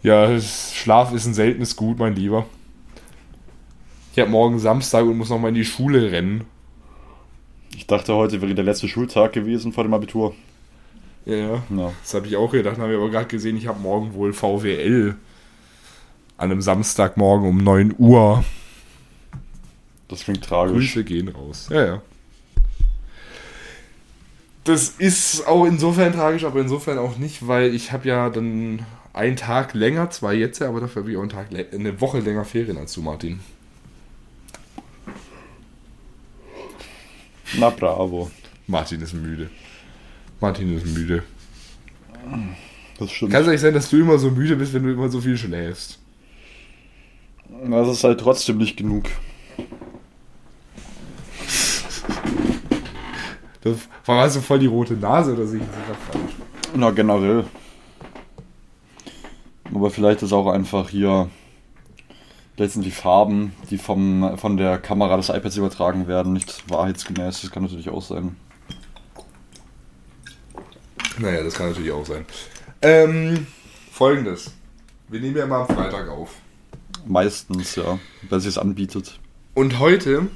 Ja, 0.03 0.39
Schlaf 0.39 1.11
ist 1.11 1.25
ein 1.25 1.33
seltenes 1.33 1.75
Gut, 1.75 1.99
mein 1.99 2.15
Lieber. 2.15 2.45
Ich 4.13 4.19
habe 4.19 4.31
morgen 4.31 4.57
Samstag 4.57 5.03
und 5.03 5.17
muss 5.17 5.29
nochmal 5.29 5.49
in 5.49 5.55
die 5.55 5.65
Schule 5.65 6.11
rennen. 6.11 6.45
Ich 7.77 7.85
dachte, 7.85 8.15
heute 8.15 8.41
wäre 8.41 8.55
der 8.55 8.63
letzte 8.63 8.87
Schultag 8.87 9.33
gewesen 9.33 9.71
vor 9.71 9.83
dem 9.83 9.93
Abitur. 9.93 10.33
Ja, 11.25 11.35
ja. 11.35 11.63
Ja. 11.69 11.93
Das 12.01 12.15
habe 12.15 12.25
ich 12.25 12.35
auch 12.35 12.51
gedacht, 12.51 12.79
habe 12.79 12.91
ich 12.91 12.97
aber 12.97 13.11
gerade 13.11 13.27
gesehen, 13.27 13.55
ich 13.55 13.67
habe 13.67 13.79
morgen 13.79 14.15
wohl 14.15 14.33
VWL. 14.33 15.15
An 16.37 16.51
einem 16.51 16.61
Samstagmorgen 16.61 17.47
um 17.47 17.63
9 17.63 17.93
Uhr. 17.99 18.43
Das 20.07 20.23
klingt 20.23 20.43
tragisch. 20.43 20.73
Grüße 20.73 21.03
gehen 21.03 21.27
raus. 21.27 21.69
Ja, 21.69 21.85
ja. 21.85 22.01
Das 24.63 24.89
ist 24.97 25.45
auch 25.45 25.65
insofern 25.65 26.13
tragisch, 26.13 26.45
aber 26.45 26.59
insofern 26.59 26.97
auch 26.97 27.17
nicht, 27.17 27.47
weil 27.47 27.75
ich 27.75 27.91
habe 27.91 28.07
ja 28.07 28.31
dann 28.31 28.87
einen 29.13 29.35
Tag 29.35 29.75
länger, 29.75 30.09
zwei 30.09 30.33
jetzt, 30.33 30.63
aber 30.63 30.81
dafür 30.81 31.03
habe 31.03 31.11
ich 31.11 31.17
auch 31.17 31.21
einen 31.21 31.29
Tag, 31.29 31.49
eine 31.51 32.01
Woche 32.01 32.21
länger 32.21 32.43
Ferien 32.43 32.79
als 32.79 32.93
du, 32.93 33.03
Martin. 33.03 33.39
Na 37.55 37.69
bravo. 37.69 38.29
Martin 38.67 39.01
ist 39.01 39.13
müde. 39.13 39.49
Martin 40.39 40.75
ist 40.75 40.85
müde. 40.85 41.23
Das 42.99 43.11
stimmt. 43.11 43.31
Kann 43.31 43.43
es 43.43 43.47
nicht 43.47 43.61
sein, 43.61 43.73
dass 43.73 43.89
du 43.89 43.97
immer 43.97 44.17
so 44.17 44.29
müde 44.29 44.55
bist, 44.55 44.73
wenn 44.73 44.83
du 44.83 44.91
immer 44.91 45.09
so 45.09 45.21
viel 45.21 45.37
schläfst? 45.37 45.99
Das 47.69 47.87
ist 47.87 48.03
halt 48.03 48.19
trotzdem 48.19 48.57
nicht 48.57 48.75
genug. 48.75 49.05
Das 53.61 53.77
war 54.05 54.21
also 54.21 54.41
voll 54.41 54.59
die 54.59 54.67
rote 54.67 54.93
Nase 54.93 55.33
oder 55.33 55.47
sehe 55.47 55.59
ich 55.59 55.65
das 55.87 55.97
falsch? 56.11 56.35
Na, 56.75 56.91
generell. 56.91 57.45
Aber 59.73 59.89
vielleicht 59.89 60.21
ist 60.21 60.33
auch 60.33 60.47
einfach 60.47 60.89
hier 60.89 61.29
letztendlich 62.57 62.95
Farben, 62.95 63.53
die 63.69 63.77
vom, 63.77 64.37
von 64.37 64.57
der 64.57 64.79
Kamera 64.79 65.15
des 65.15 65.29
iPads 65.29 65.57
übertragen 65.57 66.07
werden, 66.07 66.33
nicht 66.33 66.69
wahrheitsgemäß. 66.69 67.41
Das 67.41 67.51
kann 67.51 67.63
natürlich 67.63 67.89
auch 67.89 68.01
sein. 68.01 68.35
Naja, 71.19 71.43
das 71.43 71.53
kann 71.53 71.69
natürlich 71.69 71.91
auch 71.91 72.05
sein. 72.05 72.25
Ähm, 72.81 73.47
folgendes. 73.91 74.51
Wir 75.07 75.19
nehmen 75.19 75.37
ja 75.37 75.45
immer 75.45 75.57
am 75.57 75.67
Freitag 75.67 76.09
auf. 76.09 76.33
Meistens, 77.05 77.75
ja. 77.75 77.97
Weil 78.29 78.39
sie 78.39 78.49
es 78.49 78.57
anbietet. 78.57 79.19
Und 79.53 79.79
heute, 79.79 80.27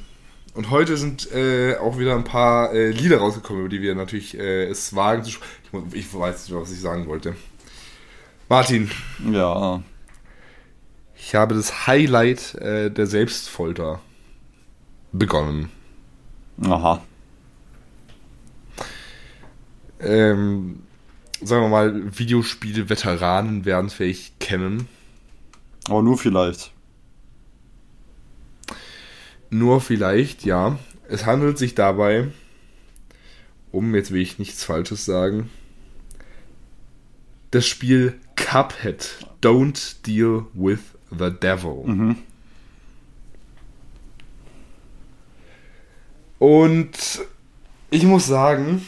und 0.54 0.70
heute 0.72 0.98
sind 0.98 1.32
äh, 1.32 1.76
auch 1.78 2.00
wieder 2.00 2.16
ein 2.16 2.24
paar 2.24 2.74
äh, 2.74 2.90
Lieder 2.90 3.18
rausgekommen, 3.18 3.62
über 3.62 3.70
die 3.70 3.82
wir 3.82 3.94
natürlich 3.94 4.38
äh, 4.38 4.66
es 4.66 4.96
wagen 4.96 5.24
zu 5.24 5.32
sprechen. 5.32 5.88
Ich, 5.92 6.00
ich 6.00 6.14
weiß 6.14 6.48
nicht, 6.48 6.58
was 6.58 6.72
ich 6.72 6.80
sagen 6.80 7.08
wollte. 7.08 7.36
Martin, 8.50 8.90
Ja. 9.32 9.84
Ich 11.24 11.36
habe 11.36 11.56
das 11.56 11.88
Highlight 11.88 12.56
äh, 12.56 12.90
der 12.90 13.06
Selbstfolter 13.06 14.02
begonnen. 15.12 15.70
Aha. 16.64 17.04
Ähm, 20.00 20.82
sagen 21.42 21.64
wir 21.64 21.70
mal, 21.70 22.18
Videospiel-Veteranen 22.18 23.66
werden 23.66 23.86
es 23.88 23.94
vielleicht 23.94 24.40
kennen. 24.40 24.88
Aber 25.88 26.02
nur 26.02 26.18
vielleicht. 26.18 26.72
Nur 29.52 29.80
vielleicht, 29.80 30.44
ja. 30.44 30.80
Es 31.08 31.26
handelt 31.26 31.58
sich 31.58 31.76
dabei 31.76 32.30
um, 33.72 33.96
jetzt 33.96 34.12
will 34.12 34.22
ich 34.22 34.40
nichts 34.40 34.64
Falsches 34.64 35.06
sagen, 35.06 35.50
das 37.52 37.66
Spiel 37.66 38.20
Cuphead. 38.36 39.28
Don't 39.42 39.96
Deal 40.06 40.46
with 40.54 40.80
the 41.12 41.30
Devil. 41.32 41.84
Mhm. 41.86 42.16
Und 46.40 47.22
ich 47.92 48.04
muss 48.04 48.26
sagen, 48.26 48.84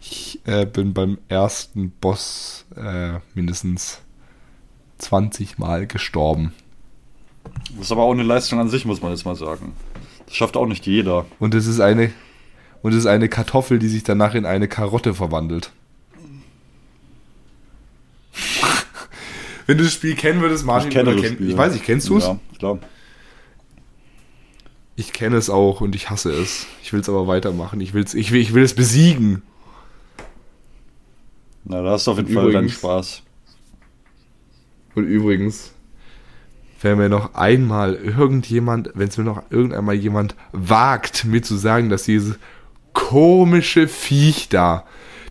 ich 0.00 0.40
äh, 0.44 0.66
bin 0.66 0.92
beim 0.92 1.18
ersten 1.28 1.90
Boss 1.90 2.66
äh, 2.76 3.20
mindestens 3.34 4.00
20 4.98 5.58
Mal 5.58 5.86
gestorben. 5.86 6.52
Das 7.76 7.86
ist 7.86 7.92
aber 7.92 8.02
auch 8.02 8.12
eine 8.12 8.22
Leistung 8.22 8.60
an 8.60 8.68
sich, 8.68 8.84
muss 8.84 9.00
man 9.00 9.12
jetzt 9.12 9.24
mal 9.24 9.36
sagen. 9.36 9.72
Das 10.26 10.34
schafft 10.34 10.56
auch 10.56 10.66
nicht 10.66 10.86
jeder. 10.86 11.26
Und 11.38 11.54
es 11.54 11.66
ist 11.66 11.80
eine 11.80 12.12
und 12.82 12.92
es 12.92 12.98
ist 12.98 13.06
eine 13.06 13.30
Kartoffel, 13.30 13.78
die 13.78 13.88
sich 13.88 14.02
danach 14.02 14.34
in 14.34 14.44
eine 14.44 14.68
Karotte 14.68 15.14
verwandelt. 15.14 15.72
Wenn 19.66 19.78
du 19.78 19.84
das 19.84 19.92
Spiel 19.92 20.14
kennen 20.14 20.40
würdest, 20.40 20.64
Martin, 20.66 20.88
ich 20.88 20.94
kenne 20.94 21.14
das 21.14 21.22
kenn- 21.24 21.32
Spiel. 21.34 21.50
ich 21.50 21.56
weiß 21.56 21.72
nicht, 21.72 21.84
kennst 21.84 22.08
du 22.08 22.18
es? 22.18 22.24
Ja, 22.24 22.38
klar. 22.58 22.78
Ich 24.96 25.12
kenne 25.12 25.36
es 25.36 25.50
auch 25.50 25.80
und 25.80 25.94
ich 25.96 26.10
hasse 26.10 26.30
es. 26.32 26.66
Ich 26.82 26.92
will 26.92 27.00
es 27.00 27.08
aber 27.08 27.26
weitermachen. 27.26 27.80
Ich, 27.80 27.94
will's, 27.94 28.14
ich, 28.14 28.30
will, 28.30 28.40
ich 28.40 28.54
will 28.54 28.62
es 28.62 28.74
besiegen. 28.74 29.42
Na, 31.64 31.82
da 31.82 31.90
hast 31.92 32.06
du 32.06 32.12
auf 32.12 32.18
jeden 32.18 32.32
Fall 32.32 32.44
deinen 32.52 32.64
Übrigens- 32.66 32.74
Spaß. 32.74 33.22
Und 34.94 35.04
übrigens, 35.06 35.72
wenn 36.80 36.98
mir 36.98 37.08
noch 37.08 37.34
einmal 37.34 37.94
irgendjemand, 37.94 38.90
wenn 38.94 39.08
es 39.08 39.16
mir 39.18 39.24
noch 39.24 39.42
irgendeinmal 39.50 39.96
jemand 39.96 40.36
wagt, 40.52 41.24
mir 41.24 41.42
zu 41.42 41.56
sagen, 41.56 41.88
dass 41.88 42.04
dieses 42.04 42.36
komische 42.92 43.88
Viech 43.88 44.48
da, 44.50 44.84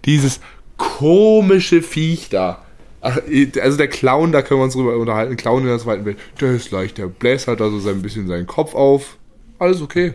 dieses 0.03 0.41
komische 0.75 1.81
Viech 1.81 2.27
da, 2.29 2.62
also 3.03 3.77
der 3.77 3.89
Clown, 3.89 4.31
da 4.31 4.41
können 4.41 4.61
wir 4.61 4.65
uns 4.65 4.73
drüber 4.73 4.97
unterhalten, 4.97 5.35
Clown 5.35 5.63
in 5.63 5.67
der 5.67 5.79
zweiten 5.79 6.05
Welt, 6.05 6.17
der 6.39 6.53
ist 6.53 6.71
leicht, 6.71 6.97
der 6.97 7.07
bläst 7.07 7.47
halt 7.47 7.61
also 7.61 7.79
so 7.79 7.89
ein 7.89 8.01
bisschen 8.01 8.27
seinen 8.27 8.47
Kopf 8.47 8.73
auf, 8.73 9.17
alles 9.59 9.81
okay. 9.81 10.13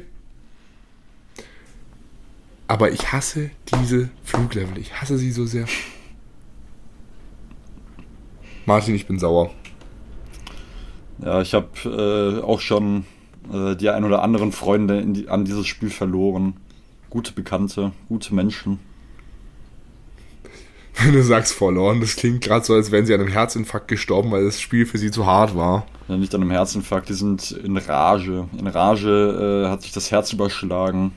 Aber 2.66 2.90
ich 2.90 3.12
hasse 3.12 3.50
diese 3.80 4.08
Fluglevel, 4.24 4.78
ich 4.78 5.00
hasse 5.00 5.18
sie 5.18 5.30
so 5.30 5.44
sehr. 5.44 5.66
Martin, 8.66 8.94
ich 8.94 9.06
bin 9.06 9.18
sauer. 9.18 9.50
Ja, 11.22 11.40
ich 11.40 11.54
habe 11.54 11.68
äh, 11.84 12.42
auch 12.42 12.60
schon 12.60 13.04
äh, 13.52 13.74
die 13.74 13.88
ein 13.88 14.04
oder 14.04 14.22
anderen 14.22 14.52
Freunde 14.52 15.04
die, 15.06 15.28
an 15.28 15.44
dieses 15.44 15.66
Spiel 15.66 15.90
verloren. 15.90 16.54
Gute 17.10 17.32
Bekannte, 17.32 17.92
gute 18.08 18.34
Menschen. 18.34 18.78
Wenn 21.02 21.12
du 21.12 21.22
sagst 21.22 21.54
verloren, 21.54 22.00
das 22.00 22.16
klingt 22.16 22.42
gerade 22.42 22.64
so, 22.64 22.74
als 22.74 22.90
wären 22.90 23.06
sie 23.06 23.14
an 23.14 23.20
einem 23.20 23.30
Herzinfarkt 23.30 23.88
gestorben, 23.88 24.30
weil 24.30 24.44
das 24.44 24.60
Spiel 24.60 24.86
für 24.86 24.98
sie 24.98 25.10
zu 25.10 25.26
hart 25.26 25.56
war. 25.56 25.86
Ja, 26.08 26.16
nicht 26.16 26.34
an 26.34 26.42
einem 26.42 26.50
Herzinfarkt, 26.50 27.08
die 27.08 27.14
sind 27.14 27.52
in 27.52 27.76
Rage. 27.76 28.48
In 28.58 28.66
Rage 28.66 29.64
äh, 29.66 29.70
hat 29.70 29.82
sich 29.82 29.92
das 29.92 30.10
Herz 30.10 30.32
überschlagen. 30.32 31.12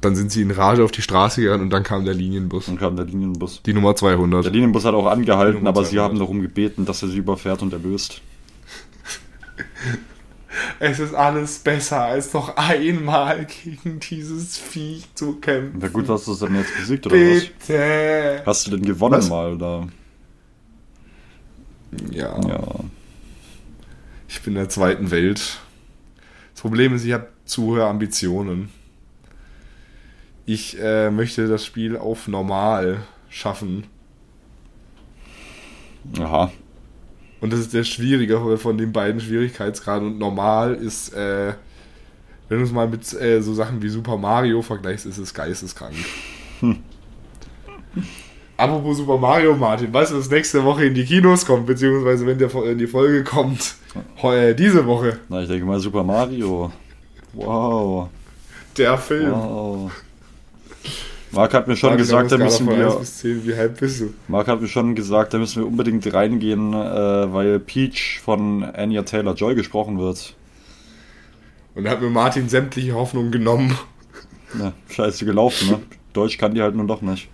Dann 0.00 0.14
sind 0.14 0.30
sie 0.30 0.42
in 0.42 0.50
Rage 0.50 0.84
auf 0.84 0.92
die 0.92 1.02
Straße 1.02 1.40
gegangen 1.40 1.62
und 1.62 1.70
dann 1.70 1.82
kam 1.82 2.04
der 2.04 2.14
Linienbus. 2.14 2.66
Dann 2.66 2.78
kam 2.78 2.96
der 2.96 3.06
Linienbus. 3.06 3.62
Die 3.66 3.72
Nummer 3.72 3.96
200. 3.96 4.44
Der 4.44 4.52
Linienbus 4.52 4.84
hat 4.84 4.94
auch 4.94 5.06
angehalten, 5.06 5.66
aber 5.66 5.84
sie 5.84 5.96
200. 5.96 6.04
haben 6.04 6.18
darum 6.18 6.42
gebeten, 6.42 6.84
dass 6.84 7.02
er 7.02 7.08
sie 7.08 7.18
überfährt 7.18 7.62
und 7.62 7.72
erlöst. 7.72 8.20
Es 10.78 10.98
ist 10.98 11.14
alles 11.14 11.58
besser, 11.58 12.02
als 12.02 12.32
noch 12.32 12.56
einmal 12.56 13.46
gegen 13.46 14.00
dieses 14.00 14.56
Vieh 14.58 15.02
zu 15.14 15.36
kämpfen. 15.36 15.78
Na 15.80 15.88
gut, 15.88 16.08
hast 16.08 16.26
du 16.26 16.32
es 16.32 16.38
dann 16.38 16.54
jetzt 16.54 16.76
besiegt 16.76 17.06
oder 17.06 17.16
was? 17.16 17.44
Bitte. 17.46 18.42
Hast 18.46 18.66
du 18.66 18.70
denn 18.72 18.82
gewonnen 18.82 19.14
Was? 19.18 19.28
mal 19.28 19.52
oder? 19.54 19.88
Ja, 22.10 22.38
Ja. 22.46 22.62
ich 24.28 24.40
bin 24.42 24.54
in 24.54 24.60
der 24.60 24.68
zweiten 24.68 25.10
Welt. 25.10 25.58
Das 26.52 26.60
Problem 26.62 26.94
ist, 26.94 27.04
ich 27.04 27.12
habe 27.12 27.28
zu 27.44 27.62
hohe 27.64 27.84
Ambitionen. 27.84 28.70
Ich 30.46 30.78
äh, 30.80 31.10
möchte 31.10 31.48
das 31.48 31.64
Spiel 31.64 31.96
auf 31.96 32.28
normal 32.28 33.02
schaffen. 33.28 33.84
Aha. 36.18 36.50
Und 37.40 37.52
das 37.52 37.60
ist 37.60 37.74
der 37.74 37.84
schwierigere 37.84 38.56
von 38.58 38.78
den 38.78 38.92
beiden 38.92 39.20
Schwierigkeitsgraden. 39.20 40.08
Und 40.08 40.18
normal 40.18 40.74
ist, 40.74 41.12
äh, 41.14 41.52
wenn 42.48 42.58
du 42.58 42.64
es 42.64 42.72
mal 42.72 42.88
mit 42.88 43.12
äh, 43.20 43.40
so 43.42 43.52
Sachen 43.54 43.82
wie 43.82 43.88
Super 43.88 44.16
Mario 44.16 44.62
vergleichst, 44.62 45.06
ist 45.06 45.18
es 45.18 45.34
geisteskrank. 45.34 45.94
Apropos 48.56 48.96
Super 48.96 49.18
Mario, 49.18 49.54
Martin, 49.54 49.92
weißt 49.92 50.12
du, 50.12 50.18
was 50.18 50.30
nächste 50.30 50.64
Woche 50.64 50.86
in 50.86 50.94
die 50.94 51.04
Kinos 51.04 51.44
kommt, 51.44 51.66
beziehungsweise 51.66 52.24
wenn 52.26 52.38
der 52.38 52.54
in 52.64 52.78
die 52.78 52.86
Folge 52.86 53.22
kommt, 53.22 53.74
heu- 54.22 54.34
äh, 54.34 54.54
diese 54.54 54.86
Woche, 54.86 55.18
Na, 55.28 55.42
ich 55.42 55.48
denke 55.48 55.66
mal 55.66 55.78
Super 55.78 56.02
Mario. 56.02 56.72
Wow. 57.34 58.08
der 58.78 58.96
Film. 58.96 59.30
Wow. 59.32 59.90
Marc 61.36 61.54
hat 61.54 61.68
mir 61.68 61.76
schon 61.76 61.90
Martin, 61.90 62.04
gesagt, 62.04 62.32
da 62.32 62.38
müssen 62.38 62.66
Skala 62.66 62.76
von 62.76 62.86
1 62.86 62.94
wir. 62.94 63.00
bis 63.00 63.18
10, 63.18 63.46
wie 63.46 63.54
halb 63.56 63.78
bist 63.78 64.00
du? 64.00 64.14
Marc 64.28 64.48
hat 64.48 64.60
mir 64.60 64.68
schon 64.68 64.94
gesagt, 64.94 65.34
da 65.34 65.38
müssen 65.38 65.62
wir 65.62 65.66
unbedingt 65.66 66.12
reingehen, 66.12 66.72
äh, 66.72 67.32
weil 67.32 67.60
Peach 67.60 68.20
von 68.24 68.64
Anya 68.64 69.02
Taylor 69.02 69.34
Joy 69.34 69.54
gesprochen 69.54 69.98
wird. 69.98 70.34
Und 71.74 71.84
da 71.84 71.90
hat 71.90 72.00
mir 72.00 72.10
Martin 72.10 72.48
sämtliche 72.48 72.94
Hoffnungen 72.94 73.30
genommen. 73.30 73.76
Na, 74.54 74.72
scheiße 74.90 75.26
gelaufen, 75.26 75.68
ne? 75.70 75.82
Deutsch 76.14 76.38
kann 76.38 76.54
die 76.54 76.62
halt 76.62 76.74
nun 76.74 76.88
doch 76.88 77.02
nicht. 77.02 77.28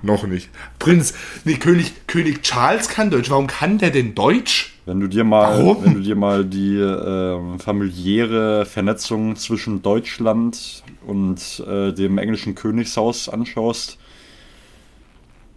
Noch 0.00 0.26
nicht. 0.26 0.48
Prinz, 0.78 1.12
nee, 1.44 1.56
König, 1.56 2.06
König 2.06 2.42
Charles 2.42 2.88
kann 2.88 3.10
Deutsch. 3.10 3.28
Warum 3.28 3.46
kann 3.46 3.78
der 3.78 3.90
denn 3.90 4.14
Deutsch? 4.14 4.75
Wenn 4.86 5.00
du 5.00 5.08
dir 5.08 5.24
mal, 5.24 5.64
Warum? 5.64 5.84
wenn 5.84 5.94
du 5.94 6.00
dir 6.00 6.14
mal 6.14 6.44
die 6.44 6.76
ähm, 6.76 7.58
familiäre 7.58 8.64
Vernetzung 8.64 9.34
zwischen 9.34 9.82
Deutschland 9.82 10.84
und 11.04 11.60
äh, 11.66 11.92
dem 11.92 12.18
englischen 12.18 12.54
Königshaus 12.54 13.28
anschaust, 13.28 13.98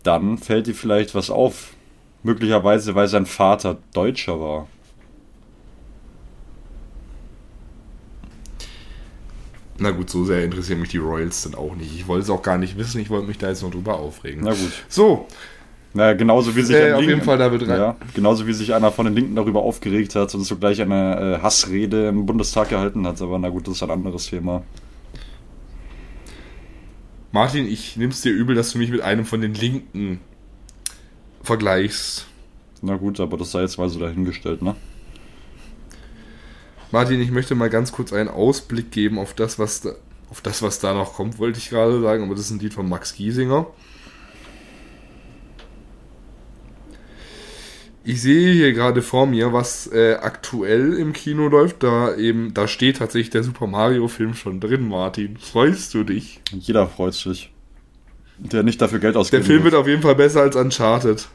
dann 0.02 0.40
fällt 0.40 0.66
dir 0.66 0.74
vielleicht 0.74 1.14
was 1.14 1.30
auf. 1.30 1.76
Möglicherweise, 2.24 2.96
weil 2.96 3.08
sein 3.08 3.28
Vater 3.28 3.78
Deutscher 3.94 4.40
war. 4.42 4.68
Na 9.78 9.92
gut, 9.92 10.10
so 10.10 10.26
sehr 10.26 10.44
interessieren 10.44 10.82
mich 10.82 10.90
die 10.90 10.98
Royals 10.98 11.44
dann 11.44 11.54
auch 11.54 11.76
nicht. 11.76 11.94
Ich 11.94 12.08
wollte 12.08 12.24
es 12.24 12.30
auch 12.32 12.42
gar 12.42 12.58
nicht 12.58 12.78
wissen, 12.78 13.00
ich 13.00 13.12
wollte 13.12 13.28
mich 13.28 13.38
da 13.38 13.50
jetzt 13.50 13.62
noch 13.62 13.72
drüber 13.72 14.00
aufregen. 14.00 14.44
Na 14.44 14.52
gut. 14.52 14.72
So, 14.90 15.28
Naja, 15.94 16.14
genauso 16.14 16.56
wie 16.56 16.62
sich 16.62 16.76
Äh, 16.76 16.94
auf 16.94 17.00
Linken- 17.00 17.10
jeden 17.16 17.22
Fall 17.26 17.38
da 17.40 17.52
wird 17.52 17.64
rein- 17.68 17.80
ja, 17.80 17.96
genauso 18.14 18.46
wie 18.46 18.54
sich 18.54 18.74
einer 18.76 18.92
von 18.92 19.06
den 19.06 19.16
Linken 19.16 19.36
darüber 19.36 19.62
aufgeregt 19.64 20.14
hat 20.16 20.34
und 20.36 20.44
sogleich 20.44 20.82
eine 20.82 21.38
äh, 21.40 21.42
Hassrede 21.42 22.08
im 22.10 22.26
Bundestag 22.28 22.70
gehalten 22.70 23.08
hat. 23.08 23.20
Aber 23.22 23.40
na 23.40 23.50
gut, 23.50 23.68
das 23.68 23.76
ist 23.76 23.84
ein 23.84 23.90
anderes 23.92 24.28
Thema. 24.28 24.64
Martin, 27.32 27.68
ich 27.68 27.96
nimm's 27.98 28.22
dir 28.22 28.32
übel, 28.32 28.56
dass 28.56 28.72
du 28.72 28.78
mich 28.80 28.90
mit 28.92 29.02
einem 29.02 29.26
von 29.26 29.42
den 29.42 29.54
Linken 29.54 30.20
vergleichst. 31.44 32.28
Na 32.82 32.96
gut, 32.96 33.20
aber 33.20 33.38
das 33.38 33.52
sei 33.52 33.62
jetzt 33.62 33.78
mal 33.78 33.90
so 33.90 34.00
dahingestellt, 34.00 34.62
ne? 34.62 34.76
Martin, 36.92 37.22
ich 37.22 37.30
möchte 37.30 37.54
mal 37.54 37.70
ganz 37.70 37.92
kurz 37.92 38.14
einen 38.14 38.30
Ausblick 38.30 38.90
geben 38.92 39.20
auf 39.20 39.34
das, 39.36 39.60
was 39.60 39.82
da, 39.82 39.92
auf 40.32 40.42
das, 40.42 40.62
was 40.64 40.80
da 40.80 40.94
noch 40.94 41.14
kommt, 41.14 41.38
wollte 41.38 41.60
ich 41.60 41.70
gerade 41.70 42.02
sagen, 42.02 42.24
aber 42.24 42.34
das 42.36 42.46
ist 42.46 42.52
ein 42.52 42.60
Lied 42.60 42.74
von 42.74 42.90
Max 42.90 43.14
Giesinger. 43.16 43.68
Ich 48.04 48.22
sehe 48.22 48.54
hier 48.54 48.74
gerade 48.74 49.02
vor 49.02 49.26
mir, 49.28 49.52
was 49.52 49.88
äh, 49.88 50.14
aktuell 50.16 50.94
im 50.94 51.14
Kino 51.14 51.48
läuft. 51.48 51.84
Da 51.84 52.16
eben, 52.16 52.54
da 52.54 52.68
steht 52.68 52.98
tatsächlich 52.98 53.30
der 53.30 53.44
Super 53.44 53.68
Mario 53.68 54.08
Film 54.08 54.34
schon 54.34 54.60
drin, 54.60 54.88
Martin. 54.88 55.38
Freust 55.38 55.94
du 55.94 56.04
dich? 56.04 56.42
Jeder 56.52 56.88
freut 56.88 57.14
sich. 57.14 57.52
Der 58.38 58.64
nicht 58.64 58.82
dafür 58.82 59.00
Geld 59.00 59.16
Der 59.16 59.22
ausgeben 59.22 59.44
Film 59.44 59.64
wird 59.66 59.76
auf 59.76 59.88
jeden 59.88 60.02
Fall 60.02 60.16
besser 60.16 60.42
als 60.42 60.56
Uncharted. 60.56 61.28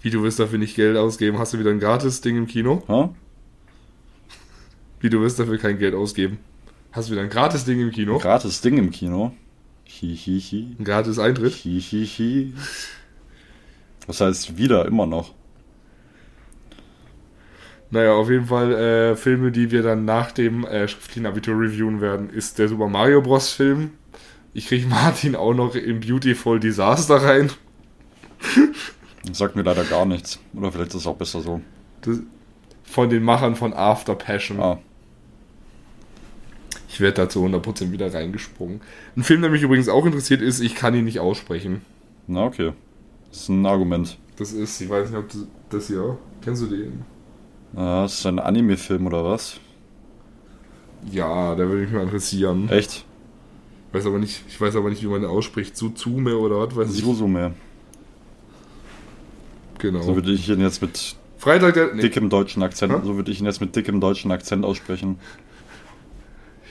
Wie, 0.00 0.10
du 0.10 0.22
wirst 0.22 0.38
dafür 0.38 0.58
nicht 0.58 0.76
Geld 0.76 0.96
ausgeben? 0.96 1.38
Hast 1.38 1.54
du 1.54 1.58
wieder 1.58 1.70
ein 1.70 1.80
Gratis-Ding 1.80 2.36
im 2.36 2.46
Kino? 2.46 2.84
Ha? 2.88 3.12
Wie, 5.00 5.10
du 5.10 5.20
wirst 5.22 5.38
dafür 5.38 5.58
kein 5.58 5.78
Geld 5.78 5.94
ausgeben? 5.94 6.38
Hast 6.92 7.08
du 7.08 7.12
wieder 7.12 7.22
ein 7.22 7.30
Gratis-Ding 7.30 7.80
im 7.80 7.90
Kino? 7.90 8.18
Gratis 8.18 8.60
Ding 8.60 8.78
im 8.78 8.90
Kino. 8.92 9.34
Hi, 10.00 10.16
hi, 10.16 10.40
hi. 10.40 10.76
Ein 10.78 10.84
Gratis-Eintritt? 10.84 11.64
Hi, 11.64 11.80
hi, 11.80 12.06
hi. 12.06 12.52
Das 14.06 14.20
heißt 14.20 14.56
wieder, 14.56 14.86
immer 14.86 15.06
noch. 15.06 15.32
Naja, 17.90 18.12
auf 18.14 18.28
jeden 18.28 18.46
Fall 18.46 18.72
äh, 18.72 19.16
Filme, 19.16 19.52
die 19.52 19.70
wir 19.70 19.82
dann 19.82 20.04
nach 20.04 20.32
dem 20.32 20.64
äh, 20.64 20.88
schriftlichen 20.88 21.26
Abitur 21.26 21.54
reviewen 21.60 22.00
werden, 22.00 22.30
ist 22.30 22.58
der 22.58 22.68
Super 22.68 22.88
Mario 22.88 23.22
Bros. 23.22 23.50
Film. 23.50 23.92
Ich 24.52 24.66
kriege 24.66 24.86
Martin 24.86 25.36
auch 25.36 25.54
noch 25.54 25.74
in 25.74 26.00
Beautiful 26.00 26.58
Disaster 26.60 27.16
rein. 27.16 27.50
Das 29.26 29.38
sagt 29.38 29.56
mir 29.56 29.62
leider 29.62 29.84
gar 29.84 30.04
nichts. 30.06 30.38
Oder 30.54 30.72
vielleicht 30.72 30.90
ist 30.90 31.02
es 31.02 31.06
auch 31.06 31.16
besser 31.16 31.40
so. 31.40 31.60
Das, 32.02 32.18
von 32.84 33.08
den 33.10 33.22
Machern 33.22 33.56
von 33.56 33.72
After 33.72 34.14
Passion. 34.14 34.60
Ah, 34.60 34.78
Ich 36.88 37.00
werde 37.00 37.14
da 37.22 37.28
zu 37.28 37.44
100% 37.44 37.90
wieder 37.92 38.12
reingesprungen. 38.12 38.80
Ein 39.16 39.24
Film, 39.24 39.42
der 39.42 39.50
mich 39.50 39.62
übrigens 39.62 39.88
auch 39.88 40.06
interessiert 40.06 40.42
ist, 40.42 40.60
ich 40.60 40.74
kann 40.74 40.94
ihn 40.94 41.04
nicht 41.04 41.20
aussprechen. 41.20 41.82
na 42.26 42.44
okay. 42.44 42.72
Das 43.34 43.42
ist 43.42 43.48
ein 43.48 43.66
Argument. 43.66 44.16
Das 44.36 44.52
ist, 44.52 44.80
ich 44.80 44.88
weiß 44.88 45.10
nicht, 45.10 45.18
ob 45.18 45.28
du 45.28 45.48
das 45.68 45.88
hier, 45.88 46.16
kennst 46.40 46.62
du 46.62 46.66
den? 46.66 47.02
Ah, 47.74 48.02
das 48.02 48.20
ist 48.20 48.26
ein 48.26 48.38
Anime-Film 48.38 49.08
oder 49.08 49.24
was? 49.24 49.58
Ja, 51.10 51.56
der 51.56 51.68
würde 51.68 51.82
mich 51.82 51.90
mal 51.90 52.04
interessieren. 52.04 52.68
Echt? 52.68 53.04
Weiß 53.90 54.06
aber 54.06 54.20
nicht, 54.20 54.44
ich 54.46 54.60
weiß 54.60 54.76
aber 54.76 54.88
nicht, 54.88 55.02
wie 55.02 55.08
man 55.08 55.20
den 55.20 55.30
ausspricht. 55.30 55.76
Suzume 55.76 56.36
oder 56.38 56.60
was 56.60 56.76
weiß 56.76 56.94
ich. 56.94 57.02
Susume. 57.02 57.54
Genau. 59.80 60.02
So 60.02 60.14
würde 60.14 60.30
ich 60.30 60.48
ihn 60.48 60.60
jetzt 60.60 60.80
mit 60.80 61.16
Freitag 61.36 61.74
der. 61.74 61.92
Nee. 61.92 62.02
dickem 62.02 62.30
deutschen 62.30 62.62
Akzent, 62.62 62.92
Hä? 62.92 63.00
so 63.02 63.16
würde 63.16 63.32
ich 63.32 63.40
ihn 63.40 63.46
jetzt 63.46 63.60
mit 63.60 63.74
dickem 63.74 64.00
deutschen 64.00 64.30
Akzent 64.30 64.64
aussprechen. 64.64 65.18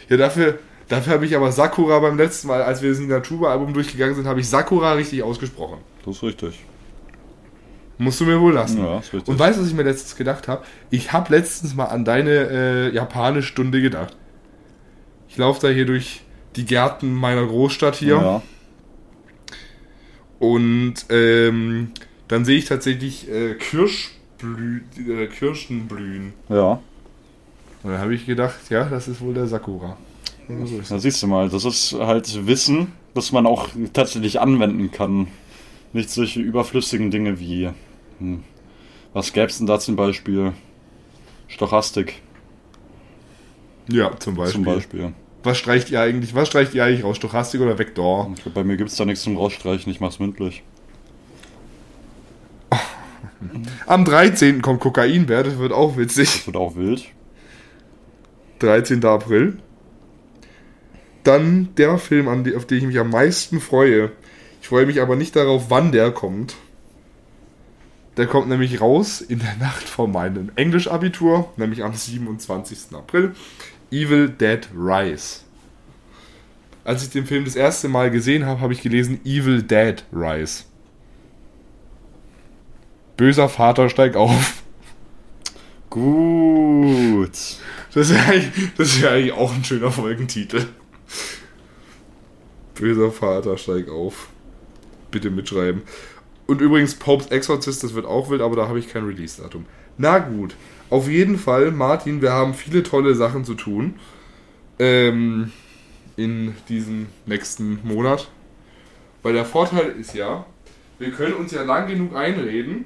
Ja, 0.08 0.16
dafür, 0.16 0.60
dafür 0.88 1.14
habe 1.14 1.26
ich 1.26 1.36
aber 1.36 1.52
Sakura 1.52 2.00
beim 2.00 2.18
letzten 2.18 2.48
Mal, 2.48 2.62
als 2.64 2.82
wir 2.82 2.90
das 2.90 3.00
Natuba-Album 3.00 3.74
durchgegangen 3.74 4.16
sind, 4.16 4.28
habe 4.28 4.40
ich 4.40 4.48
Sakura 4.48 4.94
richtig 4.94 5.24
ausgesprochen. 5.24 5.80
Das 6.06 6.16
ist 6.18 6.24
richtig. 6.24 6.60
Musst 7.98 8.20
du 8.20 8.26
mir 8.26 8.40
wohl 8.42 8.54
lassen. 8.54 8.80
Ja, 8.84 9.00
ist 9.00 9.14
richtig. 9.14 9.28
Und 9.30 9.40
weißt 9.40 9.58
du, 9.58 9.62
was 9.62 9.70
ich 9.70 9.76
mir 9.76 9.84
letztens 9.84 10.16
gedacht 10.16 10.48
habe? 10.48 10.64
Ich 10.90 11.14
habe 11.14 11.32
letztens 11.34 11.76
mal 11.76 11.86
an 11.86 12.04
deine 12.06 12.32
äh, 12.90 12.94
Japanisch-Stunde 12.94 13.82
gedacht. 13.82 14.16
Ich 15.30 15.38
laufe 15.38 15.62
da 15.62 15.70
hier 15.70 15.86
durch 15.86 16.22
die 16.56 16.66
Gärten 16.66 17.14
meiner 17.14 17.46
Großstadt 17.46 17.96
hier 17.96 18.16
Ja. 18.16 18.42
und 20.40 20.94
ähm, 21.10 21.92
dann 22.28 22.46
sehe 22.46 22.58
ich 22.58 22.66
tatsächlich 22.66 23.30
äh, 23.30 23.56
Kirschblü 23.56 24.82
äh, 25.08 25.28
Kirschen 25.28 25.88
blühen. 25.88 26.34
Ja. 26.50 26.80
Und 27.84 27.92
dann 27.92 28.00
habe 28.00 28.14
ich 28.16 28.26
gedacht, 28.26 28.56
ja, 28.70 28.86
das 28.86 29.08
ist 29.08 29.22
wohl 29.22 29.34
der 29.34 29.48
Sakura. 29.48 29.98
So 30.66 30.82
Da 30.90 31.00
siehst 31.00 31.24
du 31.24 31.28
mal, 31.28 31.50
das 31.50 31.64
ist 31.66 31.94
halt 31.94 32.46
Wissen, 32.48 32.92
das 33.14 33.32
man 33.32 33.46
auch 33.46 33.70
tatsächlich 33.94 34.40
anwenden 34.42 34.92
kann. 34.92 35.28
Nicht 35.94 36.10
solche 36.10 36.42
überflüssigen 36.42 37.12
Dinge 37.12 37.40
wie. 37.40 37.70
Hm, 38.20 38.44
was 39.14 39.32
gäb's 39.34 39.58
denn 39.60 39.68
da 39.68 39.80
zum 39.80 39.96
Beispiel? 39.96 40.54
Stochastik 41.48 42.22
Ja, 43.88 44.18
zum 44.20 44.36
Beispiel. 44.36 44.54
zum 44.54 44.64
Beispiel. 44.64 45.14
Was 45.44 45.58
streicht 45.58 45.92
ihr 45.92 46.02
eigentlich? 46.02 46.34
Was 46.34 46.48
streicht 46.48 46.74
ihr 46.74 46.84
eigentlich 46.84 47.04
raus? 47.04 47.18
Stochastik 47.18 47.62
oder 47.62 47.78
Vektor? 47.78 48.32
Ich 48.36 48.44
glaub, 48.44 48.56
bei 48.56 48.64
mir 48.64 48.78
gibt's 48.78 48.96
da 48.96 49.06
nichts 49.06 49.24
zum 49.24 49.38
Rausstreichen, 49.38 49.92
ich 49.92 50.00
mach's 50.00 50.20
mündlich. 50.20 50.64
Am 53.86 54.06
13. 54.06 54.62
kommt 54.62 54.80
Kokainbär, 54.80 55.44
das 55.44 55.58
wird 55.58 55.74
auch 55.74 55.98
witzig. 55.98 56.32
Das 56.32 56.48
wird 56.48 56.56
auch 56.56 56.76
wild. 56.76 57.06
13. 58.60 59.04
April. 59.04 59.58
Dann 61.24 61.70
der 61.76 61.98
Film, 61.98 62.28
auf 62.28 62.66
den 62.66 62.78
ich 62.78 62.84
mich 62.86 63.00
am 63.00 63.10
meisten 63.10 63.60
freue. 63.60 64.12
Ich 64.64 64.70
freue 64.70 64.86
mich 64.86 65.02
aber 65.02 65.18
nicht 65.18 65.36
darauf, 65.36 65.66
wann 65.68 65.92
der 65.92 66.12
kommt. 66.12 66.56
Der 68.16 68.28
kommt 68.28 68.48
nämlich 68.48 68.80
raus 68.80 69.20
in 69.20 69.40
der 69.40 69.58
Nacht 69.58 69.84
vor 69.84 70.08
meinem 70.08 70.54
Englisch-Abitur, 70.56 71.52
nämlich 71.58 71.84
am 71.84 71.94
27. 71.94 72.96
April. 72.96 73.36
Evil 73.92 74.30
Dead 74.30 74.66
Rise. 74.74 75.42
Als 76.86 77.04
ich 77.04 77.10
den 77.10 77.26
Film 77.26 77.44
das 77.44 77.58
erste 77.58 77.90
Mal 77.90 78.10
gesehen 78.10 78.46
habe, 78.46 78.62
habe 78.62 78.72
ich 78.72 78.82
gelesen 78.82 79.20
Evil 79.26 79.64
Dead 79.64 80.02
Rise. 80.14 80.64
Böser 83.18 83.50
Vater 83.50 83.90
steigt 83.90 84.16
auf. 84.16 84.64
Gut. 85.90 87.34
Das 87.94 88.10
ist, 88.10 88.16
ja 88.16 88.24
eigentlich, 88.24 88.72
das 88.78 89.02
ja 89.02 89.12
eigentlich 89.12 89.34
auch 89.34 89.54
ein 89.54 89.66
schöner 89.66 89.92
Folgentitel. 89.92 90.68
Böser 92.76 93.12
Vater 93.12 93.58
steigt 93.58 93.90
auf. 93.90 94.30
Bitte 95.14 95.30
mitschreiben. 95.30 95.84
Und 96.46 96.60
übrigens, 96.60 96.96
Popes 96.96 97.28
Exorcist, 97.28 97.84
das 97.84 97.94
wird 97.94 98.06
auch 98.06 98.30
wild, 98.30 98.42
aber 98.42 98.58
da 98.58 98.68
habe 98.68 98.80
ich 98.80 98.90
kein 98.90 99.06
Release-Datum. 99.06 99.66
Na 99.98 100.20
gut. 100.20 100.56
Auf 100.90 101.08
jeden 101.08 101.38
Fall, 101.38 101.72
Martin, 101.72 102.22
wir 102.22 102.34
haben 102.34 102.54
viele 102.54 102.84
tolle 102.84 103.16
Sachen 103.16 103.46
zu 103.46 103.54
tun. 103.54 103.96
Ähm, 104.80 105.52
in 106.16 106.56
diesem 106.70 107.08
nächsten 107.26 107.80
Monat. 107.84 108.30
Weil 109.22 109.34
der 109.34 109.46
Vorteil 109.46 109.92
ist 110.00 110.14
ja, 110.14 110.46
wir 111.00 111.12
können 111.12 111.36
uns 111.36 111.52
ja 111.52 111.64
lang 111.64 111.88
genug 111.88 112.16
einreden, 112.16 112.86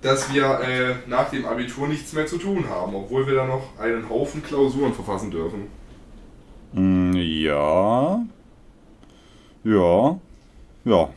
dass 0.00 0.32
wir 0.32 0.60
äh, 0.60 0.94
nach 1.08 1.30
dem 1.30 1.44
Abitur 1.44 1.88
nichts 1.88 2.12
mehr 2.12 2.26
zu 2.26 2.38
tun 2.38 2.68
haben, 2.68 2.94
obwohl 2.94 3.26
wir 3.26 3.34
da 3.34 3.46
noch 3.46 3.78
einen 3.78 4.08
Haufen 4.08 4.42
Klausuren 4.42 4.92
verfassen 4.92 5.30
dürfen. 5.30 5.66
Mm, 6.72 7.14
ja. 7.14 8.22
Ja. 9.64 10.20
Ja. 10.84 11.08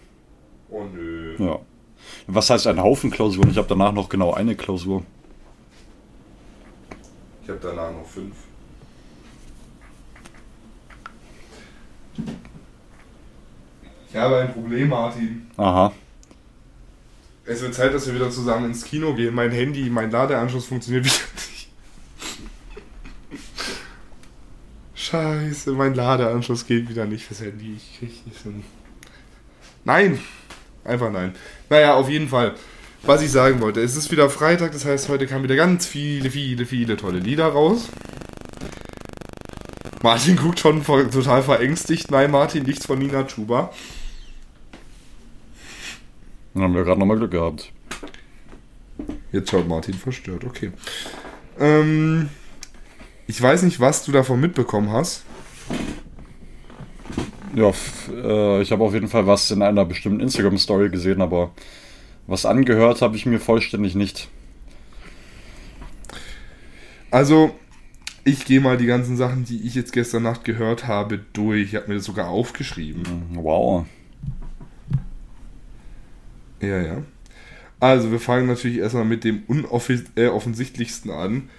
Oh 0.69 0.83
nö. 0.83 1.35
Ja. 1.39 1.59
Was 2.27 2.49
heißt 2.49 2.67
ein 2.67 2.81
Haufen 2.81 3.11
Klausuren? 3.11 3.49
Ich 3.49 3.57
habe 3.57 3.67
danach 3.67 3.91
noch 3.91 4.09
genau 4.09 4.33
eine 4.33 4.55
Klausur. 4.55 5.03
Ich 7.43 7.49
habe 7.49 7.59
danach 7.61 7.91
noch 7.91 8.05
fünf. 8.05 8.35
Ich 14.09 14.15
habe 14.15 14.37
ein 14.37 14.53
Problem, 14.53 14.89
Martin. 14.89 15.47
Aha. 15.57 15.91
Es 17.45 17.61
wird 17.61 17.73
Zeit, 17.73 17.93
dass 17.93 18.07
wir 18.07 18.15
wieder 18.15 18.29
zusammen 18.29 18.65
ins 18.65 18.83
Kino 18.83 19.13
gehen. 19.13 19.33
Mein 19.33 19.51
Handy, 19.51 19.89
mein 19.89 20.11
Ladeanschluss 20.11 20.65
funktioniert 20.65 21.05
wieder 21.05 21.15
nicht. 21.35 21.69
Scheiße, 24.95 25.71
mein 25.71 25.93
Ladeanschluss 25.93 26.65
geht 26.65 26.89
wieder 26.89 27.05
nicht 27.05 27.25
fürs 27.25 27.41
Handy. 27.41 27.75
Ich 27.75 27.99
krieg 27.99 28.25
nicht 28.25 28.41
hin. 28.41 28.63
Nein! 29.83 30.19
Einfach 30.83 31.11
nein. 31.11 31.35
Naja, 31.69 31.95
auf 31.95 32.09
jeden 32.09 32.29
Fall. 32.29 32.55
Was 33.03 33.21
ich 33.21 33.31
sagen 33.31 33.61
wollte, 33.61 33.81
es 33.81 33.95
ist 33.95 34.11
wieder 34.11 34.29
Freitag, 34.29 34.71
das 34.71 34.85
heißt, 34.85 35.09
heute 35.09 35.27
kamen 35.27 35.43
wieder 35.43 35.55
ganz 35.55 35.85
viele, 35.85 36.31
viele, 36.31 36.65
viele 36.65 36.97
tolle 36.97 37.19
Lieder 37.19 37.47
raus. 37.47 37.89
Martin 40.01 40.35
guckt 40.37 40.59
schon 40.59 40.83
total 40.83 41.43
verängstigt. 41.43 42.11
Nein, 42.11 42.31
Martin, 42.31 42.63
nichts 42.63 42.85
von 42.85 42.99
Nina 42.99 43.23
Chuba. 43.23 43.71
Dann 46.53 46.63
haben 46.63 46.75
wir 46.75 46.83
gerade 46.83 46.99
nochmal 46.99 47.17
Glück 47.17 47.31
gehabt. 47.31 47.71
Jetzt 49.31 49.51
schaut 49.51 49.67
Martin 49.67 49.93
verstört, 49.93 50.43
okay. 50.43 50.71
Ähm, 51.59 52.29
ich 53.27 53.41
weiß 53.41 53.63
nicht, 53.63 53.79
was 53.79 54.05
du 54.05 54.11
davon 54.11 54.39
mitbekommen 54.39 54.91
hast. 54.91 55.23
Ja, 57.57 57.73
äh, 58.13 58.61
ich 58.61 58.71
habe 58.71 58.83
auf 58.83 58.93
jeden 58.93 59.07
Fall 59.07 59.25
was 59.25 59.49
in 59.49 59.63
einer 59.63 59.83
bestimmten 59.83 60.19
Instagram-Story 60.19 60.91
gesehen, 60.91 61.21
aber 61.23 61.53
was 62.27 62.45
angehört 62.45 63.01
habe 63.01 63.15
ich 63.15 63.25
mir 63.25 63.39
vollständig 63.39 63.95
nicht. 63.95 64.29
Also, 67.09 67.55
ich 68.23 68.45
gehe 68.45 68.61
mal 68.61 68.77
die 68.77 68.85
ganzen 68.85 69.17
Sachen, 69.17 69.43
die 69.43 69.65
ich 69.65 69.73
jetzt 69.73 69.91
gestern 69.91 70.21
Nacht 70.21 70.43
gehört 70.43 70.85
habe, 70.85 71.19
durch. 71.33 71.69
Ich 71.69 71.75
habe 71.75 71.87
mir 71.87 71.95
das 71.95 72.05
sogar 72.05 72.27
aufgeschrieben. 72.27 73.03
Wow. 73.33 73.87
Ja, 76.61 76.79
ja. 76.79 77.01
Also, 77.79 78.11
wir 78.11 78.19
fangen 78.19 78.45
natürlich 78.45 78.77
erstmal 78.77 79.05
mit 79.05 79.23
dem 79.23 79.41
unoffensichtlichsten 79.47 81.09
an. 81.09 81.49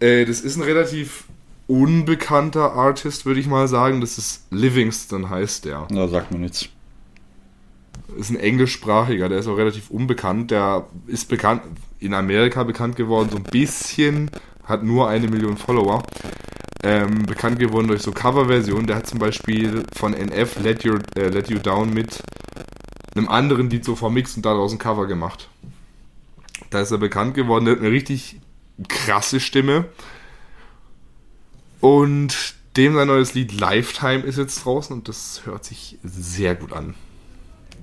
Äh, 0.00 0.24
das 0.24 0.40
ist 0.40 0.56
ein 0.56 0.62
relativ 0.62 1.24
unbekannter 1.66 2.72
Artist, 2.72 3.26
würde 3.26 3.40
ich 3.40 3.46
mal 3.46 3.68
sagen. 3.68 4.00
Das 4.00 4.18
ist 4.18 4.44
Livingston, 4.50 5.30
heißt 5.30 5.64
der. 5.64 5.86
Ja, 5.90 6.08
sagt 6.08 6.32
mir 6.32 6.38
nichts. 6.38 6.68
ist 8.16 8.30
ein 8.30 8.36
englischsprachiger, 8.36 9.28
der 9.28 9.38
ist 9.38 9.48
auch 9.48 9.56
relativ 9.56 9.90
unbekannt. 9.90 10.50
Der 10.50 10.86
ist 11.06 11.28
bekannt, 11.28 11.62
in 12.00 12.14
Amerika 12.14 12.62
bekannt 12.64 12.96
geworden, 12.96 13.30
so 13.30 13.36
ein 13.36 13.44
bisschen, 13.44 14.30
hat 14.64 14.82
nur 14.82 15.08
eine 15.08 15.28
Million 15.28 15.56
Follower. 15.56 16.02
Ähm, 16.82 17.22
bekannt 17.22 17.58
geworden 17.58 17.88
durch 17.88 18.02
so 18.02 18.12
Coverversionen. 18.12 18.86
Der 18.86 18.96
hat 18.96 19.06
zum 19.06 19.18
Beispiel 19.18 19.84
von 19.96 20.12
NF 20.12 20.60
Let, 20.62 20.84
Your, 20.84 20.98
äh, 21.16 21.28
Let 21.28 21.48
You 21.48 21.58
Down 21.58 21.94
mit 21.94 22.22
einem 23.14 23.28
anderen 23.28 23.70
Lied 23.70 23.86
so 23.86 23.96
vermixt 23.96 24.36
und 24.36 24.44
daraus 24.44 24.72
ein 24.72 24.78
Cover 24.78 25.06
gemacht. 25.06 25.48
Da 26.68 26.80
ist 26.80 26.90
er 26.90 26.98
bekannt 26.98 27.34
geworden. 27.34 27.64
Der 27.64 27.76
hat 27.76 27.80
eine 27.80 27.90
richtig 27.90 28.40
krasse 28.88 29.40
Stimme. 29.40 29.86
Und 31.84 32.54
dem 32.78 32.94
sein 32.94 33.08
neues 33.08 33.34
Lied 33.34 33.60
Lifetime 33.60 34.20
ist 34.20 34.38
jetzt 34.38 34.64
draußen 34.64 34.96
und 34.96 35.06
das 35.06 35.42
hört 35.44 35.66
sich 35.66 35.98
sehr 36.02 36.54
gut 36.54 36.72
an. 36.72 36.94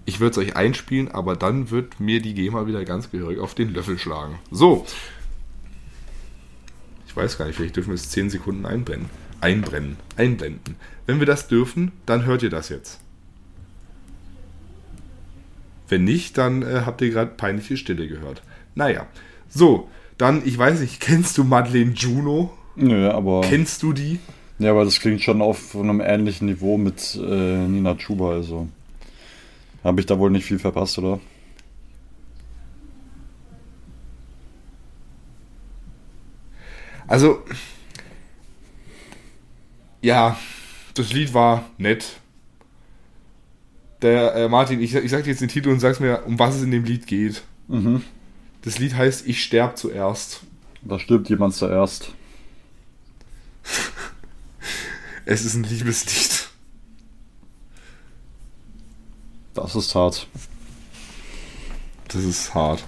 Ich 0.05 0.19
würde 0.19 0.31
es 0.31 0.37
euch 0.39 0.55
einspielen, 0.55 1.09
aber 1.11 1.35
dann 1.35 1.69
wird 1.69 1.99
mir 1.99 2.19
die 2.19 2.33
GEMA 2.33 2.65
wieder 2.65 2.83
ganz 2.83 3.11
gehörig 3.11 3.37
auf 3.37 3.53
den 3.53 3.71
Löffel 3.71 3.99
schlagen. 3.99 4.39
So. 4.49 4.87
Ich 7.05 7.15
weiß 7.15 7.37
gar 7.37 7.45
nicht, 7.45 7.57
vielleicht 7.57 7.75
dürfen 7.75 7.91
wir 7.91 7.93
es 7.93 8.09
10 8.09 8.31
Sekunden 8.31 8.65
einbrennen. 8.65 9.07
Einbrennen. 9.39 9.97
Einblenden. 10.17 10.77
Wenn 11.05 11.19
wir 11.19 11.27
das 11.27 11.47
dürfen, 11.47 11.91
dann 12.07 12.25
hört 12.25 12.41
ihr 12.41 12.49
das 12.49 12.69
jetzt. 12.69 13.01
Wenn 15.89 16.05
nicht, 16.05 16.39
dann 16.39 16.63
äh, 16.63 16.81
habt 16.87 17.01
ihr 17.01 17.11
gerade 17.11 17.35
peinliche 17.35 17.77
Stille 17.77 18.07
gehört. 18.07 18.41
Naja. 18.73 19.05
So, 19.47 19.91
dann, 20.17 20.41
ich 20.43 20.57
weiß 20.57 20.79
nicht, 20.79 21.01
kennst 21.01 21.37
du 21.37 21.43
Madeleine 21.43 21.91
Juno? 21.91 22.57
Nö, 22.75 23.09
aber. 23.09 23.41
Kennst 23.41 23.83
du 23.83 23.93
die? 23.93 24.19
Ja, 24.59 24.71
aber 24.71 24.85
das 24.85 24.99
klingt 24.99 25.21
schon 25.21 25.41
auf 25.41 25.75
einem 25.75 26.01
ähnlichen 26.01 26.47
Niveau 26.47 26.77
mit 26.77 27.15
äh, 27.15 27.67
Nina 27.67 27.95
Chuba, 27.95 28.31
also. 28.31 28.67
Habe 29.83 29.99
ich 29.99 30.05
da 30.05 30.19
wohl 30.19 30.29
nicht 30.29 30.45
viel 30.45 30.59
verpasst, 30.59 30.99
oder? 30.99 31.19
Also, 37.07 37.43
ja, 40.01 40.37
das 40.93 41.11
Lied 41.11 41.33
war 41.33 41.65
nett. 41.77 42.19
Der 44.01 44.35
äh, 44.35 44.49
Martin, 44.49 44.81
ich, 44.81 44.95
ich 44.95 45.11
sag 45.11 45.23
dir 45.23 45.31
jetzt 45.31 45.41
den 45.41 45.49
Titel 45.49 45.69
und 45.69 45.79
sag's 45.79 45.99
mir, 45.99 46.23
um 46.25 46.39
was 46.39 46.55
es 46.55 46.63
in 46.63 46.71
dem 46.71 46.85
Lied 46.85 47.07
geht. 47.07 47.43
Mhm. 47.67 48.03
Das 48.61 48.79
Lied 48.79 48.95
heißt 48.95 49.27
Ich 49.27 49.43
sterb 49.43 49.77
zuerst. 49.77 50.41
Da 50.83 50.99
stirbt 50.99 51.29
jemand 51.29 51.53
zuerst. 51.53 52.13
Es 55.25 55.45
ist 55.45 55.55
ein 55.55 55.63
Liebeslied. 55.63 56.49
Das 59.53 59.75
ist 59.75 59.95
hart. 59.95 60.27
Das 62.07 62.23
ist 62.23 62.53
hart. 62.53 62.83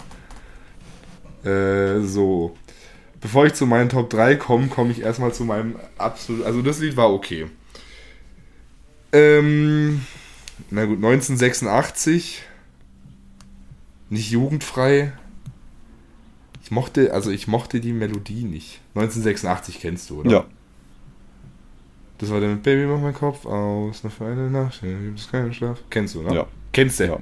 Äh, 1.44 2.02
so. 2.02 2.58
Bevor 3.22 3.46
ich 3.46 3.54
zu 3.54 3.66
meinen 3.66 3.90
Top 3.90 4.10
3 4.10 4.36
komme, 4.36 4.68
komme 4.68 4.92
ich 4.92 5.02
erstmal 5.02 5.34
zu 5.34 5.46
meinem 5.46 5.78
absolut. 5.98 6.46
Also 6.46 6.62
das 6.62 6.80
Lied 6.80 6.98
war 6.98 7.14
okay. 7.14 7.48
Ähm, 9.14 10.06
na 10.70 10.86
gut, 10.86 10.98
1986. 10.98 12.42
Nicht 14.10 14.32
jugendfrei. 14.32 15.14
Ich 16.62 16.72
mochte, 16.72 17.14
also 17.14 17.32
ich 17.32 17.48
mochte 17.48 17.80
die 17.80 17.94
Melodie 17.94 18.44
nicht. 18.44 18.82
1986 18.96 19.80
kennst 19.80 20.10
du, 20.10 20.22
oder? 20.22 20.32
Ja. 20.32 20.46
Das 22.24 22.32
war 22.32 22.40
der 22.40 22.52
mit 22.52 22.64
Baby, 22.64 22.86
mach 22.86 23.02
meinen 23.02 23.14
Kopf 23.14 23.46
aus, 23.46 24.06
noch 24.06 24.12
für 24.14 24.26
eine 24.26 24.50
Nacht, 24.50 24.80
gibt 24.80 25.20
es 25.20 25.30
keinen 25.30 25.54
Schlaf. 25.54 25.80
Kennst 25.90 26.16
du, 26.16 26.22
ne? 26.22 26.34
Ja. 26.34 26.48
Kennst 26.72 27.02
du? 27.02 27.04
Ja. 27.04 27.20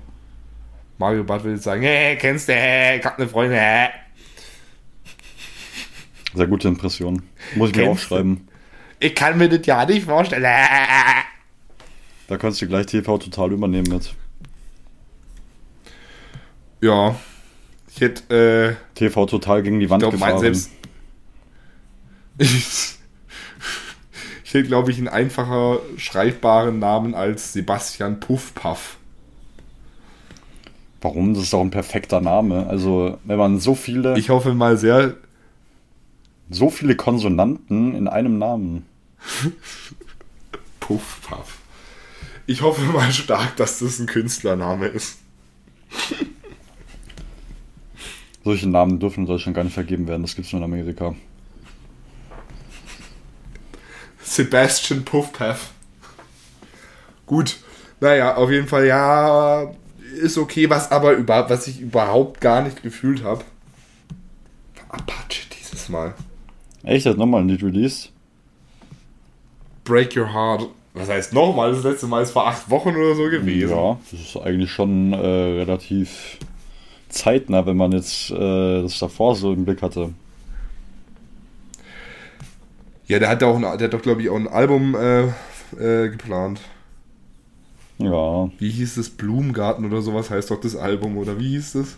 Mario 0.99 1.23
Barth 1.23 1.43
will 1.43 1.53
jetzt 1.53 1.63
sagen, 1.63 1.81
hey, 1.81 2.15
kennst 2.17 2.47
du, 2.47 2.53
ich 2.53 3.03
hab 3.03 3.17
eine 3.17 3.27
Freundin, 3.27 3.57
hä? 3.57 3.87
Sehr 6.35 6.45
gute 6.45 6.67
Impression. 6.67 7.23
Muss 7.55 7.71
ich 7.71 7.77
mir 7.77 7.85
Kennst 7.85 8.03
aufschreiben. 8.03 8.47
Ich 8.99 9.15
kann 9.15 9.39
mir 9.39 9.49
das 9.49 9.65
ja 9.65 9.83
nicht 9.87 10.05
vorstellen. 10.05 10.43
Da 12.27 12.37
kannst 12.37 12.61
du 12.61 12.67
gleich 12.67 12.85
TV 12.85 13.17
total 13.17 13.53
übernehmen 13.53 13.91
mit. 13.91 14.13
Ja, 16.79 17.15
ich 17.87 18.01
hätte, 18.01 18.77
äh, 18.77 18.93
TV 18.93 19.25
total 19.25 19.63
gegen 19.63 19.79
die 19.79 19.89
Wand 19.89 20.03
mein 20.03 20.11
gefahren. 20.11 20.39
selbst. 20.39 20.69
Ich, 22.37 23.00
ich 24.51 24.55
hätte, 24.55 24.67
glaube 24.67 24.91
ich, 24.91 24.97
einen 24.97 25.07
einfacher 25.07 25.79
schreibbaren 25.95 26.77
Namen 26.77 27.15
als 27.15 27.53
Sebastian 27.53 28.19
Puffpaff. 28.19 28.97
Warum? 30.99 31.33
Das 31.33 31.43
ist 31.43 31.53
doch 31.53 31.61
ein 31.61 31.71
perfekter 31.71 32.19
Name. 32.19 32.67
Also, 32.67 33.17
wenn 33.23 33.37
man 33.37 33.61
so 33.61 33.75
viele. 33.75 34.19
Ich 34.19 34.29
hoffe 34.29 34.53
mal 34.53 34.75
sehr, 34.75 35.15
So 36.49 36.69
viele 36.69 36.97
Konsonanten 36.97 37.95
in 37.95 38.09
einem 38.09 38.39
Namen. 38.39 38.85
Puff, 40.81 41.21
Puff. 41.21 41.59
Ich 42.45 42.61
hoffe 42.61 42.81
mal 42.81 43.09
stark, 43.13 43.55
dass 43.55 43.79
das 43.79 43.99
ein 43.99 44.05
Künstlername 44.05 44.87
ist. 44.87 45.19
Solche 48.43 48.67
Namen 48.67 48.99
dürfen 48.99 49.21
in 49.21 49.27
Deutschland 49.27 49.55
gar 49.55 49.63
nicht 49.63 49.75
vergeben 49.75 50.09
werden, 50.09 50.23
das 50.23 50.35
gibt 50.35 50.47
es 50.47 50.51
nur 50.51 50.59
in 50.59 50.65
Amerika. 50.65 51.15
Sebastian 54.23 55.03
Puffpaff. 55.03 55.71
Gut. 57.25 57.57
Naja, 57.99 58.35
auf 58.35 58.49
jeden 58.49 58.67
Fall, 58.67 58.87
ja, 58.87 59.71
ist 60.19 60.37
okay, 60.37 60.69
was 60.69 60.91
aber 60.91 61.13
über, 61.13 61.49
was 61.49 61.67
ich 61.67 61.79
überhaupt 61.79 62.41
gar 62.41 62.61
nicht 62.61 62.81
gefühlt 62.81 63.23
habe. 63.23 63.43
Apache 64.89 65.47
dieses 65.57 65.87
Mal. 65.89 66.13
Echt, 66.83 67.05
hat 67.05 67.17
nochmal 67.17 67.41
ein 67.41 67.47
Lied 67.47 67.63
released? 67.63 68.11
Break 69.83 70.15
Your 70.17 70.33
Heart. 70.33 70.67
Was 70.93 71.09
heißt 71.09 71.33
nochmal? 71.33 71.71
Das 71.71 71.83
letzte 71.83 72.07
Mal 72.07 72.21
ist 72.21 72.31
vor 72.31 72.47
acht 72.47 72.69
Wochen 72.69 72.89
oder 72.89 73.15
so 73.15 73.23
gewesen. 73.29 73.71
Ja, 73.71 73.97
das 74.11 74.19
ist 74.19 74.37
eigentlich 74.37 74.71
schon 74.71 75.13
äh, 75.13 75.17
relativ 75.17 76.37
zeitnah, 77.07 77.65
wenn 77.65 77.77
man 77.77 77.93
jetzt 77.93 78.31
äh, 78.31 78.81
das 78.81 78.99
davor 78.99 79.35
so 79.35 79.53
im 79.53 79.63
Blick 79.63 79.81
hatte. 79.81 80.09
Ja, 83.07 83.19
der 83.19 83.29
hat, 83.29 83.43
auch 83.43 83.55
ein, 83.55 83.61
der 83.61 83.87
hat 83.87 83.93
doch, 83.93 84.01
glaube 84.01 84.21
ich, 84.21 84.29
auch 84.29 84.35
ein 84.35 84.47
Album 84.47 84.95
äh, 84.95 85.23
äh, 85.77 86.09
geplant. 86.09 86.61
Ja. 87.97 88.49
Wie 88.57 88.69
hieß 88.69 88.97
es? 88.97 89.09
Blumengarten 89.09 89.85
oder 89.85 90.01
sowas 90.01 90.29
heißt 90.29 90.51
doch 90.51 90.59
das 90.59 90.75
Album, 90.75 91.17
oder 91.17 91.39
wie 91.39 91.49
hieß 91.49 91.75
es? 91.75 91.97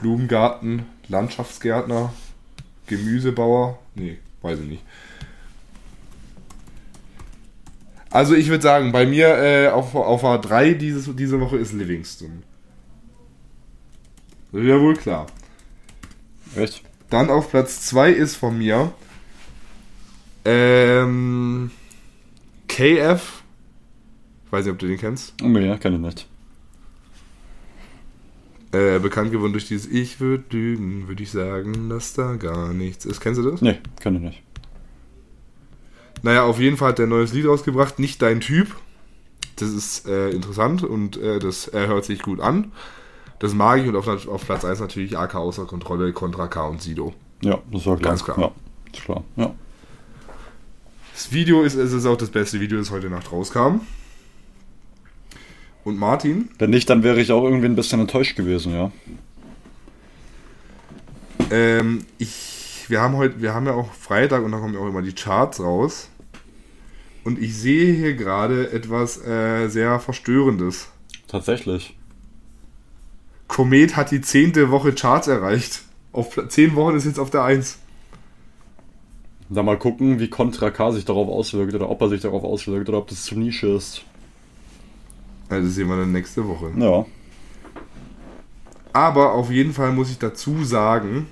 Blumengarten, 0.00 0.86
Landschaftsgärtner, 1.08 2.12
Gemüsebauer? 2.86 3.78
Nee, 3.94 4.18
weiß 4.40 4.60
ich 4.60 4.66
nicht. 4.66 4.82
Also 8.10 8.34
ich 8.34 8.48
würde 8.48 8.62
sagen, 8.62 8.92
bei 8.92 9.06
mir 9.06 9.28
äh, 9.38 9.68
auf, 9.68 9.94
auf 9.94 10.22
A3 10.22 10.74
dieses, 10.74 11.14
diese 11.16 11.40
Woche 11.40 11.56
ist 11.56 11.72
Livingston. 11.72 12.42
Das 14.52 14.60
ist 14.60 14.66
ja 14.66 14.80
wohl 14.80 14.96
klar. 14.96 15.26
Echt? 16.54 16.82
Dann 17.08 17.30
auf 17.30 17.50
Platz 17.50 17.80
2 17.82 18.10
ist 18.10 18.36
von 18.36 18.58
mir 18.58 18.92
ähm, 20.44 21.70
KF. 22.68 23.42
Ich 24.46 24.52
weiß 24.52 24.64
nicht, 24.64 24.72
ob 24.72 24.78
du 24.78 24.86
den 24.86 24.98
kennst. 24.98 25.40
Nee, 25.42 25.76
kann 25.78 25.94
ich 25.94 26.00
nicht. 26.00 26.28
Äh, 28.72 28.98
bekannt 29.00 29.30
geworden 29.30 29.52
durch 29.52 29.68
dieses 29.68 29.90
Ich 29.90 30.18
würde 30.20 30.44
lügen, 30.50 31.06
würde 31.06 31.22
ich 31.22 31.30
sagen, 31.30 31.90
dass 31.90 32.14
da 32.14 32.36
gar 32.36 32.72
nichts 32.72 33.04
ist. 33.04 33.20
Kennst 33.20 33.38
du 33.38 33.50
das? 33.50 33.60
Nee, 33.60 33.78
kann 34.00 34.14
ich 34.16 34.22
nicht. 34.22 34.42
Naja, 36.22 36.44
auf 36.44 36.58
jeden 36.58 36.76
Fall 36.76 36.90
hat 36.90 36.98
der 36.98 37.06
ein 37.06 37.10
neues 37.10 37.32
Lied 37.32 37.46
rausgebracht, 37.46 37.98
nicht 37.98 38.22
dein 38.22 38.40
Typ. 38.40 38.74
Das 39.56 39.70
ist 39.70 40.08
äh, 40.08 40.30
interessant 40.30 40.82
und 40.82 41.18
äh, 41.18 41.38
das 41.38 41.68
äh, 41.68 41.86
hört 41.86 42.04
sich 42.04 42.22
gut 42.22 42.40
an. 42.40 42.72
Das 43.40 43.54
mag 43.54 43.80
ich 43.80 43.88
und 43.88 43.96
auf, 43.96 44.06
auf 44.08 44.46
Platz 44.46 44.64
1 44.64 44.80
natürlich 44.80 45.18
AK 45.18 45.34
außer 45.34 45.66
Kontrolle, 45.66 46.12
Contra 46.12 46.46
K 46.46 46.66
und 46.68 46.80
Sido. 46.80 47.12
Ja, 47.42 47.58
das 47.70 47.84
war 47.86 47.96
klar. 47.96 48.10
Ganz 48.10 48.24
klar. 48.24 48.38
Ja, 48.38 48.52
ist 48.92 49.04
klar. 49.04 49.24
Ja. 49.36 49.54
Das 51.22 51.30
Video 51.30 51.62
ist, 51.62 51.76
es 51.76 51.92
ist 51.92 52.04
auch 52.04 52.16
das 52.16 52.30
beste 52.30 52.58
Video, 52.58 52.78
das 52.78 52.90
heute 52.90 53.08
Nacht 53.08 53.30
rauskam. 53.30 53.82
Und 55.84 55.96
Martin? 55.96 56.50
Wenn 56.58 56.70
nicht, 56.70 56.90
dann 56.90 57.04
wäre 57.04 57.20
ich 57.20 57.30
auch 57.30 57.44
irgendwie 57.44 57.66
ein 57.66 57.76
bisschen 57.76 58.00
enttäuscht 58.00 58.34
gewesen, 58.34 58.72
ja. 58.72 58.90
Ähm, 61.52 62.04
ich, 62.18 62.86
wir 62.88 63.00
haben 63.00 63.16
heute, 63.16 63.40
wir 63.40 63.54
haben 63.54 63.66
ja 63.66 63.74
auch 63.74 63.92
Freitag 63.92 64.42
und 64.42 64.50
da 64.50 64.58
kommen 64.58 64.74
ja 64.74 64.80
auch 64.80 64.88
immer 64.88 65.00
die 65.00 65.14
Charts 65.14 65.60
raus. 65.60 66.08
Und 67.22 67.40
ich 67.40 67.56
sehe 67.56 67.94
hier 67.94 68.14
gerade 68.14 68.72
etwas 68.72 69.24
äh, 69.24 69.68
sehr 69.68 70.00
Verstörendes. 70.00 70.88
Tatsächlich. 71.28 71.96
Komet 73.46 73.94
hat 73.94 74.10
die 74.10 74.22
zehnte 74.22 74.72
Woche 74.72 74.92
Charts 74.92 75.28
erreicht. 75.28 75.82
Auf 76.10 76.36
zehn 76.48 76.74
Wochen 76.74 76.96
ist 76.96 77.06
jetzt 77.06 77.20
auf 77.20 77.30
der 77.30 77.44
1. 77.44 77.78
Da 79.54 79.62
mal 79.62 79.78
gucken, 79.78 80.18
wie 80.18 80.28
Contra 80.28 80.70
K 80.70 80.92
sich 80.92 81.04
darauf 81.04 81.28
auswirkt 81.28 81.74
oder 81.74 81.90
ob 81.90 82.00
er 82.00 82.08
sich 82.08 82.22
darauf 82.22 82.42
auswirkt 82.42 82.88
oder 82.88 82.98
ob 82.98 83.08
das 83.08 83.24
zu 83.24 83.38
Nische 83.38 83.66
ist. 83.66 84.02
Also 85.50 85.66
das 85.66 85.74
sehen 85.74 85.88
wir 85.88 85.96
dann 85.98 86.12
nächste 86.12 86.48
Woche. 86.48 86.72
Ja. 86.76 87.04
Aber 88.94 89.34
auf 89.34 89.50
jeden 89.50 89.74
Fall 89.74 89.92
muss 89.92 90.10
ich 90.10 90.18
dazu 90.18 90.64
sagen, 90.64 91.26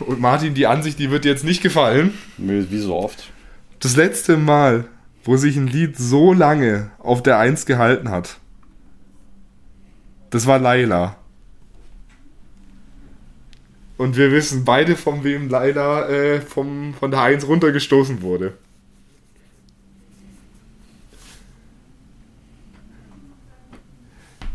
und 0.00 0.18
Martin, 0.18 0.54
die 0.54 0.66
Ansicht, 0.66 0.98
die 0.98 1.10
wird 1.10 1.26
dir 1.26 1.30
jetzt 1.30 1.44
nicht 1.44 1.62
gefallen. 1.62 2.14
Wie 2.38 2.70
wie 2.70 2.78
so 2.78 2.96
oft. 2.96 3.30
Das 3.80 3.96
letzte 3.96 4.38
Mal, 4.38 4.86
wo 5.22 5.36
sich 5.36 5.58
ein 5.58 5.66
Lied 5.66 5.98
so 5.98 6.32
lange 6.32 6.90
auf 6.98 7.22
der 7.22 7.38
1 7.38 7.66
gehalten 7.66 8.10
hat, 8.10 8.38
das 10.30 10.46
war 10.46 10.58
Laila. 10.58 11.16
Und 14.00 14.16
wir 14.16 14.32
wissen 14.32 14.64
beide, 14.64 14.96
von 14.96 15.24
wem 15.24 15.50
Laila 15.50 16.08
äh, 16.08 16.40
vom, 16.40 16.94
von 16.94 17.10
der 17.10 17.20
1 17.20 17.46
runtergestoßen 17.46 18.22
wurde. 18.22 18.54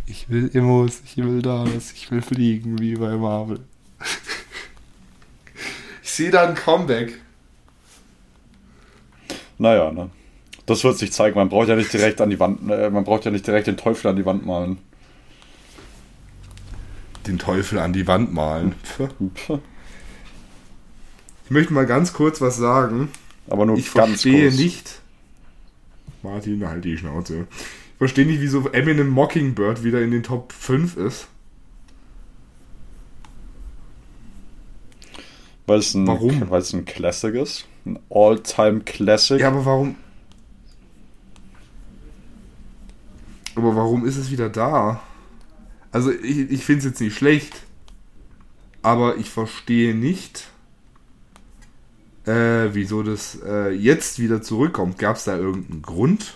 Ich 0.08 0.28
will 0.32 0.50
Immos, 0.52 1.00
ich 1.06 1.18
will 1.18 1.44
das, 1.44 1.92
ich 1.92 2.10
will 2.10 2.24
fliegen 2.24 2.80
wie 2.80 2.96
bei 2.96 3.16
Marvel. 3.18 3.60
ich 6.02 6.12
sehe 6.12 6.32
da 6.32 6.48
ein 6.48 6.56
Comeback. 6.56 7.14
Naja, 9.60 9.92
ne. 9.92 10.10
Das 10.66 10.84
wird 10.84 10.98
sich 10.98 11.12
zeigen. 11.12 11.38
Man 11.38 11.50
braucht 11.50 11.70
ja 11.70 11.76
nicht 11.76 11.94
direkt 11.94 12.20
an 12.20 12.32
die 12.32 12.40
Wand, 12.40 12.68
äh, 12.72 12.90
man 12.90 13.04
braucht 13.04 13.26
ja 13.26 13.30
nicht 13.30 13.46
direkt 13.46 13.68
den 13.68 13.78
Teufel 13.78 14.08
an 14.08 14.16
die 14.16 14.26
Wand 14.26 14.44
malen. 14.44 14.80
Den 17.28 17.40
Teufel 17.40 17.80
an 17.80 17.94
die 17.94 18.08
Wand 18.08 18.34
malen. 18.34 18.76
Ich 21.46 21.52
möchte 21.52 21.74
mal 21.74 21.86
ganz 21.86 22.14
kurz 22.14 22.42
was 22.42 22.58
sagen. 22.58 23.10
Aber 23.48 23.66
nur 23.66 23.78
Ich 23.78 23.94
ganz 23.94 24.10
verstehe 24.22 24.50
kurz. 24.50 24.58
nicht. 24.60 25.02
Martin, 26.24 26.68
halt 26.68 26.84
die 26.86 26.98
Schnauze. 26.98 27.48
Ich 27.52 27.98
verstehe 28.00 28.26
nicht, 28.26 28.42
wieso 28.42 28.68
Eminem 28.70 29.10
Mockingbird 29.10 29.84
wieder 29.84 30.02
in 30.02 30.12
den 30.12 30.24
Top 30.24 30.52
5 30.54 30.98
ist. 30.98 31.28
Weil 35.68 35.80
es 35.80 35.94
ein, 35.94 36.06
Warum? 36.08 36.50
Weil 36.50 36.62
es 36.62 36.74
ein 36.74 36.86
Classic 36.86 37.34
ist. 37.34 37.66
Ein 37.86 38.00
All-Time 38.10 38.82
Classic. 38.82 39.40
Ja, 39.40 39.48
aber 39.48 39.66
warum. 39.66 39.96
Aber 43.56 43.76
warum 43.76 44.06
ist 44.06 44.18
es 44.18 44.30
wieder 44.32 44.50
da? 44.50 45.02
Also, 45.96 46.12
ich, 46.12 46.52
ich 46.52 46.66
finde 46.66 46.80
es 46.80 46.86
jetzt 46.88 47.00
nicht 47.00 47.16
schlecht. 47.16 47.64
Aber 48.82 49.16
ich 49.16 49.30
verstehe 49.30 49.96
nicht, 49.96 50.50
äh, 52.26 52.74
wieso 52.74 53.02
das 53.02 53.40
äh, 53.48 53.70
jetzt 53.70 54.20
wieder 54.20 54.42
zurückkommt. 54.42 55.00
Gab 55.00 55.16
es 55.16 55.24
da 55.24 55.38
irgendeinen 55.38 55.82
Grund? 55.82 56.34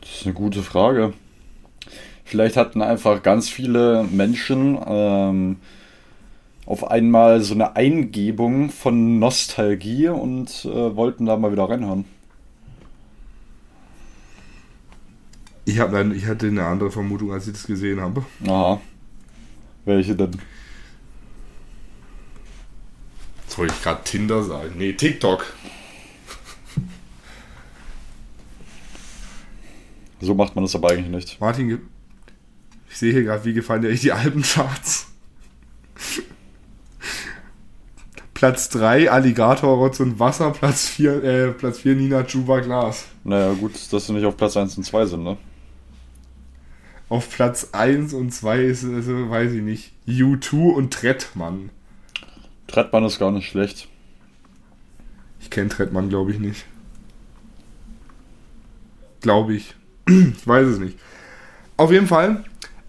Das 0.00 0.08
ist 0.08 0.24
eine 0.24 0.34
gute 0.34 0.62
Frage. 0.62 1.14
Vielleicht 2.24 2.56
hatten 2.56 2.80
einfach 2.80 3.20
ganz 3.24 3.48
viele 3.48 4.04
Menschen 4.04 4.78
ähm, 4.86 5.56
auf 6.64 6.88
einmal 6.88 7.40
so 7.40 7.54
eine 7.54 7.74
Eingebung 7.74 8.70
von 8.70 9.18
Nostalgie 9.18 10.10
und 10.10 10.64
äh, 10.64 10.94
wollten 10.94 11.26
da 11.26 11.36
mal 11.36 11.50
wieder 11.50 11.68
reinhören. 11.68 12.04
Ich, 15.64 15.78
hab, 15.78 15.92
leider- 15.92 16.14
ich 16.14 16.26
hatte 16.26 16.46
eine 16.46 16.64
andere 16.66 16.90
Vermutung, 16.90 17.32
als 17.32 17.46
ich 17.46 17.54
das 17.54 17.66
gesehen 17.66 18.00
habe. 18.00 18.24
Aha. 18.46 18.80
Welche 19.84 20.14
denn? 20.14 20.32
Jetzt 23.44 23.58
wollte 23.58 23.74
ich 23.74 23.82
gerade 23.82 24.02
Tinder 24.04 24.42
sagen. 24.42 24.72
Nee, 24.76 24.92
TikTok. 24.94 25.44
So 30.20 30.34
macht 30.34 30.54
man 30.54 30.64
das 30.64 30.74
aber 30.74 30.90
eigentlich 30.90 31.08
nicht. 31.08 31.40
Martin, 31.40 31.80
ich 32.88 32.96
sehe 32.96 33.12
hier 33.12 33.24
gerade, 33.24 33.44
wie 33.44 33.52
gefallen 33.52 33.82
dir 33.82 33.94
die 33.94 34.12
Albencharts? 34.12 35.06
Platz 38.32 38.68
3 38.70 39.10
Alligator, 39.10 39.76
Rotz 39.76 40.00
und 40.00 40.18
Wasser, 40.18 40.50
Platz 40.50 40.88
4 40.88 41.24
äh, 41.24 41.50
Platz 41.52 41.78
4 41.78 41.94
Nina 41.94 42.22
Chuba 42.24 42.60
Glas. 42.60 43.04
Naja, 43.22 43.52
gut, 43.52 43.72
dass 43.92 44.06
sie 44.06 44.12
nicht 44.12 44.24
auf 44.24 44.36
Platz 44.36 44.56
1 44.56 44.76
und 44.76 44.84
2 44.84 45.06
sind, 45.06 45.24
ne? 45.24 45.36
Auf 47.08 47.30
Platz 47.30 47.68
1 47.72 48.12
und 48.14 48.32
2 48.32 48.62
ist, 48.64 48.82
es, 48.82 49.08
äh, 49.08 49.30
weiß 49.30 49.52
ich 49.52 49.62
nicht, 49.62 49.92
U2 50.06 50.72
und 50.72 50.92
Trettmann. 50.92 51.70
Trettmann 52.66 53.04
ist 53.04 53.18
gar 53.18 53.30
nicht 53.30 53.48
schlecht. 53.48 53.88
Ich 55.40 55.50
kenne 55.50 55.68
Trettmann, 55.68 56.08
glaube 56.08 56.32
ich, 56.32 56.38
nicht. 56.38 56.64
Glaube 59.20 59.54
ich. 59.54 59.74
ich 60.08 60.46
weiß 60.46 60.66
es 60.66 60.78
nicht. 60.78 60.98
Auf 61.76 61.90
jeden 61.90 62.06
Fall 62.06 62.44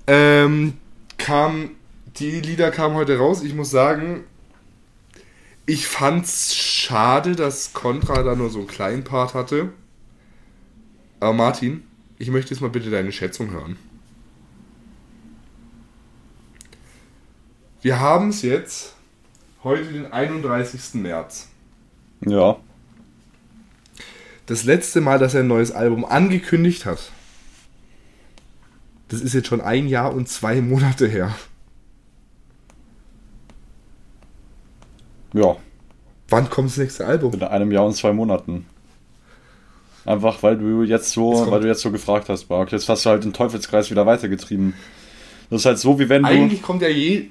ähm, 0.08 0.74
kam 1.18 1.72
die 2.18 2.40
Lieder 2.40 2.72
kamen 2.72 2.96
heute 2.96 3.18
raus. 3.18 3.44
Ich 3.44 3.54
muss 3.54 3.72
sagen, 3.72 4.24
ich 5.66 5.88
fand's 5.88 6.56
schade, 6.56 7.36
dass 7.36 7.74
Contra 7.74 8.24
da 8.24 8.36
nur 8.36 8.50
so 8.50 8.60
einen 8.60 8.68
kleinen 8.68 9.04
Part 9.04 9.34
hatte. 9.34 9.74
Aber 11.20 11.34
Martin, 11.34 11.84
ich 12.18 12.30
möchte 12.30 12.54
jetzt 12.54 12.62
mal 12.62 12.70
bitte 12.70 12.90
deine 12.90 13.12
Schätzung 13.12 13.52
hören. 13.52 13.78
Wir 17.86 18.00
haben 18.00 18.30
es 18.30 18.42
jetzt 18.42 18.96
heute 19.64 19.84
den 19.84 20.12
31. 20.12 20.96
März. 20.96 21.50
Ja. 22.26 22.58
Das 24.48 24.64
letzte 24.64 25.02
Mal, 25.02 25.20
dass 25.20 25.36
er 25.36 25.42
ein 25.42 25.48
neues 25.48 25.72
Album 25.72 26.04
angekündigt 26.04 26.88
hat, 26.88 27.12
das 29.10 29.22
ist 29.22 29.36
jetzt 29.36 29.50
schon 29.50 29.62
ein 29.62 29.88
Jahr 29.88 30.16
und 30.16 30.28
zwei 30.28 30.62
Monate 30.62 31.06
her. 31.06 31.36
Ja. 35.34 35.56
Wann 36.30 36.50
kommt 36.50 36.72
das 36.72 36.78
nächste 36.78 37.06
Album? 37.06 37.36
In 37.36 37.44
einem 37.44 37.72
Jahr 37.72 37.86
und 37.86 37.94
zwei 37.94 38.14
Monaten. 38.14 38.66
Einfach 40.06 40.42
weil 40.42 40.58
du 40.58 40.82
jetzt 40.82 41.12
so, 41.12 41.52
weil 41.52 41.62
du 41.62 41.68
jetzt 41.68 41.82
so 41.82 41.92
gefragt 41.92 42.30
hast, 42.30 42.50
Marc. 42.50 42.72
Jetzt 42.72 42.90
hast 42.90 43.06
du 43.06 43.12
halt 43.12 43.24
den 43.24 43.34
Teufelskreis 43.34 43.92
wieder 43.92 44.08
weitergetrieben. 44.08 44.74
Das 45.52 45.62
ist 45.62 45.66
halt 45.68 45.78
so, 45.78 46.00
wie 46.00 46.10
wenn 46.10 46.24
du. 46.24 46.30
Eigentlich 46.30 46.64
kommt 46.64 46.82
ja 46.82 46.90
je. 46.90 47.30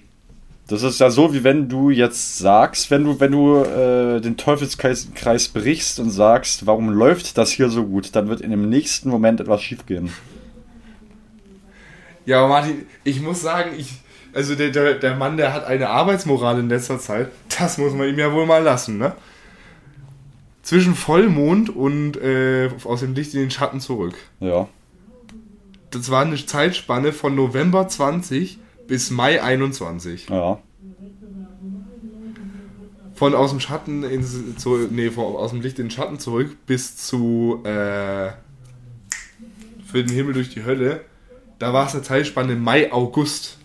Das 0.66 0.82
ist 0.82 0.98
ja 0.98 1.10
so, 1.10 1.34
wie 1.34 1.44
wenn 1.44 1.68
du 1.68 1.90
jetzt 1.90 2.38
sagst, 2.38 2.90
wenn 2.90 3.04
du, 3.04 3.20
wenn 3.20 3.32
du 3.32 3.58
äh, 3.58 4.20
den 4.20 4.38
Teufelskreis 4.38 5.08
Kreis 5.14 5.48
brichst 5.48 6.00
und 6.00 6.10
sagst, 6.10 6.66
warum 6.66 6.88
läuft 6.88 7.36
das 7.36 7.50
hier 7.50 7.68
so 7.68 7.84
gut, 7.84 8.16
dann 8.16 8.28
wird 8.28 8.40
in 8.40 8.50
dem 8.50 8.70
nächsten 8.70 9.10
Moment 9.10 9.40
etwas 9.40 9.62
schiefgehen. 9.62 10.10
Ja, 12.24 12.38
aber 12.38 12.48
Martin, 12.48 12.86
ich 13.04 13.20
muss 13.20 13.42
sagen, 13.42 13.72
ich. 13.76 13.92
Also 14.32 14.56
der, 14.56 14.70
der, 14.70 14.94
der 14.94 15.14
Mann, 15.14 15.36
der 15.36 15.52
hat 15.52 15.64
eine 15.64 15.90
Arbeitsmoral 15.90 16.58
in 16.58 16.68
letzter 16.68 16.98
Zeit. 16.98 17.28
Das 17.56 17.78
muss 17.78 17.92
man 17.92 18.08
ihm 18.08 18.18
ja 18.18 18.32
wohl 18.32 18.46
mal 18.46 18.62
lassen, 18.62 18.98
ne? 18.98 19.12
Zwischen 20.62 20.96
Vollmond 20.96 21.70
und 21.70 22.16
äh, 22.16 22.70
aus 22.82 23.00
dem 23.00 23.14
Licht 23.14 23.34
in 23.34 23.40
den 23.40 23.50
Schatten 23.50 23.78
zurück. 23.80 24.14
Ja. 24.40 24.66
Das 25.90 26.10
war 26.10 26.22
eine 26.22 26.34
Zeitspanne 26.44 27.12
von 27.12 27.36
November 27.36 27.86
20 27.86 28.58
bis 28.86 29.10
Mai 29.10 29.42
21. 29.42 30.28
Ja. 30.28 30.60
Von 33.14 33.34
aus 33.34 33.50
dem 33.50 33.60
Schatten 33.60 34.02
ins, 34.02 34.56
zu, 34.56 34.88
nee, 34.90 35.10
von, 35.10 35.36
aus 35.36 35.50
dem 35.50 35.60
Licht 35.60 35.78
in 35.78 35.86
den 35.86 35.90
Schatten 35.90 36.18
zurück 36.18 36.56
bis 36.66 36.96
zu 36.96 37.60
äh, 37.64 38.32
für 39.86 40.02
den 40.02 40.08
Himmel 40.08 40.34
durch 40.34 40.50
die 40.50 40.64
Hölle. 40.64 41.04
Da 41.58 41.72
war 41.72 41.86
es 41.86 41.94
eine 41.94 42.02
Zeitspanne 42.02 42.56
Mai, 42.56 42.92
August. 42.92 43.58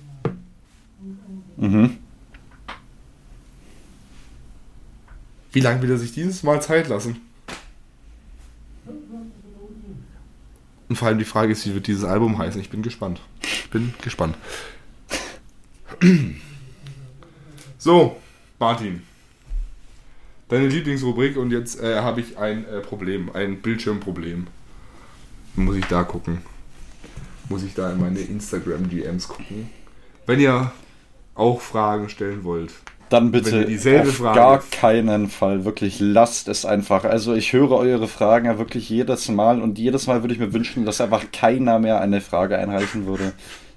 Mhm. 1.57 1.97
Wie 5.51 5.59
lange 5.59 5.81
will 5.81 5.89
er 5.89 5.97
sich 5.97 6.13
dieses 6.13 6.43
Mal 6.43 6.61
Zeit 6.61 6.87
lassen? 6.87 7.19
Und 10.87 10.95
vor 10.95 11.07
allem 11.07 11.19
die 11.19 11.25
Frage 11.25 11.51
ist, 11.51 11.65
wie 11.65 11.73
wird 11.73 11.87
dieses 11.87 12.03
Album 12.03 12.37
heißen? 12.37 12.59
Ich 12.61 12.69
bin 12.69 12.81
gespannt. 12.81 13.21
Ich 13.41 13.69
bin 13.69 13.93
gespannt. 14.01 14.35
So, 17.77 18.17
Martin. 18.59 19.03
Deine 20.49 20.67
Lieblingsrubrik 20.67 21.37
und 21.37 21.51
jetzt 21.51 21.81
äh, 21.81 21.99
habe 21.99 22.19
ich 22.21 22.37
ein 22.37 22.65
äh, 22.65 22.81
Problem, 22.81 23.29
ein 23.33 23.61
Bildschirmproblem. 23.61 24.47
Muss 25.55 25.75
ich 25.77 25.85
da 25.85 26.03
gucken. 26.03 26.39
Muss 27.47 27.63
ich 27.63 27.73
da 27.75 27.91
in 27.91 28.01
meine 28.01 28.19
Instagram-DMs 28.19 29.27
gucken. 29.29 29.69
Wenn 30.25 30.39
ihr 30.39 30.71
auch 31.35 31.61
Fragen 31.61 32.09
stellen 32.09 32.43
wollt, 32.43 32.73
Dann 33.09 33.31
bitte 33.31 33.65
auf 34.01 34.15
Frage- 34.15 34.35
gar 34.35 34.63
keinen 34.71 35.29
Fall. 35.29 35.63
Wirklich, 35.65 35.99
lasst 35.99 36.47
es 36.47 36.65
einfach. 36.65 37.05
Also 37.05 37.33
ich 37.33 37.53
höre 37.53 37.71
eure 37.71 38.07
Fragen 38.07 38.45
ja 38.45 38.57
wirklich 38.57 38.89
jedes 38.89 39.29
Mal 39.29 39.61
und 39.61 39.79
jedes 39.79 40.05
Mal 40.07 40.21
würde 40.21 40.33
ich 40.33 40.39
mir 40.39 40.51
wünschen, 40.53 40.85
dass 40.85 40.99
einfach 41.01 41.31
keiner 41.31 41.79
mehr 41.79 42.01
eine 42.01 42.19
Frage 42.21 42.57
einreichen 42.57 43.05
würde. 43.05 43.31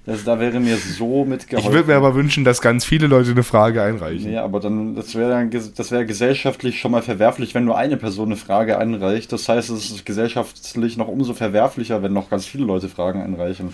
Das, 0.05 0.25
da 0.25 0.37
wäre 0.37 0.59
mir 0.59 0.75
so 0.75 1.23
mitgeholfen. 1.23 1.69
Ich 1.69 1.73
würde 1.73 1.87
mir 1.87 1.95
aber 1.95 2.13
wünschen, 2.13 2.43
dass 2.43 2.59
ganz 2.59 2.83
viele 2.83 3.07
Leute 3.07 3.31
eine 3.31 3.43
Frage 3.43 3.81
einreichen. 3.81 4.33
Ja, 4.33 4.43
aber 4.43 4.59
dann, 4.59 4.95
das 4.95 5.15
wäre 5.15 5.47
das 5.47 5.91
wäre 5.91 6.05
gesellschaftlich 6.05 6.79
schon 6.79 6.91
mal 6.91 7.01
verwerflich, 7.01 7.55
wenn 7.55 7.63
nur 7.63 7.77
eine 7.77 7.95
Person 7.95 8.27
eine 8.27 8.35
Frage 8.35 8.77
einreicht. 8.77 9.31
Das 9.31 9.47
heißt, 9.47 9.69
es 9.69 9.91
ist 9.91 10.05
gesellschaftlich 10.05 10.97
noch 10.97 11.07
umso 11.07 11.33
verwerflicher, 11.33 12.03
wenn 12.03 12.11
noch 12.11 12.29
ganz 12.29 12.45
viele 12.45 12.65
Leute 12.65 12.89
Fragen 12.89 13.21
einreichen. 13.21 13.73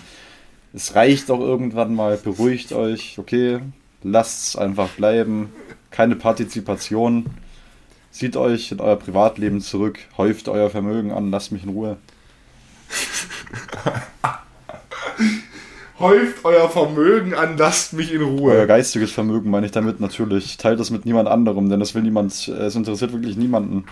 Es 0.72 0.94
reicht 0.94 1.32
auch 1.32 1.40
irgendwann 1.40 1.96
mal, 1.96 2.16
beruhigt 2.16 2.72
euch, 2.72 3.18
okay, 3.18 3.58
lasst 4.04 4.48
es 4.48 4.56
einfach 4.56 4.88
bleiben, 4.90 5.52
keine 5.90 6.14
Partizipation. 6.14 7.26
Zieht 8.12 8.36
euch 8.36 8.70
in 8.70 8.80
euer 8.80 8.96
Privatleben 8.96 9.60
zurück, 9.60 9.98
häuft 10.16 10.48
euer 10.48 10.70
Vermögen 10.70 11.10
an, 11.10 11.32
lasst 11.32 11.50
mich 11.50 11.64
in 11.64 11.70
Ruhe. 11.70 11.96
Häuft 16.00 16.46
euer 16.46 16.70
Vermögen 16.70 17.34
an, 17.34 17.58
lasst 17.58 17.92
mich 17.92 18.10
in 18.10 18.22
Euer 18.22 18.28
Ruhe. 18.28 18.66
geistiges 18.66 19.12
Vermögen 19.12 19.50
meine 19.50 19.66
ich 19.66 19.72
damit 19.72 20.00
natürlich. 20.00 20.56
Teilt 20.56 20.80
das 20.80 20.90
mit 20.90 21.04
niemand 21.04 21.28
anderem, 21.28 21.68
denn 21.68 21.78
das 21.78 21.94
will 21.94 22.00
niemand, 22.00 22.48
äh, 22.48 22.52
es 22.52 22.74
interessiert 22.74 23.12
wirklich 23.12 23.36
niemanden. 23.36 23.84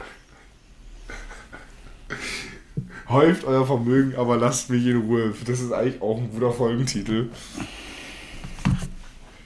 Häuft 3.11 3.45
euer 3.45 3.67
Vermögen, 3.67 4.15
aber 4.17 4.39
lasst 4.39 4.71
mich 4.71 4.87
in 4.87 5.03
Ruhe. 5.03 5.35
Das 5.47 5.61
ist 5.61 5.71
eigentlich 5.71 6.01
auch 6.01 6.17
ein 6.17 6.31
guter 6.31 6.51
Folgentitel. 6.51 7.29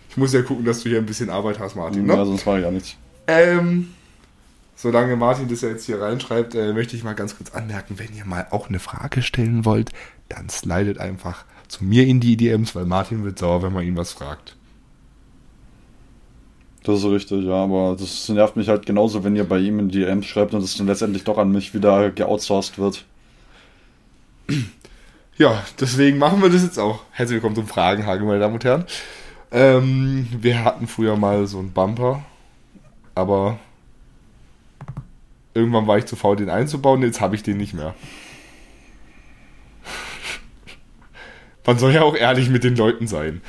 Ich 0.09 0.17
muss 0.17 0.33
ja 0.33 0.43
gucken, 0.43 0.65
dass 0.65 0.85
du 0.85 0.89
hier 0.89 0.99
ein 0.99 1.07
bisschen 1.07 1.31
Arbeit 1.31 1.59
hast, 1.59 1.75
Martin. 1.75 2.07
Ne? 2.07 2.15
Ja, 2.15 2.25
sonst 2.25 2.47
mache 2.47 2.59
ich 2.59 2.65
ja 2.65 2.71
nichts. 2.71 2.97
Ähm, 3.27 3.89
solange 4.77 5.17
Martin 5.17 5.49
das 5.49 5.63
ja 5.63 5.71
jetzt 5.71 5.87
hier 5.87 6.01
reinschreibt, 6.01 6.55
äh, 6.55 6.73
möchte 6.73 6.95
ich 6.95 7.03
mal 7.03 7.15
ganz 7.15 7.37
kurz 7.37 7.51
anmerken, 7.51 7.99
wenn 7.99 8.15
ihr 8.17 8.25
mal 8.25 8.47
auch 8.51 8.69
eine 8.69 8.79
Frage 8.79 9.23
stellen 9.23 9.65
wollt, 9.65 9.91
dann 10.29 10.49
slidet 10.49 10.99
einfach 10.99 11.45
zu 11.73 11.85
mir 11.85 12.07
in 12.07 12.21
die 12.21 12.37
DMs, 12.37 12.75
weil 12.75 12.85
Martin 12.85 13.25
wird 13.25 13.39
sauer, 13.39 13.63
wenn 13.63 13.73
man 13.73 13.87
ihn 13.87 13.97
was 13.97 14.13
fragt. 14.13 14.57
Das 16.83 16.99
ist 16.99 17.07
richtig, 17.07 17.45
ja, 17.45 17.65
aber 17.65 17.97
das 17.99 18.29
nervt 18.29 18.57
mich 18.57 18.69
halt 18.69 18.85
genauso, 18.85 19.25
wenn 19.25 19.37
ihr 19.37 19.49
bei 19.49 19.59
ihm 19.59 19.79
in 19.79 19.89
die 19.89 20.01
DMs 20.01 20.27
schreibt 20.27 20.53
und 20.53 20.63
es 20.63 20.77
dann 20.77 20.87
letztendlich 20.87 21.25
doch 21.25 21.39
an 21.39 21.51
mich 21.51 21.73
wieder 21.73 22.11
geoutsourced 22.11 22.79
wird. 22.79 23.05
Ja, 25.39 25.63
deswegen 25.81 26.19
machen 26.19 26.43
wir 26.43 26.51
das 26.51 26.63
jetzt 26.63 26.79
auch. 26.79 27.05
Herzlich 27.11 27.37
willkommen 27.37 27.55
zum 27.55 27.67
Fragenhagel, 27.67 28.27
meine 28.27 28.41
Damen 28.41 28.55
und 28.55 28.65
Herren. 28.65 28.85
Ähm, 29.51 30.29
wir 30.31 30.65
hatten 30.65 30.87
früher 30.87 31.17
mal 31.17 31.47
so 31.47 31.59
einen 31.59 31.73
Bumper, 31.73 32.23
aber 33.15 33.59
irgendwann 35.55 35.87
war 35.87 35.97
ich 35.97 36.05
zu 36.05 36.17
faul, 36.17 36.37
den 36.37 36.51
einzubauen, 36.51 37.01
jetzt 37.01 37.23
habe 37.23 37.35
ich 37.35 37.43
den 37.43 37.57
nicht 37.57 37.73
mehr. 37.73 37.95
Man 41.67 41.79
soll 41.79 41.93
ja 41.93 42.03
auch 42.03 42.17
ehrlich 42.17 42.49
mit 42.51 42.65
den 42.65 42.77
Leuten 42.77 43.07
sein. 43.07 43.41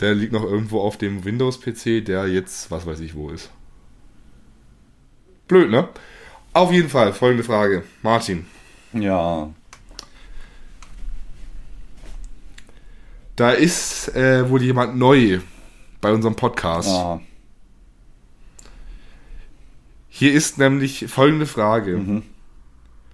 Der 0.00 0.14
liegt 0.14 0.32
noch 0.32 0.42
irgendwo 0.44 0.80
auf 0.80 0.96
dem 0.98 1.24
Windows-PC, 1.24 2.04
der 2.04 2.26
jetzt, 2.26 2.70
was 2.70 2.86
weiß 2.86 3.00
ich, 3.00 3.14
wo 3.14 3.30
ist. 3.30 3.50
Blöd, 5.48 5.70
ne? 5.70 5.88
Auf 6.54 6.72
jeden 6.72 6.88
Fall, 6.88 7.12
folgende 7.12 7.44
Frage. 7.44 7.84
Martin, 8.02 8.46
Ja, 8.92 9.50
Da 13.36 13.50
ist 13.52 14.14
äh, 14.14 14.48
wohl 14.50 14.62
jemand 14.62 14.96
neu 14.96 15.40
bei 16.00 16.12
unserem 16.12 16.36
Podcast. 16.36 16.88
ah, 16.90 17.20
Hier 20.10 20.32
ist 20.34 20.58
nämlich 20.58 21.06
folgende 21.08 21.46
Frage. 21.46 21.96
Mhm. 21.96 22.22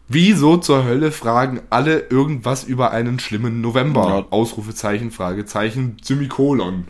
Wieso 0.08 0.56
zur 0.56 0.84
Hölle 0.84 1.10
fragen 1.12 1.60
alle 1.70 1.98
irgendwas 2.08 2.64
über 2.64 2.90
einen 2.92 3.18
schlimmen 3.18 3.60
November? 3.60 4.08
Ja. 4.08 4.26
Ausrufezeichen, 4.30 5.10
Fragezeichen, 5.10 5.98
Semikolon. 6.02 6.88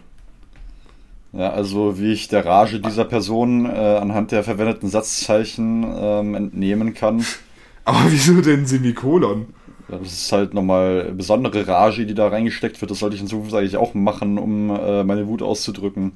ja, 1.33 1.51
also 1.51 1.99
wie 1.99 2.13
ich 2.13 2.29
der 2.29 2.45
Rage 2.47 2.81
dieser 2.81 3.05
Person 3.05 3.67
äh, 3.67 3.71
anhand 3.71 4.31
der 4.31 4.45
verwendeten 4.45 4.89
Satzzeichen 4.89 5.85
ähm, 5.99 6.35
entnehmen 6.35 6.95
kann. 6.95 7.25
Aber 7.85 8.05
wieso 8.09 8.41
denn 8.41 8.67
Semikolon? 8.67 9.47
Ja, 9.89 9.99
Das 9.99 10.13
ist 10.13 10.31
halt 10.33 10.55
nochmal 10.55 11.13
besondere 11.13 11.67
Rage, 11.67 12.07
die 12.07 12.15
da 12.15 12.29
reingesteckt 12.29 12.81
wird. 12.81 12.91
Das 12.91 13.01
sollte 13.01 13.17
ich 13.17 13.23
in 13.23 13.29
Zukunft 13.29 13.55
eigentlich 13.55 13.77
auch 13.79 13.95
machen, 13.95 14.39
um 14.39 14.71
äh, 14.71 15.03
meine 15.03 15.27
Wut 15.27 15.43
auszudrücken. 15.43 16.13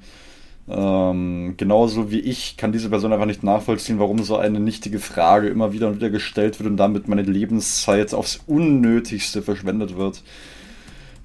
Ähm, 0.68 1.54
genauso 1.56 2.10
wie 2.12 2.20
ich 2.20 2.56
kann 2.56 2.72
diese 2.72 2.88
Person 2.88 3.12
einfach 3.12 3.26
nicht 3.26 3.42
nachvollziehen, 3.42 3.98
warum 3.98 4.22
so 4.22 4.36
eine 4.36 4.60
nichtige 4.60 5.00
Frage 5.00 5.48
immer 5.48 5.72
wieder 5.72 5.88
und 5.88 5.96
wieder 5.96 6.10
gestellt 6.10 6.60
wird 6.60 6.70
und 6.70 6.76
damit 6.76 7.08
meine 7.08 7.22
Lebenszeit 7.22 8.14
aufs 8.14 8.40
Unnötigste 8.46 9.42
verschwendet 9.42 9.96
wird. 9.96 10.22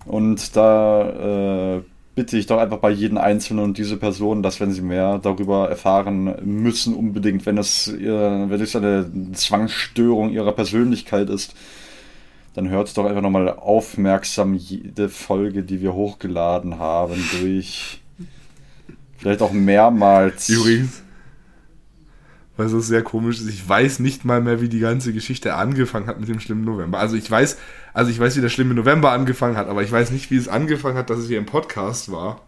Und 0.06 0.56
da 0.56 1.78
äh, 1.78 1.82
bitte 2.16 2.38
ich 2.38 2.48
doch 2.48 2.58
einfach 2.58 2.80
bei 2.80 2.90
jedem 2.90 3.20
Einzelnen 3.20 3.64
und 3.64 3.78
diese 3.78 3.98
Person, 3.98 4.42
dass 4.42 4.60
wenn 4.60 4.72
sie 4.72 4.82
mehr 4.82 5.20
darüber 5.20 5.70
erfahren 5.70 6.34
müssen, 6.44 6.96
unbedingt, 6.96 7.46
wenn 7.46 7.60
es, 7.60 7.88
ihr, 7.88 8.46
wenn 8.48 8.60
es 8.60 8.76
eine 8.76 9.12
Zwangsstörung 9.34 10.32
ihrer 10.32 10.54
Persönlichkeit 10.54 11.30
ist, 11.30 11.56
dann 12.56 12.70
hört 12.70 12.98
doch 12.98 13.06
einfach 13.06 13.22
nochmal 13.22 13.50
aufmerksam 13.50 14.56
jede 14.56 15.10
Folge, 15.10 15.62
die 15.62 15.80
wir 15.82 15.94
hochgeladen 15.94 16.80
haben, 16.80 17.24
durch. 17.40 18.02
Vielleicht 19.18 19.42
auch 19.42 19.52
mehrmals. 19.52 20.50
Übrigens, 20.50 21.02
weil 22.58 22.70
so 22.70 22.80
sehr 22.80 23.04
komisch 23.04 23.40
ist, 23.40 23.50
ich 23.50 23.68
weiß 23.68 24.00
nicht 24.00 24.26
mal 24.26 24.42
mehr, 24.42 24.62
wie 24.62 24.70
die 24.70 24.80
ganze 24.80 25.14
Geschichte 25.14 25.54
angefangen 25.54 26.08
hat 26.08 26.20
mit 26.20 26.28
dem 26.28 26.40
schlimmen 26.40 26.66
November. 26.66 26.98
Also 27.00 27.16
ich 27.16 27.30
weiß, 27.30 27.58
also 27.94 28.10
ich 28.10 28.20
weiß, 28.20 28.36
wie 28.36 28.42
der 28.42 28.50
schlimme 28.50 28.74
November 28.74 29.12
angefangen 29.12 29.58
hat, 29.58 29.68
aber 29.68 29.84
ich 29.84 29.92
weiß 29.92 30.10
nicht, 30.12 30.32
wie 30.32 30.38
es 30.38 30.48
angefangen 30.48 30.98
hat, 30.98 31.10
dass 31.10 31.20
es 31.20 31.28
hier 31.28 31.38
im 31.38 31.46
Podcast 31.46 32.12
war. 32.12 32.42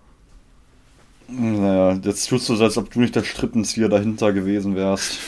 Naja, 1.28 2.00
jetzt 2.04 2.28
tust 2.28 2.50
du 2.50 2.56
so, 2.56 2.64
als 2.64 2.78
ob 2.78 2.90
du 2.92 3.00
nicht 3.00 3.16
der 3.16 3.24
Strippenzieher 3.24 3.88
dahinter 3.88 4.34
gewesen 4.34 4.76
wärst. 4.76 5.20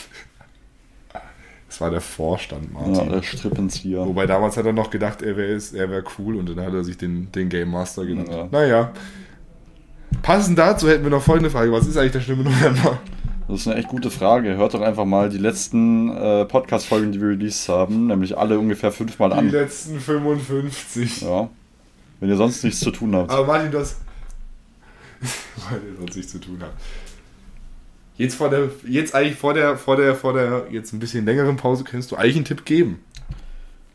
Das 1.67 1.79
war 1.79 1.91
der 1.91 2.01
Vorstand, 2.01 2.73
Martin. 2.73 2.95
Ja, 2.95 3.05
der 3.05 3.21
Strippenzieher. 3.21 4.05
Wobei 4.05 4.25
damals 4.25 4.57
hat 4.57 4.65
er 4.65 4.73
noch 4.73 4.89
gedacht, 4.89 5.21
er 5.21 5.37
wäre 5.37 5.61
er 5.73 5.89
wär 5.91 6.03
cool 6.17 6.35
und 6.37 6.49
dann 6.49 6.65
hat 6.65 6.73
er 6.73 6.83
sich 6.83 6.97
den, 6.97 7.31
den 7.31 7.49
Game 7.49 7.69
Master 7.69 8.03
genannt. 8.05 8.29
Ja. 8.29 8.47
Naja. 8.51 8.91
Passend 10.22 10.57
dazu 10.57 10.88
hätten 10.88 11.03
wir 11.03 11.09
noch 11.09 11.24
folgende 11.24 11.49
Frage. 11.49 11.72
Was 11.72 11.88
ist 11.88 11.97
eigentlich 11.97 12.12
der 12.12 12.22
schlimme 12.22 12.43
November? 12.43 12.99
Das 13.47 13.62
ist 13.62 13.68
eine 13.68 13.78
echt 13.78 13.89
gute 13.89 14.09
Frage. 14.12 14.55
Hört 14.55 14.74
doch 14.74 14.82
einfach 14.82 15.05
mal 15.05 15.30
die 15.30 15.38
letzten 15.38 16.09
äh, 16.16 16.45
Podcast-Folgen, 16.45 17.12
die 17.12 17.20
wir 17.20 17.30
released 17.30 17.68
haben, 17.70 18.07
nämlich 18.07 18.38
alle 18.38 18.57
ungefähr 18.59 18.91
fünfmal 18.91 19.30
Die 19.32 19.36
an. 19.36 19.49
letzten 19.49 19.99
55. 19.99 21.22
Ja. 21.22 21.49
Wenn 22.20 22.30
ihr 22.30 22.38
sonst 22.38 22.64
nichts 22.64 22.80
zu 22.80 22.91
tun 22.91 23.16
habt. 23.16 23.32
Aber 23.32 23.47
Martin, 23.47 23.72
das. 23.72 23.97
Weil 25.70 25.82
ihr 25.89 25.97
sonst 25.97 26.16
nichts 26.16 26.32
zu 26.32 26.39
tun 26.39 26.59
habt. 26.62 26.74
Jetzt 28.18 28.36
vor 28.36 28.49
der, 28.49 28.70
jetzt 28.88 29.16
eigentlich 29.16 29.38
vor 29.38 29.53
der, 29.53 29.76
vor 29.78 29.95
der, 29.95 30.16
vor 30.16 30.34
der 30.34 30.66
jetzt 30.70 30.93
ein 30.93 30.99
bisschen 30.99 31.26
längeren 31.26 31.57
Pause 31.57 31.84
kannst 31.84 32.12
du 32.12 32.16
eigentlich 32.18 32.36
einen 32.36 32.45
Tipp 32.45 32.66
geben. 32.66 32.99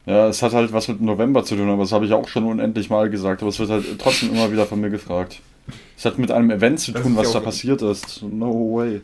Ja, 0.05 0.29
es 0.29 0.43
hat 0.43 0.53
halt 0.53 0.73
was 0.73 0.89
mit 0.89 1.01
November 1.01 1.45
zu 1.45 1.57
tun, 1.57 1.69
aber 1.71 1.83
das 1.83 1.93
habe 1.93 2.05
ich 2.07 2.13
auch 2.13 2.29
schon 2.29 2.45
unendlich 2.45 2.91
mal 2.91 3.09
gesagt. 3.09 3.43
Aber 3.43 3.49
es 3.51 3.59
wird 3.59 3.71
halt 3.71 3.85
trotzdem 3.99 4.31
immer 4.31 4.51
wieder 4.53 4.67
von 4.67 4.81
mir 4.81 4.91
gefragt. 4.91 5.41
Es 5.97 6.05
hat 6.05 6.19
mit 6.19 6.31
einem 6.31 6.51
Event 6.51 6.81
zu 6.81 6.93
tun, 6.93 7.17
was 7.17 7.33
da 7.33 7.41
passiert 7.41 7.83
ist. 7.83 8.23
No 8.23 8.77
way. 8.77 9.01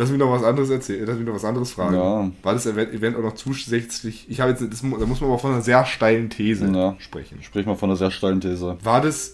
Lass 0.00 0.10
mich 0.10 0.18
noch 0.20 0.30
was 0.30 0.44
anderes 0.44 0.70
erzählen, 0.70 1.04
lass 1.06 1.16
mich 1.16 1.26
noch 1.26 1.34
was 1.34 1.44
anderes 1.44 1.72
fragen. 1.72 1.96
Ja. 1.96 2.30
War 2.44 2.54
das 2.54 2.66
Event, 2.66 3.16
auch 3.16 3.22
noch 3.22 3.34
zusätzlich? 3.34 4.26
Ich 4.28 4.40
habe 4.40 4.52
jetzt, 4.52 4.62
das, 4.62 4.80
da 4.80 4.86
muss 4.86 5.20
man 5.20 5.30
aber 5.30 5.40
von 5.40 5.52
einer 5.52 5.62
sehr 5.62 5.84
steilen 5.86 6.30
These 6.30 6.70
Ja. 6.72 6.94
sprechen. 6.98 7.42
Sprich 7.42 7.66
mal 7.66 7.74
von 7.74 7.90
einer 7.90 7.96
sehr 7.96 8.12
steilen 8.12 8.40
These. 8.40 8.76
War 8.84 9.00
das, 9.00 9.32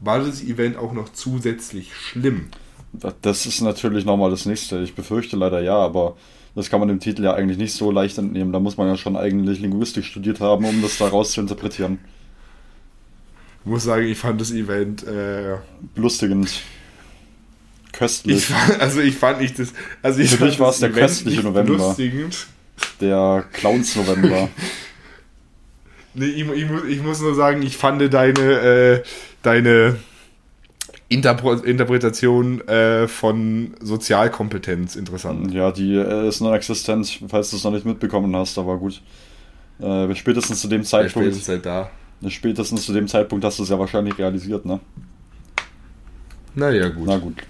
war 0.00 0.20
das 0.20 0.42
Event 0.42 0.78
auch 0.78 0.94
noch 0.94 1.10
zusätzlich 1.10 1.94
schlimm? 1.94 2.48
Das 3.20 3.44
ist 3.44 3.60
natürlich 3.60 4.06
nochmal 4.06 4.30
das 4.30 4.46
nächste. 4.46 4.80
Ich 4.80 4.94
befürchte 4.94 5.36
leider 5.36 5.60
ja, 5.60 5.76
aber 5.76 6.16
das 6.54 6.70
kann 6.70 6.80
man 6.80 6.88
dem 6.88 6.98
Titel 6.98 7.22
ja 7.22 7.34
eigentlich 7.34 7.58
nicht 7.58 7.74
so 7.74 7.90
leicht 7.90 8.16
entnehmen. 8.16 8.52
Da 8.54 8.60
muss 8.60 8.78
man 8.78 8.88
ja 8.88 8.96
schon 8.96 9.14
eigentlich 9.14 9.60
Linguistik 9.60 10.04
studiert 10.06 10.40
haben, 10.40 10.64
um 10.64 10.80
das 10.80 10.96
daraus 10.96 11.32
zu 11.32 11.40
interpretieren. 11.42 11.98
Ich 13.64 13.70
muss 13.70 13.84
sagen, 13.84 14.06
ich 14.06 14.18
fand 14.18 14.40
das 14.40 14.50
Event, 14.52 15.06
äh, 15.06 15.56
Belustigend. 15.94 16.50
Köstlich. 17.92 18.36
ich 18.38 18.44
fand, 18.46 18.80
also 18.80 19.00
ich 19.00 19.16
fand 19.16 19.40
nicht 19.40 19.58
das, 19.58 19.72
also 20.02 20.20
ich 20.20 20.30
Für 20.30 20.46
dich 20.46 20.58
war 20.58 20.70
es 20.70 20.78
der 20.78 20.90
Event 20.90 21.06
köstliche 21.08 21.42
November. 21.42 21.76
belustigend. 21.76 22.46
Der 23.00 23.44
Clowns-November. 23.52 24.48
Nee, 26.12 26.24
ich, 26.26 26.40
ich, 26.40 26.68
muss, 26.68 26.84
ich 26.88 27.02
muss 27.02 27.20
nur 27.20 27.36
sagen, 27.36 27.62
ich 27.62 27.76
fand 27.76 28.12
deine, 28.12 28.40
äh, 28.40 29.02
deine 29.42 29.96
Interpre 31.08 31.64
Interpretation 31.64 32.60
äh, 32.66 33.06
von 33.06 33.74
Sozialkompetenz 33.80 34.96
interessant. 34.96 35.52
ja, 35.52 35.70
die 35.70 35.94
äh, 35.94 36.28
ist 36.28 36.40
non-existent, 36.40 37.20
falls 37.28 37.50
du 37.50 37.56
es 37.56 37.64
noch 37.64 37.70
nicht 37.70 37.86
mitbekommen 37.86 38.34
hast, 38.34 38.58
aber 38.58 38.76
gut. 38.78 39.02
Äh, 39.80 40.14
spätestens 40.16 40.60
zu 40.60 40.68
dem 40.68 40.84
Zeitpunkt, 40.84 41.26
spätestens 41.26 41.46
seit 41.46 41.64
da. 41.64 41.90
Spätestens 42.28 42.84
zu 42.84 42.92
dem 42.92 43.08
Zeitpunkt 43.08 43.44
hast 43.44 43.58
du 43.58 43.62
es 43.62 43.68
ja 43.68 43.78
wahrscheinlich 43.78 44.18
realisiert, 44.18 44.66
ne? 44.66 44.80
Naja, 46.54 46.88
gut. 46.88 47.06
Na 47.06 47.18
gut. 47.18 47.42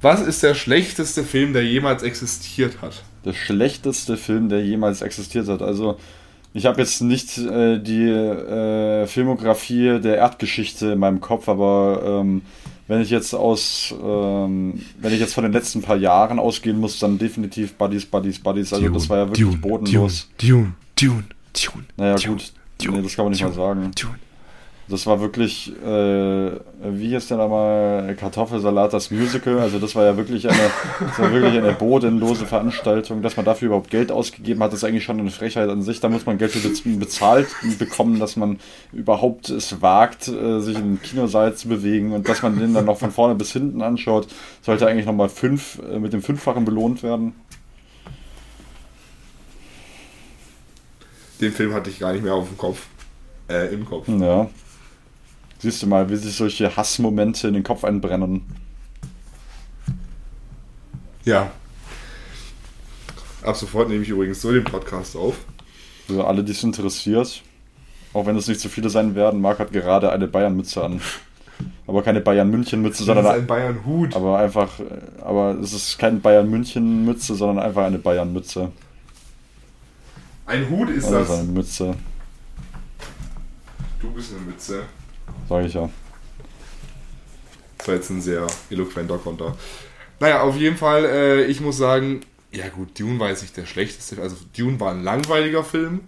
Was 0.00 0.20
ist 0.20 0.42
der 0.42 0.54
schlechteste 0.54 1.24
Film, 1.24 1.52
der 1.52 1.64
jemals 1.64 2.02
existiert 2.02 2.80
hat? 2.82 3.02
Der 3.24 3.32
schlechteste 3.32 4.16
Film, 4.16 4.48
der 4.48 4.64
jemals 4.64 5.02
existiert 5.02 5.48
hat. 5.48 5.60
Also, 5.60 5.98
ich 6.54 6.66
habe 6.66 6.80
jetzt 6.80 7.00
nicht 7.00 7.36
äh, 7.38 7.78
die 7.78 8.08
äh, 8.08 9.06
Filmografie 9.06 10.00
der 10.00 10.16
Erdgeschichte 10.16 10.92
in 10.92 10.98
meinem 11.00 11.20
Kopf, 11.20 11.48
aber 11.48 12.02
ähm, 12.04 12.42
wenn 12.86 13.02
ich 13.02 13.10
jetzt 13.10 13.34
aus, 13.34 13.94
ähm, 14.02 14.82
wenn 14.98 15.12
ich 15.12 15.20
jetzt 15.20 15.34
von 15.34 15.44
den 15.44 15.52
letzten 15.52 15.82
paar 15.82 15.96
Jahren 15.96 16.38
ausgehen 16.38 16.80
muss, 16.80 16.98
dann 16.98 17.18
definitiv 17.18 17.74
Buddies, 17.74 18.06
Buddies, 18.06 18.38
Buddies. 18.38 18.72
Also 18.72 18.88
das 18.88 19.10
war 19.10 19.18
ja 19.18 19.28
wirklich 19.28 19.60
bodenlos. 19.60 20.28
Dune, 20.38 20.72
Dune, 20.98 21.24
Dune. 21.52 21.84
Naja 21.96 22.14
Dune, 22.14 22.36
gut, 22.36 22.52
Dune, 22.54 22.57
nee, 22.86 23.02
das 23.02 23.16
kann 23.16 23.24
man 23.24 23.32
nicht 23.32 23.42
mal 23.42 23.52
sagen. 23.52 23.90
Das 24.90 25.06
war 25.06 25.20
wirklich, 25.20 25.70
äh, 25.84 26.50
wie 26.82 27.14
ist 27.14 27.30
denn 27.30 27.38
einmal 27.38 28.16
Kartoffelsalat, 28.18 28.94
das 28.94 29.10
Musical? 29.10 29.58
Also 29.58 29.78
das 29.78 29.94
war 29.94 30.06
ja 30.06 30.16
wirklich 30.16 30.48
eine, 30.48 30.70
das 30.98 31.18
war 31.18 31.30
wirklich 31.30 31.58
eine 31.58 31.72
bodenlose 31.72 32.46
Veranstaltung. 32.46 33.20
Dass 33.20 33.36
man 33.36 33.44
dafür 33.44 33.66
überhaupt 33.66 33.90
Geld 33.90 34.10
ausgegeben 34.10 34.62
hat, 34.62 34.72
ist 34.72 34.84
eigentlich 34.84 35.04
schon 35.04 35.20
eine 35.20 35.28
Frechheit 35.30 35.68
an 35.68 35.82
sich. 35.82 36.00
Da 36.00 36.08
muss 36.08 36.24
man 36.24 36.38
Geld 36.38 36.52
für 36.52 36.66
bez- 36.66 36.84
bezahlt 36.84 37.48
bekommen, 37.78 38.18
dass 38.18 38.36
man 38.36 38.60
überhaupt 38.90 39.50
es 39.50 39.82
wagt, 39.82 40.28
äh, 40.28 40.60
sich 40.60 40.78
in 40.78 40.94
den 40.94 41.02
Kinosaal 41.02 41.54
zu 41.54 41.68
bewegen 41.68 42.12
und 42.12 42.26
dass 42.26 42.42
man 42.42 42.58
den 42.58 42.72
dann 42.72 42.86
noch 42.86 42.96
von 42.96 43.10
vorne 43.10 43.34
bis 43.34 43.52
hinten 43.52 43.82
anschaut, 43.82 44.26
sollte 44.62 44.86
eigentlich 44.86 45.04
nochmal 45.04 45.28
fünf, 45.28 45.82
äh, 45.92 45.98
mit 45.98 46.14
dem 46.14 46.22
Fünffachen 46.22 46.64
belohnt 46.64 47.02
werden. 47.02 47.34
Den 51.40 51.52
Film 51.52 51.72
hatte 51.74 51.90
ich 51.90 51.98
gar 51.98 52.12
nicht 52.12 52.22
mehr 52.24 52.34
auf 52.34 52.48
dem 52.48 52.58
Kopf. 52.58 52.86
Äh, 53.48 53.72
im 53.72 53.84
Kopf. 53.84 54.08
Ja. 54.08 54.48
Siehst 55.60 55.82
du 55.82 55.86
mal, 55.86 56.08
wie 56.10 56.16
sich 56.16 56.34
solche 56.36 56.76
Hassmomente 56.76 57.48
in 57.48 57.54
den 57.54 57.62
Kopf 57.62 57.84
einbrennen. 57.84 58.42
Ja. 61.24 61.50
Ab 63.42 63.56
sofort 63.56 63.88
nehme 63.88 64.02
ich 64.02 64.08
übrigens 64.08 64.40
so 64.40 64.52
den 64.52 64.64
Podcast 64.64 65.16
auf. 65.16 65.36
Für 66.06 66.26
alle, 66.26 66.42
die 66.42 66.52
es 66.52 66.62
interessiert, 66.62 67.42
auch 68.12 68.26
wenn 68.26 68.36
es 68.36 68.48
nicht 68.48 68.60
so 68.60 68.68
viele 68.68 68.90
sein 68.90 69.14
werden, 69.14 69.40
Marc 69.40 69.58
hat 69.58 69.72
gerade 69.72 70.10
eine 70.10 70.26
Bayern-Mütze 70.26 70.82
an. 70.82 71.00
Aber 71.86 72.02
keine 72.02 72.20
Bayern-München-Mütze, 72.20 72.98
Das 72.98 73.06
sondern 73.06 73.24
ist 73.26 73.32
ein 73.32 73.46
Bayern-Hut. 73.46 74.14
aber 74.14 74.38
einfach, 74.38 74.78
äh, 74.80 74.84
aber 75.22 75.56
es 75.62 75.72
ist 75.72 75.98
keine 75.98 76.18
Bayern-München-Mütze, 76.18 77.34
sondern 77.34 77.58
einfach 77.64 77.84
eine 77.84 77.98
Bayern-Mütze. 77.98 78.70
Ein 80.48 80.68
Hut 80.70 80.88
ist 80.90 81.04
Also 81.04 81.18
das. 81.18 81.30
eine 81.30 81.42
Mütze, 81.44 81.94
Du 84.00 84.10
bist 84.12 84.32
eine 84.32 84.40
Mütze. 84.42 84.84
sage 85.48 85.66
ich 85.66 85.74
ja. 85.74 85.90
Das 87.78 87.88
war 87.88 87.94
jetzt 87.96 88.10
ein 88.10 88.22
sehr 88.22 88.46
eloquenter 88.70 89.18
Konter. 89.18 89.56
Naja, 90.20 90.42
auf 90.42 90.56
jeden 90.56 90.76
Fall, 90.76 91.04
äh, 91.04 91.44
ich 91.44 91.60
muss 91.60 91.76
sagen, 91.76 92.20
ja 92.50 92.68
gut, 92.70 92.98
Dune 92.98 93.18
war 93.20 93.28
jetzt 93.28 93.42
nicht 93.42 93.56
der 93.56 93.66
schlechteste. 93.66 94.20
Also 94.22 94.36
Dune 94.56 94.78
war 94.80 94.92
ein 94.92 95.02
langweiliger 95.04 95.62
Film, 95.64 96.00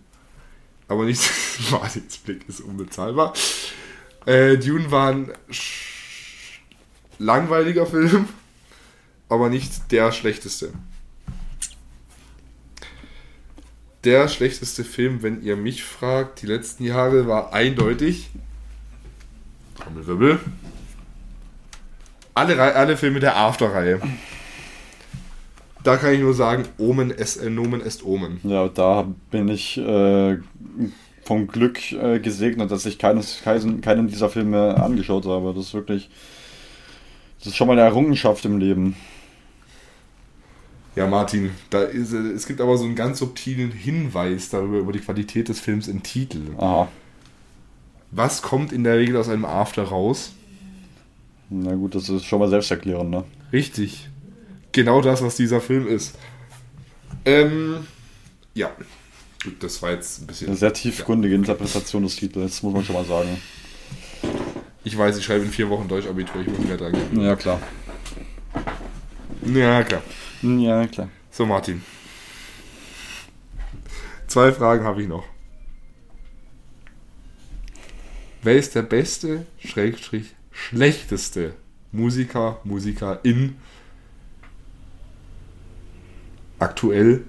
aber 0.88 1.04
nicht. 1.04 1.22
Martins 1.70 2.16
Blick 2.18 2.48
ist 2.48 2.60
unbezahlbar. 2.60 3.34
Äh, 4.26 4.56
Dune 4.56 4.90
war 4.90 5.10
ein 5.12 5.32
langweiliger 7.18 7.86
Film, 7.86 8.28
aber 9.28 9.48
nicht 9.48 9.92
der 9.92 10.12
schlechteste. 10.12 10.72
Der 14.04 14.28
schlechteste 14.28 14.82
Film, 14.82 15.22
wenn 15.22 15.42
ihr 15.42 15.56
mich 15.56 15.84
fragt, 15.84 16.40
die 16.40 16.46
letzten 16.46 16.84
Jahre 16.84 17.26
war 17.26 17.52
eindeutig. 17.52 18.30
Trommelwirbel. 19.78 20.40
Alle, 22.32 22.60
alle 22.60 22.96
Filme 22.96 23.20
der 23.20 23.36
After-Reihe. 23.36 24.00
Da 25.82 25.96
kann 25.96 26.14
ich 26.14 26.20
nur 26.20 26.32
sagen, 26.32 26.64
Omen 26.78 27.10
est, 27.10 27.36
äh, 27.36 27.50
Nomen 27.50 27.82
est 27.82 28.04
Omen. 28.04 28.40
Ja, 28.42 28.68
da 28.68 29.06
bin 29.30 29.48
ich 29.48 29.76
äh, 29.76 30.38
vom 31.24 31.46
Glück 31.46 31.92
äh, 31.92 32.20
gesegnet, 32.20 32.70
dass 32.70 32.86
ich 32.86 32.98
keines, 32.98 33.42
keinen, 33.42 33.80
keinen 33.80 34.08
dieser 34.08 34.30
Filme 34.30 34.76
angeschaut 34.76 35.26
habe. 35.26 35.52
Das 35.54 35.66
ist 35.66 35.74
wirklich, 35.74 36.10
das 37.38 37.48
ist 37.48 37.56
schon 37.56 37.66
mal 37.66 37.74
eine 37.74 37.82
Errungenschaft 37.82 38.44
im 38.46 38.58
Leben. 38.58 38.96
Ja, 40.96 41.06
Martin, 41.06 41.50
da 41.70 41.82
ist, 41.82 42.12
äh, 42.12 42.18
es 42.18 42.46
gibt 42.46 42.60
aber 42.60 42.76
so 42.76 42.84
einen 42.84 42.96
ganz 42.96 43.20
subtilen 43.20 43.70
Hinweis 43.70 44.48
darüber, 44.50 44.78
über 44.78 44.92
die 44.92 44.98
Qualität 44.98 45.48
des 45.48 45.60
Films 45.60 45.88
im 45.88 46.02
Titel. 46.02 46.40
Aha. 46.58 46.88
Was 48.10 48.42
kommt 48.42 48.72
in 48.72 48.82
der 48.82 48.98
Regel 48.98 49.16
aus 49.16 49.28
einem 49.28 49.44
After 49.44 49.84
raus? 49.84 50.32
Na 51.48 51.74
gut, 51.74 51.94
das 51.94 52.08
ist 52.08 52.24
schon 52.24 52.40
mal 52.40 52.48
selbsterklärend, 52.48 53.10
ne? 53.10 53.24
Richtig. 53.52 54.08
Genau 54.72 55.00
das, 55.00 55.22
was 55.22 55.36
dieser 55.36 55.60
Film 55.60 55.86
ist. 55.86 56.16
Ähm, 57.24 57.86
ja. 58.54 58.70
Gut, 59.42 59.62
das 59.62 59.80
war 59.82 59.92
jetzt 59.92 60.20
ein 60.20 60.26
bisschen. 60.26 60.48
Eine 60.48 60.56
sehr 60.56 60.72
tiefgründige 60.72 61.34
Interpretation 61.34 62.02
des 62.02 62.16
Titels, 62.16 62.62
muss 62.62 62.72
man 62.72 62.84
schon 62.84 62.94
mal 62.94 63.04
sagen. 63.04 63.40
Ich 64.84 64.96
weiß, 64.96 65.18
ich 65.18 65.24
schreibe 65.24 65.44
in 65.44 65.50
vier 65.50 65.68
Wochen 65.70 65.88
Deutschabitur, 65.88 66.40
ich 66.40 66.48
muss 66.48 66.58
mehr 66.58 66.76
dran 66.76 66.92
gehen. 66.92 67.20
Ja, 67.20 67.36
klar. 67.36 67.60
Ja, 69.46 69.82
klar. 69.82 70.02
Ja, 70.42 70.86
klar. 70.86 71.08
So, 71.30 71.46
Martin. 71.46 71.82
Zwei 74.26 74.52
Fragen 74.52 74.84
habe 74.84 75.02
ich 75.02 75.08
noch. 75.08 75.24
Wer 78.42 78.56
ist 78.56 78.74
der 78.74 78.82
beste, 78.82 79.44
Schrägstrich, 79.58 80.34
schlechteste 80.50 81.54
Musiker, 81.92 82.60
Musikerin 82.64 83.56
aktuell 86.58 87.24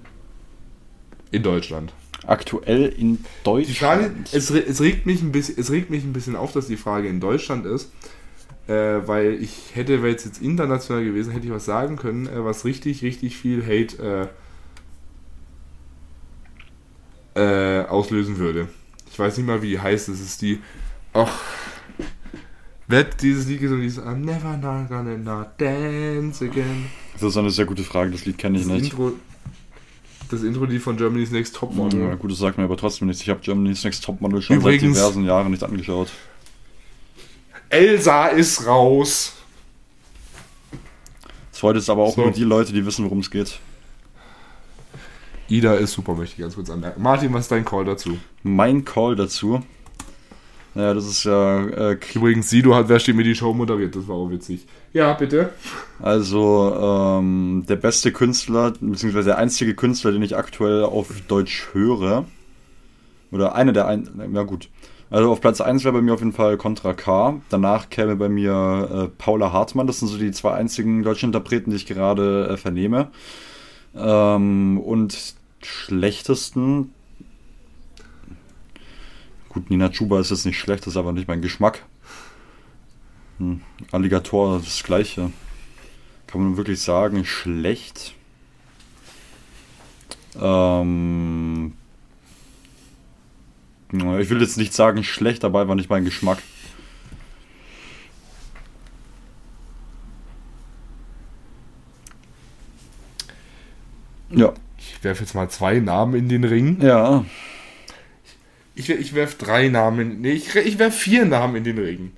in 1.31 1.43
Deutschland? 1.43 1.93
Aktuell 2.25 2.85
in 2.85 3.25
Deutschland. 3.43 3.67
Die 3.67 3.79
Frage, 3.79 4.15
es, 4.31 4.51
es, 4.51 4.79
regt 4.79 5.05
mich 5.05 5.21
ein 5.21 5.31
bisschen, 5.33 5.55
es 5.57 5.69
regt 5.71 5.89
mich 5.89 6.03
ein 6.03 6.13
bisschen 6.13 6.35
auf, 6.37 6.53
dass 6.53 6.67
die 6.67 6.77
Frage 6.77 7.09
in 7.09 7.19
Deutschland 7.19 7.65
ist, 7.65 7.91
äh, 8.71 9.05
weil 9.07 9.33
ich 9.41 9.75
hätte, 9.75 10.01
wäre 10.01 10.11
jetzt 10.11 10.41
international 10.41 11.03
gewesen, 11.03 11.33
hätte 11.33 11.45
ich 11.45 11.51
was 11.51 11.65
sagen 11.65 11.97
können, 11.97 12.27
äh, 12.27 12.43
was 12.43 12.63
richtig, 12.63 13.03
richtig 13.03 13.35
viel 13.35 13.63
Hate 13.63 14.29
äh, 17.35 17.39
äh 17.81 17.85
auslösen 17.85 18.37
würde. 18.37 18.69
Ich 19.11 19.19
weiß 19.19 19.37
nicht 19.37 19.45
mal, 19.45 19.61
wie 19.61 19.71
die 19.71 19.79
heißt. 19.79 20.07
Es 20.09 20.21
ist 20.21 20.41
die. 20.41 20.59
Ach. 21.13 21.37
Wird 22.87 23.21
dieses 23.21 23.47
Lied 23.47 23.61
gesungen, 23.61 23.83
dieses 23.83 24.03
I'm 24.03 24.17
never 24.17 24.57
not 24.57 24.89
gonna 24.89 25.17
not 25.17 25.47
dance 25.57 26.43
again. 26.43 26.87
Das 27.13 27.23
ist 27.23 27.37
eine 27.37 27.49
sehr 27.49 27.65
gute 27.65 27.83
Frage, 27.83 28.11
das 28.11 28.25
Lied 28.25 28.37
kenne 28.37 28.57
ich 28.57 28.65
Das 28.65 28.73
nicht. 28.73 28.91
Intro, 28.91 29.13
das 30.29 30.43
Intro 30.43 30.65
die 30.65 30.79
von 30.79 30.97
Germany's 30.97 31.31
Next 31.31 31.55
Topmodel. 31.55 32.01
Ja, 32.01 32.15
gut, 32.15 32.31
das 32.31 32.39
sagt 32.39 32.57
mir 32.57 32.65
aber 32.65 32.75
trotzdem 32.77 33.07
nichts. 33.07 33.21
Ich 33.21 33.29
habe 33.29 33.39
Germany's 33.41 33.83
Next 33.83 34.03
Topmodel 34.03 34.41
schon 34.41 34.57
Übrigens- 34.57 34.97
seit 34.97 35.07
diversen 35.07 35.23
Jahren 35.25 35.51
nicht 35.51 35.63
angeschaut. 35.63 36.11
Elsa 37.71 38.27
ist 38.27 38.65
raus. 38.67 39.33
Das 41.51 41.59
freut 41.59 41.75
jetzt 41.77 41.89
aber 41.89 42.03
auch 42.03 42.15
So. 42.15 42.21
nur 42.21 42.31
die 42.31 42.43
Leute, 42.43 42.73
die 42.73 42.85
wissen, 42.85 43.05
worum 43.05 43.19
es 43.19 43.31
geht. 43.31 43.59
Ida 45.47 45.73
ist 45.75 45.93
super, 45.93 46.13
möchte 46.13 46.35
ich 46.35 46.41
ganz 46.41 46.55
kurz 46.55 46.69
anmerken. 46.69 47.01
Martin, 47.01 47.33
was 47.33 47.41
ist 47.41 47.51
dein 47.51 47.65
Call 47.65 47.85
dazu? 47.85 48.17
Mein 48.43 48.85
Call 48.85 49.15
dazu. 49.15 49.61
Naja, 50.73 50.93
das 50.93 51.05
ist 51.05 51.25
ja 51.25 51.65
äh, 51.67 51.97
Übrigens, 52.13 52.49
Sido 52.49 52.73
hat, 52.73 52.87
wer 52.87 52.99
steht 52.99 53.15
mir 53.15 53.23
die 53.25 53.35
Show 53.35 53.53
moderiert, 53.53 53.93
das 53.93 54.07
war 54.07 54.15
auch 54.15 54.29
witzig. 54.29 54.65
Ja, 54.93 55.13
bitte. 55.13 55.49
Also 56.01 56.73
ähm, 57.19 57.65
der 57.67 57.75
beste 57.75 58.13
Künstler, 58.13 58.71
beziehungsweise 58.79 59.25
der 59.29 59.37
einzige 59.37 59.75
Künstler, 59.75 60.13
den 60.13 60.23
ich 60.23 60.37
aktuell 60.37 60.83
auf 60.83 61.07
Deutsch 61.27 61.67
höre. 61.73 62.25
Oder 63.31 63.55
eine 63.55 63.73
der 63.73 63.87
ein. 63.87 64.31
Ja 64.33 64.43
gut. 64.43 64.69
Also 65.11 65.29
auf 65.29 65.41
Platz 65.41 65.59
1 65.59 65.83
wäre 65.83 65.93
bei 65.93 66.01
mir 66.01 66.13
auf 66.13 66.21
jeden 66.21 66.31
Fall 66.31 66.55
Contra 66.55 66.93
K. 66.93 67.41
Danach 67.49 67.89
käme 67.89 68.15
bei 68.15 68.29
mir 68.29 68.89
äh, 68.91 69.07
Paula 69.17 69.51
Hartmann. 69.51 69.85
Das 69.85 69.99
sind 69.99 70.07
so 70.07 70.17
die 70.17 70.31
zwei 70.31 70.53
einzigen 70.53 71.03
deutschen 71.03 71.27
Interpreten, 71.27 71.69
die 71.69 71.75
ich 71.75 71.85
gerade 71.85 72.47
äh, 72.47 72.57
vernehme. 72.57 73.11
Ähm, 73.93 74.79
und 74.79 75.35
schlechtesten. 75.61 76.93
Gut, 79.49 79.69
Nina 79.69 79.89
Chuba 79.89 80.21
ist 80.21 80.31
jetzt 80.31 80.45
nicht 80.45 80.57
schlecht, 80.57 80.85
das 80.85 80.93
ist 80.93 80.97
aber 80.97 81.11
nicht 81.11 81.27
mein 81.27 81.41
Geschmack. 81.41 81.83
Hm. 83.37 83.59
Alligator, 83.91 84.59
das 84.59 84.81
gleiche. 84.81 85.29
Kann 86.27 86.41
man 86.41 86.55
wirklich 86.55 86.81
sagen, 86.81 87.25
schlecht? 87.25 88.15
Ähm, 90.39 91.73
ich 93.93 94.29
will 94.29 94.41
jetzt 94.41 94.57
nicht 94.57 94.73
sagen 94.73 95.03
schlecht, 95.03 95.43
aber 95.43 95.61
einfach 95.61 95.75
nicht 95.75 95.89
mein 95.89 96.05
Geschmack. 96.05 96.39
Ja. 104.29 104.53
Ich 104.77 105.03
werfe 105.03 105.23
jetzt 105.23 105.35
mal 105.35 105.49
zwei 105.49 105.79
Namen 105.79 106.15
in 106.15 106.29
den 106.29 106.43
Ring. 106.43 106.79
Ja. 106.81 107.25
Ich, 108.75 108.89
ich 108.89 109.13
werfe 109.13 109.37
drei 109.37 109.67
Namen. 109.67 110.21
Nee, 110.21 110.31
ich, 110.31 110.55
ich 110.55 110.79
werfe 110.79 110.97
vier 110.97 111.25
Namen 111.25 111.57
in 111.57 111.63
den 111.63 111.77
Ring. 111.77 112.11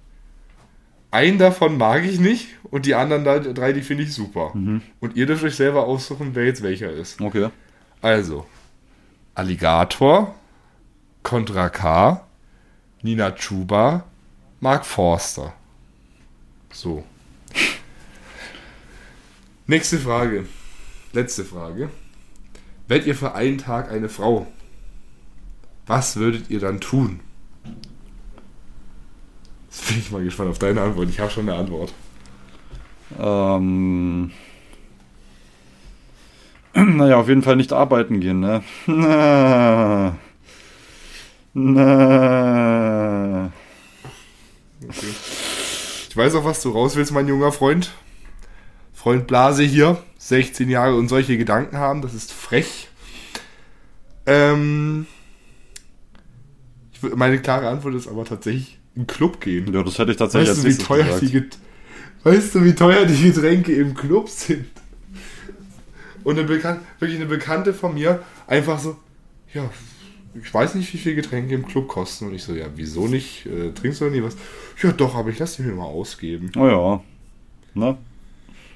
Einen 1.12 1.38
davon 1.38 1.78
mag 1.78 2.06
ich 2.06 2.20
nicht 2.20 2.48
und 2.64 2.86
die 2.86 2.96
anderen 2.96 3.24
drei, 3.54 3.72
die 3.72 3.82
finde 3.82 4.04
ich 4.04 4.14
super. 4.14 4.52
Und 5.00 5.16
ihr 5.16 5.26
dürft 5.26 5.44
euch 5.44 5.56
selber 5.56 5.86
aussuchen, 5.86 6.32
wer 6.34 6.46
jetzt 6.46 6.64
welcher 6.64 6.92
ist. 6.92 7.22
Okay. 7.22 7.50
Also, 8.02 8.46
Alligator, 9.36 10.36
Contra 11.24 11.70
K, 11.70 12.22
Nina 13.02 13.32
Chuba, 13.32 14.04
Mark 14.60 14.86
Forster. 14.86 15.54
So. 16.72 17.04
Nächste 19.66 19.98
Frage. 19.98 20.46
Letzte 21.14 21.46
Frage. 21.46 21.90
Wärt 22.88 23.06
ihr 23.06 23.16
für 23.16 23.34
einen 23.34 23.58
Tag 23.58 23.90
eine 23.90 24.10
Frau? 24.10 24.48
Was 25.88 26.16
würdet 26.18 26.50
ihr 26.50 26.60
dann 26.60 26.82
tun? 26.82 27.22
Jetzt 29.70 29.88
bin 29.88 30.00
ich 30.00 30.12
mal 30.12 30.24
gespannt 30.24 30.50
auf 30.50 30.60
deine 30.60 30.82
Antwort. 30.82 31.10
Ich 31.10 31.20
habe 31.20 31.32
schon 31.32 31.50
eine 31.50 31.58
Antwort. 31.58 31.94
Ähm. 33.20 34.32
Naja, 36.76 37.18
auf 37.18 37.30
jeden 37.30 37.44
Fall 37.44 37.56
nicht 37.56 37.72
arbeiten 37.72 38.20
gehen, 38.20 38.40
ne? 38.40 38.64
Na. 41.54 43.52
Okay. 44.84 45.14
Ich 46.10 46.18
weiß 46.18 46.36
auch, 46.36 46.46
was 46.46 46.62
du 46.62 46.70
raus 46.70 46.96
willst, 46.96 47.12
mein 47.12 47.28
junger 47.28 47.52
Freund. 47.52 47.92
Freund 48.94 49.28
Blase 49.28 49.64
hier, 49.64 50.02
16 50.18 50.70
Jahre 50.70 50.96
und 50.96 51.10
solche 51.10 51.38
Gedanken 51.38 51.78
haben, 51.78 52.02
das 52.02 52.14
ist 52.14 52.32
frech. 52.32 52.88
Ähm, 54.26 55.08
ich, 56.94 57.02
meine 57.16 57.40
klare 57.40 57.68
Antwort 57.68 57.96
ist 57.96 58.08
aber 58.08 58.24
tatsächlich 58.24 58.80
in 58.96 59.08
Club 59.08 59.42
gehen. 59.42 59.74
Ja, 59.74 59.84
das 59.84 59.98
hätte 60.00 60.12
ich 60.12 60.18
tatsächlich 60.18 60.50
Weißt 60.52 60.64
du, 60.64 60.70
wie 60.70 60.78
teuer 60.78 61.04
gesagt. 61.04 61.22
die 61.22 61.32
Get 61.32 61.58
weißt 62.24 62.56
du, 62.56 62.64
wie 62.64 62.74
teuer 62.74 63.06
die 63.06 63.22
Getränke 63.22 63.74
im 63.74 63.94
Club 63.94 64.30
sind? 64.30 64.68
Und 66.24 66.40
eine 66.40 66.48
Bekan 66.48 66.80
wirklich 67.00 67.20
eine 67.20 67.28
Bekannte 67.28 67.74
von 67.74 67.94
mir 67.94 68.24
einfach 68.48 68.80
so, 68.80 68.96
ja, 69.54 69.70
ich 70.42 70.54
weiß 70.54 70.76
nicht, 70.76 70.92
wie 70.94 70.98
viel 70.98 71.16
Getränke 71.16 71.54
im 71.54 71.66
Club 71.66 71.88
kosten. 71.88 72.28
Und 72.28 72.36
ich 72.36 72.44
so, 72.44 72.54
ja, 72.54 72.68
wieso 72.76 73.08
nicht? 73.08 73.46
Äh, 73.46 73.72
trinkst 73.72 74.02
du 74.02 74.06
nie 74.06 74.24
was? 74.24 74.36
Ja, 74.82 74.92
doch, 74.92 75.16
aber 75.16 75.30
ich 75.30 75.40
lasse 75.40 75.62
die 75.62 75.70
mir 75.70 75.76
mal 75.76 75.86
ausgeben. 75.86 76.52
Oh 76.58 76.68
ja. 76.68 77.04
Ne? 77.74 77.98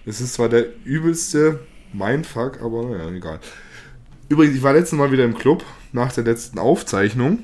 Es 0.05 0.21
ist 0.21 0.33
zwar 0.33 0.49
der 0.49 0.65
übelste 0.85 1.59
Mindfuck, 1.93 2.61
aber 2.61 2.83
naja, 2.83 3.09
egal. 3.09 3.39
Übrigens, 4.29 4.55
ich 4.55 4.63
war 4.63 4.73
letztes 4.73 4.97
Mal 4.97 5.11
wieder 5.11 5.25
im 5.25 5.35
Club 5.35 5.63
nach 5.93 6.13
der 6.13 6.23
letzten 6.23 6.59
Aufzeichnung. 6.59 7.43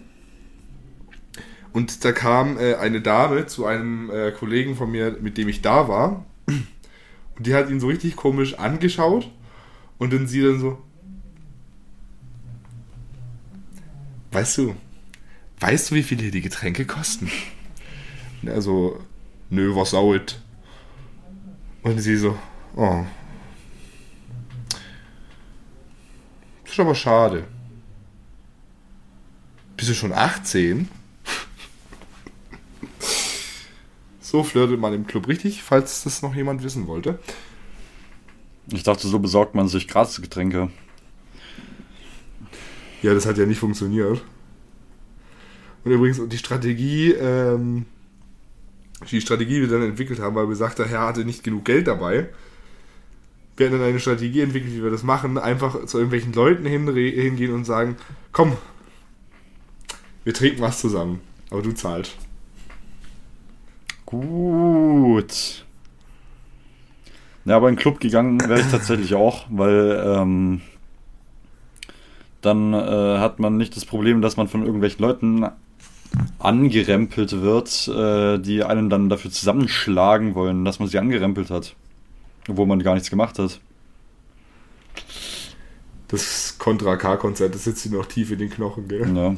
Und 1.72 2.06
da 2.06 2.12
kam 2.12 2.58
äh, 2.58 2.76
eine 2.76 3.02
Dame 3.02 3.48
zu 3.48 3.66
einem 3.66 4.10
äh, 4.12 4.32
Kollegen 4.32 4.76
von 4.76 4.92
mir, 4.92 5.18
mit 5.20 5.38
dem 5.38 5.48
ich 5.48 5.62
da 5.62 5.88
war. 5.88 6.26
Und 6.46 7.48
die 7.48 7.56
hat 7.56 7.70
ihn 7.70 7.80
so 7.80 7.88
richtig 7.88 8.16
komisch 8.16 8.60
angeschaut. 8.60 9.30
Und 9.98 10.14
dann 10.14 10.28
sie 10.28 10.42
dann 10.42 10.60
so. 10.60 10.78
Weißt 14.34 14.58
du, 14.58 14.76
weißt 15.60 15.92
du, 15.92 15.96
wie 15.96 16.02
viel 16.02 16.20
hier 16.20 16.32
die 16.32 16.42
Getränke 16.42 16.86
kosten? 16.86 17.32
Also, 18.48 19.00
nö, 19.52 19.76
was 19.76 19.92
sauet. 19.92 20.42
Und 21.84 22.00
sie 22.00 22.18
so, 22.18 22.36
oh. 22.76 23.06
Das 26.64 26.74
ist 26.74 26.80
aber 26.80 26.96
schade. 26.96 27.46
Bist 29.78 29.92
du 29.92 29.94
schon 29.94 30.14
18? 30.14 30.90
so 34.20 34.44
flirtet 34.44 34.80
man 34.80 34.96
im 34.96 35.06
Club 35.06 35.28
richtig, 35.28 35.62
falls 35.62 36.04
das 36.04 36.24
noch 36.24 36.34
jemand 36.34 36.64
wissen 36.64 36.88
wollte. 36.88 37.20
Ich 38.72 38.82
dachte, 38.82 39.08
so 39.08 39.20
besorgt 39.20 39.54
man 39.54 39.68
sich 39.68 39.88
Gratisgetränke. 39.88 40.72
Ja, 43.04 43.14
das 43.14 43.26
hat 43.26 43.38
ja 43.38 43.46
nicht 43.46 43.60
funktioniert. 43.60 44.24
Und 45.84 45.92
übrigens, 45.92 46.22
die 46.30 46.38
Strategie, 46.38 47.12
ähm, 47.12 47.86
die 49.12 49.20
Strategie, 49.20 49.56
die 49.56 49.62
wir 49.62 49.68
dann 49.68 49.84
entwickelt 49.84 50.20
haben, 50.20 50.36
weil 50.36 50.48
besagter 50.48 50.86
Herr 50.86 51.02
hatte 51.02 51.26
nicht 51.26 51.44
genug 51.44 51.66
Geld 51.66 51.88
dabei. 51.88 52.30
Wir 53.58 53.68
hatten 53.68 53.78
dann 53.78 53.88
eine 53.88 54.00
Strategie 54.00 54.40
entwickelt, 54.40 54.74
wie 54.74 54.82
wir 54.82 54.90
das 54.90 55.04
machen. 55.04 55.38
Einfach 55.38 55.86
zu 55.86 55.98
irgendwelchen 55.98 56.32
Leuten 56.32 56.66
hingehen 56.66 57.54
und 57.54 57.66
sagen, 57.66 57.98
komm, 58.32 58.54
wir 60.24 60.34
trinken 60.34 60.62
was 60.62 60.80
zusammen, 60.80 61.20
aber 61.52 61.62
du 61.62 61.74
zahlst. 61.74 62.16
Gut. 64.06 65.66
Ja, 67.44 67.58
aber 67.58 67.68
in 67.68 67.76
den 67.76 67.82
Club 67.82 68.00
gegangen 68.00 68.40
wäre 68.40 68.62
ich 68.62 68.72
tatsächlich 68.72 69.14
auch, 69.16 69.46
weil 69.50 70.02
ähm, 70.06 70.62
dann 72.46 72.74
äh, 72.74 72.78
hat 73.20 73.40
man 73.40 73.58
nicht 73.58 73.76
das 73.76 73.86
Problem, 73.86 74.22
dass 74.22 74.38
man 74.38 74.48
von 74.48 74.64
irgendwelchen 74.66 75.02
Leuten 75.02 75.46
angerempelt 76.40 77.42
wird, 77.42 77.88
äh, 77.88 78.38
die 78.40 78.64
einen 78.64 78.90
dann 78.90 79.10
dafür 79.10 79.32
zusammenschlagen 79.32 80.36
wollen, 80.36 80.66
dass 80.66 80.80
man 80.80 80.88
sie 80.88 81.00
angerempelt 81.00 81.50
hat. 81.50 81.76
Obwohl 82.48 82.68
man 82.68 82.84
gar 82.84 82.94
nichts 82.94 83.10
gemacht 83.10 83.40
hat. 83.40 83.60
Das 86.10 86.58
Contra 86.60 86.98
K-Konzert, 86.98 87.56
das 87.56 87.64
sitzt 87.64 87.86
dir 87.86 87.92
noch 87.92 88.06
tief 88.06 88.32
in 88.32 88.40
den 88.40 88.50
Knochen, 88.50 88.88
gell? 88.88 89.08
Ja. 89.16 89.36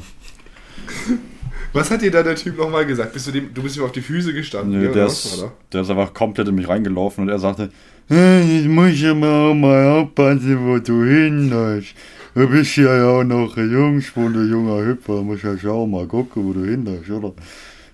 Was 1.72 1.90
hat 1.90 2.02
dir 2.02 2.10
da 2.10 2.22
der 2.22 2.36
Typ 2.36 2.58
nochmal 2.58 2.84
gesagt? 2.84 3.12
Bist 3.12 3.26
du, 3.26 3.32
dem, 3.32 3.54
du 3.54 3.62
bist 3.62 3.76
ihm 3.76 3.84
auf 3.84 3.92
die 3.92 4.02
Füße 4.02 4.34
gestanden? 4.34 4.80
Nee, 4.80 4.92
der, 4.92 5.06
ist, 5.06 5.46
der 5.72 5.82
ist 5.82 5.90
einfach 5.90 6.12
komplett 6.12 6.48
in 6.48 6.54
mich 6.54 6.68
reingelaufen 6.68 7.22
und 7.22 7.28
er 7.28 7.38
sagte, 7.38 7.70
"Hey, 8.08 8.66
muss 8.68 8.90
ich 8.90 9.06
aber 9.06 9.50
auch 9.50 9.54
mal 9.54 10.00
aufpassen, 10.00 10.66
wo 10.66 10.78
du 10.78 11.04
hinläufst. 11.04 11.94
Du 12.36 12.46
bist 12.46 12.76
ja 12.76 13.08
auch 13.08 13.24
noch 13.24 13.56
ein 13.56 13.72
Jungspund, 13.72 14.36
ein 14.36 14.50
junger 14.50 14.84
Hüpfer. 14.84 15.22
Muss 15.22 15.40
ja 15.40 15.56
schon 15.56 15.90
mal 15.90 16.06
gucken, 16.06 16.44
wo 16.44 16.52
du 16.52 16.66
hinläufst, 16.66 17.08
oder? 17.08 17.32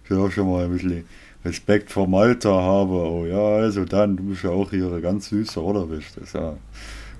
Ich 0.02 0.10
will 0.10 0.18
auch 0.18 0.32
schon 0.32 0.50
mal 0.50 0.64
ein 0.64 0.72
bisschen 0.72 1.04
Respekt 1.44 1.92
vom 1.92 2.12
Alter 2.16 2.50
haben. 2.50 2.90
Oh 2.90 3.24
ja, 3.24 3.38
also 3.38 3.84
dann, 3.84 4.16
du 4.16 4.24
bist 4.24 4.42
ja 4.42 4.50
auch 4.50 4.68
hier 4.70 4.90
ein 4.90 5.00
ganz 5.00 5.28
süßer, 5.28 5.62
oder? 5.62 5.86
Bist 5.86 6.16
das 6.20 6.32
ja. 6.32 6.56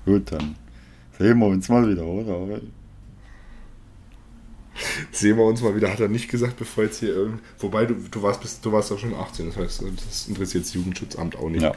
Gut, 0.05 0.33
dann 0.33 0.57
sehen 1.17 1.39
wir 1.39 1.47
uns 1.47 1.69
mal 1.69 1.89
wieder, 1.89 2.05
oder? 2.05 2.59
Sehen 5.13 5.37
wir 5.37 5.45
uns 5.45 5.61
mal 5.61 5.73
wieder, 5.77 5.93
hat 5.93 6.01
er 6.01 6.09
nicht 6.09 6.29
gesagt, 6.29 6.57
bevor 6.57 6.83
jetzt 6.83 6.99
hier 6.99 7.15
irgend. 7.15 7.39
Wobei, 7.59 7.85
du, 7.85 7.95
du, 8.11 8.21
warst, 8.21 8.41
bis, 8.41 8.59
du 8.59 8.69
warst 8.73 8.91
doch 8.91 8.99
schon 8.99 9.13
18, 9.13 9.45
das 9.45 9.55
heißt, 9.55 9.83
das 10.05 10.27
interessiert 10.27 10.65
das 10.65 10.73
Jugendschutzamt 10.73 11.37
auch 11.37 11.49
nicht. 11.49 11.61
Ja. 11.61 11.71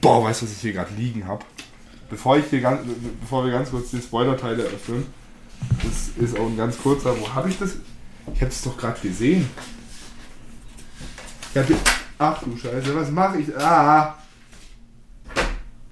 Boah, 0.00 0.22
weißt 0.22 0.42
du, 0.42 0.46
was 0.46 0.52
ich 0.52 0.60
hier 0.60 0.72
gerade 0.72 0.94
liegen 0.94 1.26
habe? 1.26 1.44
Bevor, 2.08 2.38
ich 2.38 2.46
hier 2.46 2.60
ganz, 2.60 2.86
bevor 3.20 3.44
wir 3.44 3.52
ganz 3.52 3.70
kurz 3.70 3.90
den 3.90 4.00
Spoiler-Teil 4.00 4.58
eröffnen, 4.60 5.06
das 5.82 6.24
ist 6.24 6.38
auch 6.38 6.46
ein 6.46 6.56
ganz 6.56 6.78
kurzer. 6.78 7.18
Wo 7.18 7.28
habe 7.34 7.48
ich 7.48 7.58
das? 7.58 7.76
Ich 8.32 8.40
habe 8.40 8.50
es 8.50 8.62
doch 8.62 8.76
gerade 8.76 9.00
gesehen. 9.00 9.48
Ich 11.52 11.58
hab 11.58 11.66
ach 12.18 12.42
du 12.42 12.56
Scheiße, 12.56 12.94
was 12.94 13.10
mache 13.10 13.38
ich? 13.38 13.56
Ah! 13.56 14.16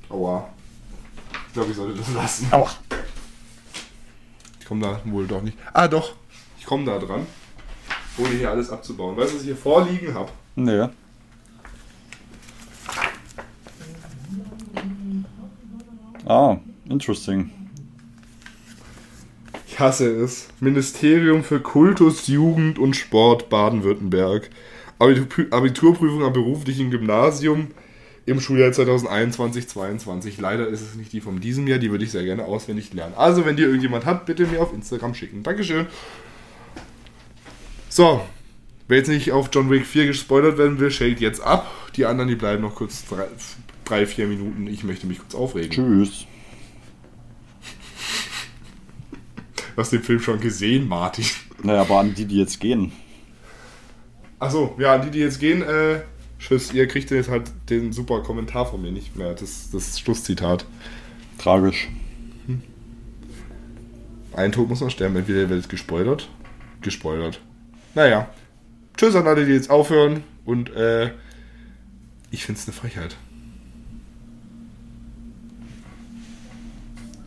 Aua. 0.08 0.48
Ich 1.48 1.52
glaube, 1.52 1.70
ich 1.70 1.76
sollte 1.76 1.98
das 1.98 2.12
lassen. 2.12 2.48
Aua. 2.52 2.70
Ich 4.60 4.66
komme 4.66 4.82
da 4.82 5.00
wohl 5.04 5.26
doch 5.26 5.42
nicht. 5.42 5.58
Ah, 5.72 5.88
doch. 5.88 6.14
Ich 6.58 6.66
komme 6.66 6.84
da 6.84 6.98
dran. 6.98 7.26
Ohne 8.18 8.30
hier 8.30 8.50
alles 8.50 8.70
abzubauen. 8.70 9.16
Weißt 9.16 9.32
du, 9.32 9.34
was 9.34 9.42
ich 9.42 9.48
hier 9.48 9.56
vorliegen 9.56 10.14
habe? 10.14 10.30
Nee. 10.54 10.88
Ah, 16.26 16.58
interesting. 16.88 17.50
Ich 19.68 19.78
hasse 19.78 20.08
es. 20.10 20.48
Ministerium 20.60 21.44
für 21.44 21.60
Kultus, 21.60 22.26
Jugend 22.26 22.78
und 22.78 22.96
Sport 22.96 23.48
Baden-Württemberg. 23.48 24.50
Abitur- 24.98 25.52
Abiturprüfung 25.52 26.24
am 26.24 26.32
beruflichen 26.32 26.90
Gymnasium 26.90 27.68
im 28.24 28.40
Schuljahr 28.40 28.70
2021-22. 28.72 30.40
Leider 30.40 30.66
ist 30.66 30.80
es 30.80 30.94
nicht 30.96 31.12
die 31.12 31.20
von 31.20 31.38
diesem 31.38 31.68
Jahr, 31.68 31.78
die 31.78 31.90
würde 31.90 32.04
ich 32.04 32.10
sehr 32.10 32.24
gerne 32.24 32.44
auswendig 32.46 32.92
lernen. 32.92 33.14
Also, 33.16 33.44
wenn 33.44 33.56
die 33.56 33.62
irgendjemand 33.62 34.04
hat, 34.04 34.26
bitte 34.26 34.46
mir 34.46 34.60
auf 34.60 34.72
Instagram 34.74 35.14
schicken. 35.14 35.42
Dankeschön. 35.44 35.86
So, 37.88 38.20
wer 38.88 38.98
jetzt 38.98 39.08
nicht 39.08 39.30
auf 39.30 39.50
John 39.52 39.70
Wick 39.70 39.86
4 39.86 40.06
gespoilert 40.06 40.58
werden 40.58 40.80
will, 40.80 40.90
shake 40.90 41.20
jetzt 41.20 41.40
ab. 41.40 41.70
Die 41.94 42.04
anderen, 42.04 42.28
die 42.28 42.34
bleiben 42.34 42.62
noch 42.62 42.74
kurz 42.74 43.04
drei, 43.86 44.06
vier 44.06 44.26
Minuten. 44.26 44.66
Ich 44.66 44.84
möchte 44.84 45.06
mich 45.06 45.18
kurz 45.18 45.34
aufregen. 45.34 45.70
Tschüss. 45.70 46.26
Du 49.74 49.82
hast 49.82 49.92
den 49.92 50.02
Film 50.02 50.20
schon 50.20 50.40
gesehen, 50.40 50.88
Martin. 50.88 51.24
Naja, 51.62 51.82
aber 51.82 52.00
an 52.00 52.14
die, 52.14 52.24
die 52.24 52.38
jetzt 52.38 52.60
gehen. 52.60 52.92
Achso, 54.38 54.74
ja, 54.78 54.94
an 54.94 55.02
die, 55.02 55.10
die 55.10 55.18
jetzt 55.20 55.40
gehen, 55.40 55.62
äh, 55.62 56.00
tschüss, 56.38 56.72
ihr 56.72 56.86
kriegt 56.86 57.10
jetzt 57.10 57.30
halt 57.30 57.50
den 57.70 57.92
super 57.92 58.22
Kommentar 58.22 58.66
von 58.66 58.82
mir 58.82 58.92
nicht 58.92 59.16
mehr. 59.16 59.34
Das, 59.34 59.70
das 59.70 59.98
Schlusszitat. 59.98 60.66
Tragisch. 61.38 61.88
Ein 64.34 64.52
Tod 64.52 64.68
muss 64.68 64.80
noch 64.80 64.90
sterben, 64.90 65.16
entweder 65.16 65.40
ihr 65.40 65.50
werdet 65.50 65.68
gespoilert. 65.68 66.28
Gespoilert. 66.82 67.40
Naja. 67.94 68.28
Tschüss 68.96 69.14
an 69.14 69.26
alle, 69.26 69.46
die 69.46 69.52
jetzt 69.52 69.70
aufhören. 69.70 70.24
Und 70.44 70.70
äh, 70.70 71.12
ich 72.30 72.44
find's 72.44 72.66
eine 72.66 72.74
Frechheit. 72.74 73.16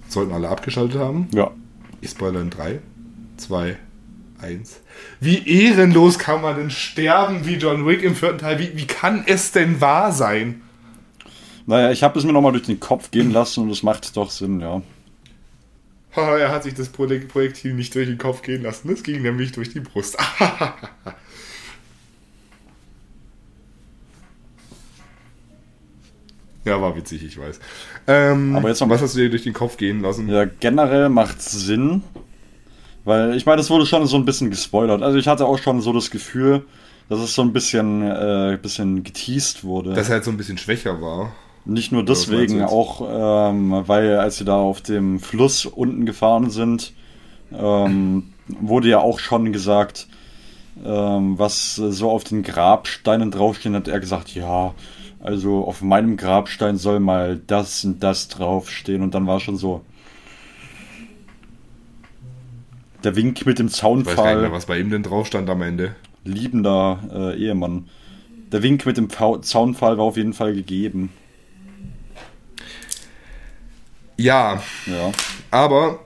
Sollten 0.10 0.34
alle 0.34 0.50
abgeschaltet 0.50 1.00
haben. 1.00 1.28
Ja. 1.34 1.52
Ich 2.02 2.10
spoilere 2.12 2.42
in 2.42 2.50
3, 2.50 2.80
2, 3.38 3.78
1. 4.42 4.80
Wie 5.20 5.48
ehrenlos 5.48 6.20
kann 6.20 6.42
man 6.42 6.58
denn 6.58 6.72
sterben 6.72 7.46
wie 7.46 7.56
John 7.56 7.86
Wick 7.88 8.04
im 8.04 8.16
vierten 8.16 8.40
Teil? 8.40 8.60
Wie, 8.60 8.76
wie 8.76 8.88
kann 8.88 9.24
es 9.28 9.52
denn 9.52 9.80
wahr 9.82 10.12
sein? 10.12 10.62
Naja, 11.66 11.92
ich 11.92 12.02
habe 12.04 12.18
es 12.18 12.26
mir 12.26 12.34
nochmal 12.34 12.52
durch 12.54 12.66
den 12.66 12.80
Kopf 12.80 13.12
gehen 13.12 13.32
lassen 13.32 13.64
und 13.64 13.70
es 13.70 13.84
macht 13.84 14.16
doch 14.18 14.32
Sinn, 14.32 14.60
ja. 14.60 14.82
Haha, 16.16 16.38
er 16.38 16.50
hat 16.52 16.64
sich 16.64 16.74
das 16.74 16.92
Projek- 16.92 17.28
Projektil 17.28 17.74
nicht 17.76 17.94
durch 17.94 18.08
den 18.08 18.18
Kopf 18.18 18.42
gehen 18.42 18.64
lassen. 18.64 18.88
Das 18.88 19.04
ging 19.04 19.22
nämlich 19.22 19.52
durch 19.52 19.72
die 19.72 19.80
Brust. 19.80 20.18
ja, 26.66 26.82
war 26.82 26.96
witzig, 26.96 27.24
ich 27.24 27.40
weiß. 27.40 27.60
Ähm, 28.08 28.56
Aber 28.56 28.70
jetzt 28.70 28.80
noch- 28.82 28.90
was 28.90 29.02
hast 29.02 29.16
du 29.16 29.20
dir 29.20 29.30
durch 29.30 29.44
den 29.44 29.54
Kopf 29.54 29.78
gehen 29.78 30.02
lassen? 30.02 30.30
Ja, 30.30 30.46
generell 30.46 31.10
macht 31.10 31.42
Sinn. 31.42 32.04
Weil 33.06 33.36
ich 33.36 33.46
meine, 33.46 33.58
das 33.58 33.70
wurde 33.70 33.86
schon 33.86 34.06
so 34.08 34.18
ein 34.18 34.26
bisschen 34.26 34.50
gespoilert. 34.50 35.02
Also 35.02 35.18
ich 35.18 35.28
hatte 35.28 35.46
auch 35.46 35.58
schon 35.58 35.82
so 35.82 35.94
das 35.94 36.12
Gefühl, 36.12 36.66
dass 37.08 37.20
es 37.20 37.34
so 37.34 37.42
ein 37.42 37.54
bisschen, 37.54 38.04
äh, 38.04 38.58
bisschen 38.62 39.04
geteased 39.04 39.64
wurde. 39.64 39.94
Dass 39.94 40.10
er 40.10 40.16
halt 40.16 40.26
so 40.26 40.32
ein 40.32 40.38
bisschen 40.38 40.58
schwächer 40.58 41.02
war. 41.02 41.32
Nicht 41.66 41.92
nur 41.92 42.04
deswegen, 42.04 42.64
auch 42.64 43.50
ähm, 43.52 43.84
weil 43.88 44.18
als 44.18 44.38
sie 44.38 44.46
da 44.46 44.56
auf 44.58 44.82
dem 44.82 45.20
Fluss 45.20 45.66
unten 45.66 46.06
gefahren 46.06 46.50
sind, 46.50 46.94
ähm, 47.58 48.34
wurde 48.48 48.90
ja 48.90 49.00
auch 49.00 49.20
schon 49.20 49.52
gesagt, 49.54 50.08
ähm, 50.84 51.38
was 51.38 51.76
so 51.76 52.10
auf 52.10 52.24
den 52.24 52.44
Grabsteinen 52.44 53.32
draufstehen, 53.32 53.76
hat 53.76 53.88
er 53.88 54.00
gesagt, 54.00 54.34
ja, 54.36 54.74
also 55.20 55.66
auf 55.66 55.82
meinem 55.82 56.18
Grabstein 56.18 56.78
soll 56.78 57.00
mal 57.00 57.40
das 57.48 57.84
und 57.86 58.02
das 58.02 58.28
draufstehen 58.30 59.02
und 59.02 59.14
dann 59.14 59.28
war 59.28 59.40
schon 59.40 59.58
so. 59.58 59.82
Der 63.04 63.16
Wink 63.16 63.46
mit 63.46 63.60
dem 63.60 63.68
Ich 63.68 63.74
weiß 63.74 63.82
gar 63.82 63.96
nicht 63.96 64.06
mehr, 64.06 64.16
Zaunpfahl, 64.16 64.52
was 64.52 64.66
bei 64.66 64.80
ihm 64.80 64.90
denn 64.90 65.04
drauf 65.04 65.28
stand 65.28 65.50
am 65.50 65.62
Ende. 65.62 65.96
liebender 66.26 67.00
äh, 67.36 67.38
Ehemann. 67.38 67.88
Der 68.52 68.62
Wink 68.64 68.86
mit 68.86 68.98
dem 68.98 69.10
Pfau- 69.10 69.38
Zaunpfahl 69.42 69.98
war 69.98 70.06
auf 70.06 70.18
jeden 70.18 70.34
Fall 70.34 70.54
gegeben. 70.54 71.12
Ja, 74.18 74.62
Ja. 74.86 75.12
aber, 75.52 76.00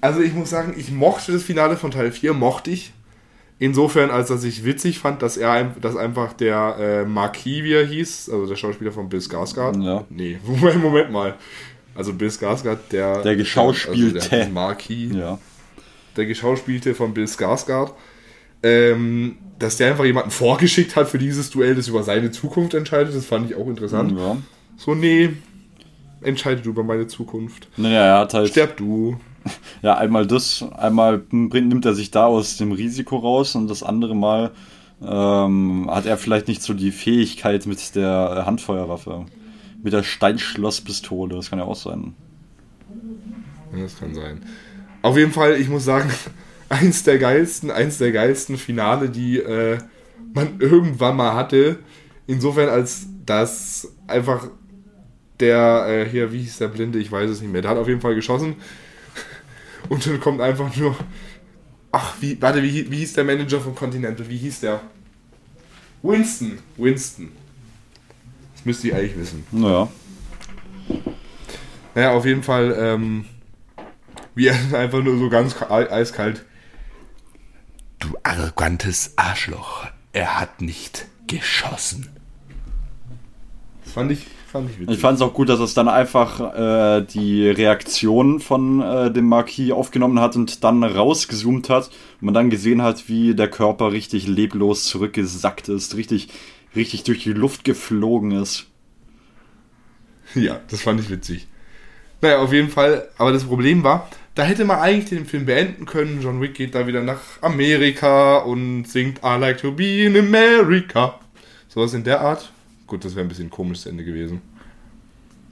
also 0.00 0.20
ich 0.20 0.32
muss 0.32 0.48
sagen, 0.50 0.74
ich 0.76 0.90
mochte 0.90 1.32
das 1.32 1.42
Finale 1.42 1.76
von 1.76 1.90
Teil 1.90 2.12
4, 2.12 2.32
mochte 2.32 2.70
ich. 2.70 2.92
Insofern, 3.60 4.10
als 4.10 4.28
dass 4.28 4.44
ich 4.44 4.64
witzig 4.64 5.00
fand, 5.00 5.20
dass 5.20 5.36
er 5.36 5.64
dass 5.80 5.96
einfach 5.96 6.32
der 6.32 6.76
äh, 6.78 7.04
Marquis, 7.04 7.64
wie 7.64 7.72
er 7.72 7.84
hieß, 7.86 8.30
also 8.30 8.46
der 8.46 8.54
Schauspieler 8.56 8.92
von 8.92 9.08
Bill 9.08 9.18
Skarsgård. 9.20 9.82
Ja. 9.84 10.04
Nee, 10.10 10.38
Moment, 10.46 10.80
Moment 10.82 11.10
mal. 11.10 11.34
Also 11.96 12.12
Bill 12.12 12.28
Skarsgård, 12.28 12.78
der... 12.92 13.22
Der 13.22 13.34
Geschauspielte. 13.34 14.18
Also 14.18 14.28
der, 14.30 14.38
der 14.44 14.48
Marquis, 14.50 15.12
Ja. 15.12 15.38
der 16.16 16.26
Geschauspielte 16.26 16.94
von 16.94 17.12
Bill 17.14 17.24
Skarsgård. 17.24 17.92
Ähm, 18.62 19.38
dass 19.58 19.76
der 19.76 19.90
einfach 19.90 20.04
jemanden 20.04 20.30
vorgeschickt 20.30 20.94
hat 20.94 21.08
für 21.08 21.18
dieses 21.18 21.50
Duell, 21.50 21.74
das 21.74 21.88
über 21.88 22.02
seine 22.04 22.30
Zukunft 22.30 22.74
entscheidet, 22.74 23.14
das 23.14 23.24
fand 23.26 23.50
ich 23.50 23.56
auch 23.56 23.66
interessant. 23.68 24.16
ja. 24.16 24.36
So, 24.76 24.94
nee, 24.94 25.30
entscheide 26.22 26.60
du 26.60 26.70
über 26.70 26.84
meine 26.84 27.08
Zukunft. 27.08 27.68
Naja, 27.76 28.04
er 28.06 28.18
hat 28.20 28.34
halt 28.34 28.48
Sterb 28.50 28.76
du. 28.76 29.18
ja 29.82 29.96
einmal 29.96 30.26
das, 30.26 30.64
einmal 30.76 31.22
nimmt 31.30 31.84
er 31.86 31.94
sich 31.94 32.10
da 32.10 32.26
aus 32.26 32.56
dem 32.56 32.72
Risiko 32.72 33.16
raus 33.16 33.54
und 33.54 33.68
das 33.68 33.82
andere 33.82 34.14
Mal 34.14 34.52
ähm, 35.02 35.88
hat 35.90 36.06
er 36.06 36.18
vielleicht 36.18 36.48
nicht 36.48 36.62
so 36.62 36.74
die 36.74 36.90
Fähigkeit 36.90 37.66
mit 37.66 37.94
der 37.94 38.44
Handfeuerwaffe. 38.46 39.26
Mit 39.82 39.92
der 39.92 40.02
Steinschlosspistole, 40.02 41.36
das 41.36 41.50
kann 41.50 41.60
ja 41.60 41.64
auch 41.64 41.76
sein. 41.76 42.14
Das 43.76 43.98
kann 43.98 44.14
sein. 44.14 44.42
Auf 45.02 45.16
jeden 45.16 45.32
Fall, 45.32 45.54
ich 45.60 45.68
muss 45.68 45.84
sagen, 45.84 46.10
eins 46.68 47.04
der 47.04 47.18
geilsten, 47.18 47.70
eins 47.70 47.98
der 47.98 48.12
geilsten 48.12 48.56
Finale, 48.56 49.08
die 49.08 49.38
äh, 49.38 49.78
man 50.34 50.58
irgendwann 50.58 51.16
mal 51.16 51.34
hatte. 51.34 51.78
Insofern, 52.26 52.68
als 52.68 53.06
dass 53.24 53.92
einfach 54.06 54.48
der, 55.40 55.86
äh, 55.88 56.08
hier, 56.08 56.32
wie 56.32 56.40
hieß 56.40 56.58
der 56.58 56.68
Blinde, 56.68 56.98
ich 56.98 57.12
weiß 57.12 57.30
es 57.30 57.40
nicht 57.40 57.52
mehr, 57.52 57.62
der 57.62 57.70
hat 57.70 57.78
auf 57.78 57.88
jeden 57.88 58.00
Fall 58.00 58.14
geschossen. 58.14 58.56
Und 59.88 60.06
dann 60.06 60.20
kommt 60.20 60.40
einfach 60.40 60.74
nur, 60.76 60.96
ach, 61.92 62.14
wie, 62.20 62.40
warte, 62.40 62.62
wie, 62.62 62.90
wie 62.90 62.96
hieß 62.98 63.14
der 63.14 63.24
Manager 63.24 63.60
von 63.60 63.74
Continental, 63.74 64.28
wie 64.28 64.36
hieß 64.36 64.60
der? 64.60 64.80
Winston, 66.02 66.58
Winston. 66.76 67.30
Das 68.54 68.64
müsste 68.64 68.88
ich 68.88 68.94
eigentlich 68.94 69.16
wissen. 69.16 69.44
Naja. 69.50 69.88
Naja, 71.94 72.10
auf 72.12 72.24
jeden 72.24 72.42
Fall, 72.42 72.74
ähm, 72.78 73.24
wie 74.34 74.46
er 74.48 74.56
einfach 74.78 75.02
nur 75.02 75.18
so 75.18 75.28
ganz 75.28 75.56
ka- 75.56 75.68
eiskalt. 75.70 76.44
Du 77.98 78.16
arrogantes 78.22 79.14
Arschloch, 79.16 79.86
er 80.12 80.38
hat 80.38 80.60
nicht 80.60 81.06
geschossen. 81.26 82.08
Das 83.84 83.94
fand 83.94 84.12
ich, 84.12 84.26
Fand 84.50 84.70
ich. 84.70 84.88
Ich 84.88 84.98
fand 84.98 85.16
es 85.16 85.22
auch 85.22 85.34
gut, 85.34 85.50
dass 85.50 85.60
es 85.60 85.74
dann 85.74 85.88
einfach 85.88 86.40
äh, 86.40 87.02
die 87.02 87.46
Reaktion 87.50 88.40
von 88.40 88.80
äh, 88.80 89.12
dem 89.12 89.26
Marquis 89.26 89.72
aufgenommen 89.72 90.20
hat 90.20 90.36
und 90.36 90.64
dann 90.64 90.82
rausgezoomt 90.82 91.68
hat 91.68 91.88
und 91.88 92.22
man 92.22 92.34
dann 92.34 92.48
gesehen 92.48 92.80
hat, 92.80 93.10
wie 93.10 93.34
der 93.34 93.48
Körper 93.48 93.92
richtig 93.92 94.26
leblos 94.26 94.86
zurückgesackt 94.86 95.68
ist, 95.68 95.96
richtig, 95.96 96.28
richtig 96.74 97.04
durch 97.04 97.24
die 97.24 97.34
Luft 97.34 97.64
geflogen 97.64 98.30
ist. 98.32 98.66
Ja, 100.34 100.60
das 100.70 100.82
fand 100.82 101.00
ich 101.00 101.08
witzig. 101.08 101.46
Naja, 102.20 102.40
auf 102.40 102.52
jeden 102.52 102.68
Fall. 102.68 103.08
Aber 103.16 103.32
das 103.32 103.44
Problem 103.44 103.82
war, 103.82 104.10
da 104.34 104.42
hätte 104.42 104.66
man 104.66 104.78
eigentlich 104.78 105.08
den 105.08 105.24
Film 105.24 105.46
beenden 105.46 105.86
können. 105.86 106.20
John 106.20 106.42
Wick 106.42 106.52
geht 106.52 106.74
da 106.74 106.86
wieder 106.86 107.02
nach 107.02 107.20
Amerika 107.40 108.36
und 108.38 108.84
singt 108.84 109.20
I 109.24 109.38
like 109.38 109.58
to 109.58 109.72
be 109.72 110.04
in 110.04 110.18
America. 110.18 111.18
Sowas 111.68 111.94
in 111.94 112.04
der 112.04 112.20
Art. 112.20 112.52
Gut, 112.88 113.04
das 113.04 113.14
wäre 113.14 113.24
ein 113.24 113.28
bisschen 113.28 113.50
komisches 113.50 113.86
Ende 113.86 114.02
gewesen. 114.02 114.40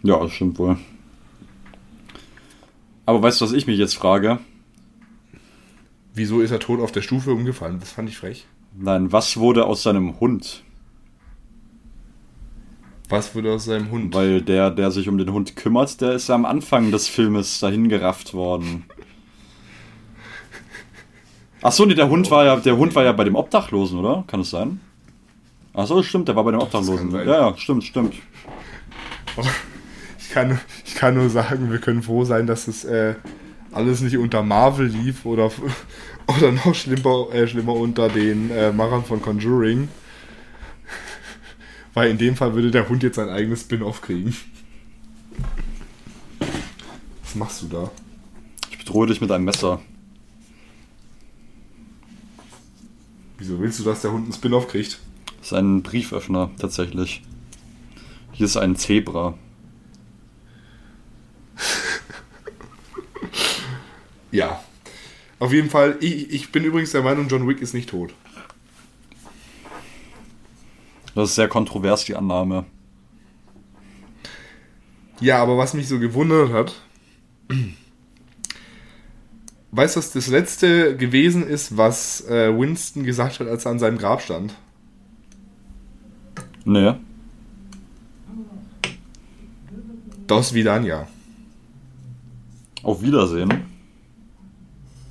Ja, 0.02 0.18
das 0.18 0.32
stimmt 0.32 0.58
wohl. 0.58 0.76
Aber 3.04 3.22
weißt 3.22 3.40
du, 3.40 3.44
was 3.44 3.52
ich 3.52 3.66
mich 3.66 3.78
jetzt 3.78 3.94
frage? 3.94 4.40
Wieso 6.14 6.40
ist 6.40 6.50
er 6.50 6.58
tot 6.58 6.80
auf 6.80 6.92
der 6.92 7.02
Stufe 7.02 7.30
umgefallen? 7.30 7.78
Das 7.78 7.92
fand 7.92 8.08
ich 8.08 8.16
frech. 8.16 8.46
Nein, 8.74 9.12
was 9.12 9.36
wurde 9.36 9.66
aus 9.66 9.82
seinem 9.82 10.18
Hund? 10.18 10.64
Was 13.10 13.34
wurde 13.34 13.52
aus 13.52 13.66
seinem 13.66 13.90
Hund? 13.90 14.14
Weil 14.14 14.40
der, 14.40 14.70
der 14.70 14.90
sich 14.90 15.08
um 15.08 15.18
den 15.18 15.30
Hund 15.30 15.56
kümmert, 15.56 16.00
der 16.00 16.12
ist 16.12 16.28
ja 16.28 16.34
am 16.34 16.46
Anfang 16.46 16.90
des 16.90 17.06
Filmes 17.06 17.60
dahin 17.60 17.88
gerafft 17.88 18.32
worden. 18.32 18.86
Ach 21.62 21.72
so, 21.72 21.84
nee, 21.84 21.94
der 21.94 22.08
Hund 22.08 22.30
war 22.30 22.44
ja, 22.46 22.56
der 22.56 22.76
Hund 22.76 22.94
war 22.94 23.04
ja 23.04 23.12
bei 23.12 23.24
dem 23.24 23.36
Obdachlosen, 23.36 23.98
oder? 23.98 24.24
Kann 24.26 24.40
es 24.40 24.50
sein? 24.50 24.80
Ach 25.78 25.86
so, 25.86 26.02
stimmt, 26.02 26.26
der 26.26 26.34
war 26.34 26.42
bei 26.42 26.52
dem 26.52 26.60
Obdachlosen. 26.60 27.12
Ja, 27.12 27.24
ja, 27.50 27.56
stimmt, 27.58 27.84
stimmt. 27.84 28.14
Ich 30.18 30.30
kann, 30.30 30.58
ich 30.86 30.94
kann 30.94 31.14
nur 31.14 31.28
sagen, 31.28 31.70
wir 31.70 31.78
können 31.78 32.02
froh 32.02 32.24
sein, 32.24 32.46
dass 32.46 32.66
es 32.66 32.84
äh, 32.86 33.14
alles 33.72 34.00
nicht 34.00 34.16
unter 34.16 34.42
Marvel 34.42 34.86
lief 34.86 35.26
oder, 35.26 35.50
oder 36.26 36.52
noch 36.52 36.74
schlimmer, 36.74 37.28
äh, 37.30 37.46
schlimmer 37.46 37.74
unter 37.74 38.08
den 38.08 38.50
äh, 38.50 38.72
Machern 38.72 39.04
von 39.04 39.20
Conjuring. 39.20 39.90
Weil 41.92 42.10
in 42.10 42.16
dem 42.16 42.36
Fall 42.36 42.54
würde 42.54 42.70
der 42.70 42.88
Hund 42.88 43.02
jetzt 43.02 43.16
sein 43.16 43.28
eigenes 43.28 43.60
Spin-off 43.60 44.00
kriegen. 44.00 44.34
Was 47.22 47.34
machst 47.34 47.60
du 47.60 47.66
da? 47.66 47.90
Ich 48.70 48.78
bedrohe 48.78 49.06
dich 49.06 49.20
mit 49.20 49.30
einem 49.30 49.44
Messer. 49.44 49.82
Wieso 53.36 53.60
willst 53.60 53.78
du, 53.78 53.84
dass 53.84 54.00
der 54.00 54.12
Hund 54.12 54.26
ein 54.26 54.32
Spin-off 54.32 54.68
kriegt? 54.68 55.00
Das 55.46 55.52
ist 55.52 55.58
ein 55.58 55.82
Brieföffner, 55.82 56.50
tatsächlich. 56.58 57.22
Hier 58.32 58.46
ist 58.46 58.56
ein 58.56 58.74
Zebra. 58.74 59.38
Ja. 64.32 64.60
Auf 65.38 65.52
jeden 65.52 65.70
Fall, 65.70 65.98
ich, 66.00 66.30
ich 66.30 66.50
bin 66.50 66.64
übrigens 66.64 66.90
der 66.90 67.02
Meinung, 67.02 67.28
John 67.28 67.46
Wick 67.46 67.62
ist 67.62 67.74
nicht 67.74 67.88
tot. 67.88 68.12
Das 71.14 71.30
ist 71.30 71.36
sehr 71.36 71.46
kontrovers, 71.48 72.04
die 72.04 72.16
Annahme. 72.16 72.66
Ja, 75.20 75.40
aber 75.40 75.56
was 75.56 75.74
mich 75.74 75.86
so 75.86 76.00
gewundert 76.00 76.52
hat, 76.52 76.74
weißt 79.70 79.94
du, 79.94 80.00
was 80.00 80.10
das 80.10 80.26
letzte 80.26 80.96
gewesen 80.96 81.46
ist, 81.46 81.76
was 81.76 82.28
äh, 82.28 82.52
Winston 82.52 83.04
gesagt 83.04 83.38
hat, 83.38 83.46
als 83.46 83.64
er 83.64 83.70
an 83.70 83.78
seinem 83.78 83.96
Grab 83.96 84.20
stand? 84.20 84.56
Nee. 86.66 86.94
Dos 90.26 90.52
Vidania. 90.52 91.06
Auf 92.82 93.02
Wiedersehen. 93.02 93.62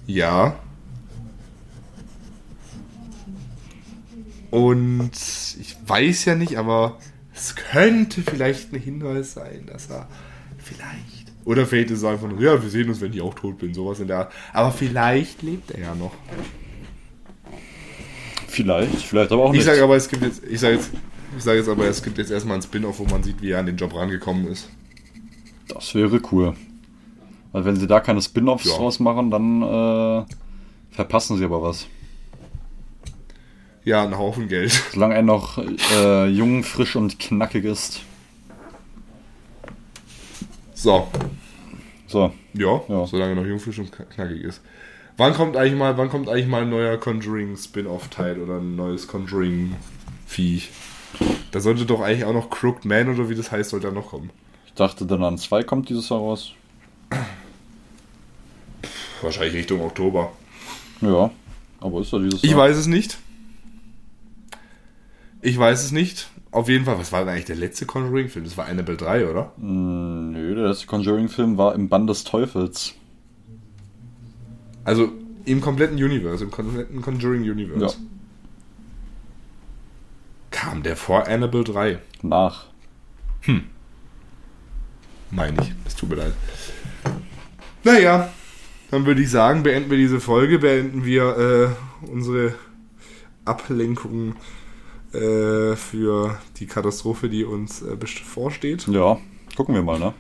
Ja. 0.06 0.56
Und 4.52 5.12
ich 5.14 5.76
weiß 5.86 6.26
ja 6.26 6.36
nicht, 6.36 6.58
aber 6.58 6.98
es 7.34 7.56
könnte 7.56 8.22
vielleicht 8.22 8.74
ein 8.74 8.80
Hinweis 8.80 9.34
sein, 9.34 9.66
dass 9.66 9.90
er 9.90 10.08
vielleicht. 10.58 11.32
Oder 11.46 11.66
vielleicht 11.66 11.92
ist 11.92 12.00
es 12.00 12.04
einfach 12.04 12.28
nur, 12.28 12.42
ja, 12.42 12.62
wir 12.62 12.70
sehen 12.70 12.90
uns, 12.90 13.00
wenn 13.00 13.14
ich 13.14 13.22
auch 13.22 13.34
tot 13.34 13.60
bin, 13.60 13.74
sowas 13.74 14.00
in 14.02 14.08
der 14.08 14.18
Art. 14.18 14.34
Aber 14.52 14.72
vielleicht 14.72 15.42
lebt 15.42 15.72
er 15.72 15.80
ja 15.80 15.96
noch. 15.96 16.14
Vielleicht, 18.48 18.98
vielleicht 19.04 19.32
aber 19.32 19.44
auch 19.44 19.52
Ich 19.54 19.60
nicht. 19.60 19.66
sage 19.66 19.84
aber, 19.84 19.96
es 19.96 20.08
gibt 20.10 20.24
jetzt, 20.24 20.44
ich 20.44 20.60
sage 20.60 20.76
jetzt, 20.76 20.92
ich 21.38 21.44
sage 21.44 21.60
jetzt 21.60 21.70
aber, 21.70 21.86
es 21.86 22.02
gibt 22.04 22.18
jetzt 22.18 22.32
erstmal 22.32 22.58
ein 22.58 22.62
Spin-off, 22.62 23.00
wo 23.00 23.06
man 23.06 23.24
sieht, 23.24 23.42
wie 23.42 23.52
er 23.52 23.60
an 23.60 23.66
den 23.66 23.78
Job 23.78 23.94
rangekommen 23.96 24.48
ist. 24.48 24.70
Das 25.68 25.94
wäre 25.96 26.22
cool. 26.32 26.56
Weil 27.52 27.66
wenn 27.66 27.76
sie 27.78 27.88
da 27.88 28.00
keine 28.00 28.22
Spin-Offs 28.22 28.66
Ja. 28.66 28.76
draus 28.76 29.00
machen, 29.00 29.32
dann 29.32 29.62
äh, 29.62 30.26
verpassen 30.92 31.38
sie 31.38 31.46
aber 31.46 31.62
was. 31.62 31.88
Ja, 33.84 34.04
ein 34.04 34.18
Haufen 34.18 34.48
Geld. 34.48 34.72
Solange 34.94 35.16
er 35.16 35.22
noch 35.22 35.58
äh, 35.94 36.28
jung, 36.28 36.64
frisch 36.64 36.96
und 36.96 37.20
knackig 37.20 37.66
ist. 37.66 38.02
So, 40.74 41.08
So, 42.08 42.34
ja, 42.54 42.82
Ja. 42.90 43.06
solange 43.08 43.32
er 43.32 43.36
noch 43.36 43.46
jung, 43.46 43.60
frisch 43.60 43.80
und 43.80 43.92
knackig 43.92 44.42
ist. 44.44 44.62
Wann 45.18 45.34
kommt 45.34 45.56
eigentlich 45.56 45.76
mal, 45.80 45.98
wann 45.98 46.10
kommt 46.10 46.28
eigentlich 46.28 46.48
mal 46.48 46.64
ein 46.64 46.70
neuer 46.70 46.98
Conjuring 46.98 47.56
Spin-off-Teil 47.56 48.40
oder 48.40 48.58
ein 48.58 48.76
neues 48.76 49.08
Conjuring-Viech? 49.08 50.70
Da 51.52 51.60
sollte 51.60 51.86
doch 51.86 52.02
eigentlich 52.02 52.26
auch 52.26 52.34
noch 52.34 52.50
Crooked 52.50 52.86
Man 52.86 53.10
oder 53.10 53.30
wie 53.30 53.36
das 53.36 53.52
heißt, 53.52 53.70
sollte 53.70 53.88
da 53.88 53.94
noch 53.94 54.10
kommen. 54.10 54.30
ich 54.68 54.74
dachte 54.74 55.06
dann 55.06 55.24
an 55.24 55.38
2 55.38 55.64
kommt 55.64 55.90
dieses 55.90 56.10
Jahr 56.10 56.20
raus. 56.20 56.52
Wahrscheinlich 59.22 59.56
Richtung 59.56 59.82
Oktober. 59.82 60.32
Ja, 61.02 61.32
aber 61.80 62.02
ist 62.02 62.12
doch 62.14 62.20
dieses 62.20 62.44
Ich 62.44 62.52
Jahr. 62.52 62.60
weiß 62.60 62.78
es 62.78 62.88
nicht. 62.88 63.18
Ich 65.42 65.58
weiß 65.58 65.84
es 65.84 65.92
nicht. 65.92 66.30
Auf 66.52 66.70
jeden 66.70 66.86
Fall, 66.86 66.98
was 66.98 67.12
war 67.12 67.20
denn 67.22 67.30
eigentlich 67.30 67.46
der 67.46 67.56
letzte 67.58 67.86
Conjuring-Film? 67.86 68.46
Das 68.46 68.58
war 68.58 68.66
Annabelle 68.66 68.98
3, 68.98 69.30
oder? 69.30 69.52
Hm, 69.60 70.32
Nö, 70.32 70.56
der 70.56 70.68
letzte 70.70 70.88
Conjuring-Film 70.88 71.58
war 71.58 71.76
im 71.76 71.90
Bann 71.90 72.08
des 72.08 72.24
Teufels. 72.24 72.94
Also 74.84 75.12
im 75.46 75.62
kompletten 75.62 75.98
Universe, 75.98 76.44
im 76.44 76.52
kompletten 76.52 77.02
Conjuring-Universe. 77.02 77.96
Ja. 77.98 78.04
Kam 80.56 80.84
der 80.84 80.96
vor 80.96 81.28
Annabelle 81.28 81.66
3? 81.66 82.00
Nach. 82.22 82.68
Meine 85.30 85.62
ich. 85.62 85.74
Es 85.86 85.96
tut 85.98 86.10
mir 86.10 86.16
leid. 86.16 86.34
Naja, 87.84 88.30
dann 88.90 89.06
würde 89.06 89.22
ich 89.22 89.30
sagen, 89.30 89.64
beenden 89.64 89.92
wir 89.92 89.98
diese 89.98 90.22
Folge, 90.22 90.60
beenden 90.60 91.04
wir 91.04 91.76
äh, 92.02 92.08
unsere 92.10 92.54
Ablenkung 93.44 94.36
äh, 95.12 95.76
für 95.76 96.40
die 96.58 96.68
Katastrophe, 96.68 97.28
die 97.28 97.44
uns 97.44 97.82
äh, 97.82 97.98
bevorsteht. 97.98 98.88
Ja, 98.88 99.18
gucken 99.58 99.76
wir 99.76 99.84
mal, 99.84 100.00
ne? 100.00 100.14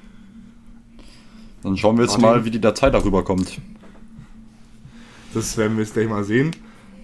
Dann 1.63 1.77
schauen 1.77 1.95
wir 1.95 2.03
jetzt 2.03 2.19
Martin? 2.19 2.39
mal, 2.39 2.45
wie 2.45 2.51
die 2.51 2.61
Datei 2.61 2.89
darüber 2.89 3.23
kommt. 3.23 3.61
Das 5.33 5.55
werden 5.55 5.77
wir 5.77 5.85
jetzt 5.85 5.93
gleich 5.93 6.09
mal 6.09 6.25
sehen. 6.25 6.51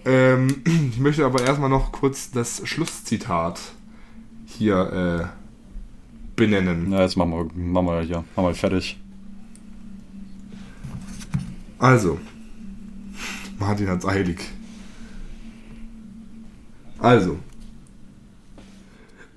Ähm, 0.04 0.62
ich 0.90 0.98
möchte 0.98 1.24
aber 1.24 1.42
erstmal 1.42 1.70
noch 1.70 1.92
kurz 1.92 2.30
das 2.30 2.66
Schlusszitat 2.66 3.60
hier 4.46 5.30
äh, 5.30 5.42
benennen. 6.36 6.92
Ja, 6.92 7.02
jetzt 7.02 7.16
machen 7.16 7.32
wir, 7.32 7.44
machen 7.54 7.86
wir 7.86 8.00
hier, 8.02 8.24
machen 8.36 8.48
wir 8.48 8.54
fertig. 8.54 8.98
Also, 11.78 12.18
Martin 13.58 13.88
hat's 13.88 14.06
eilig. 14.06 14.38
Also, 16.98 17.38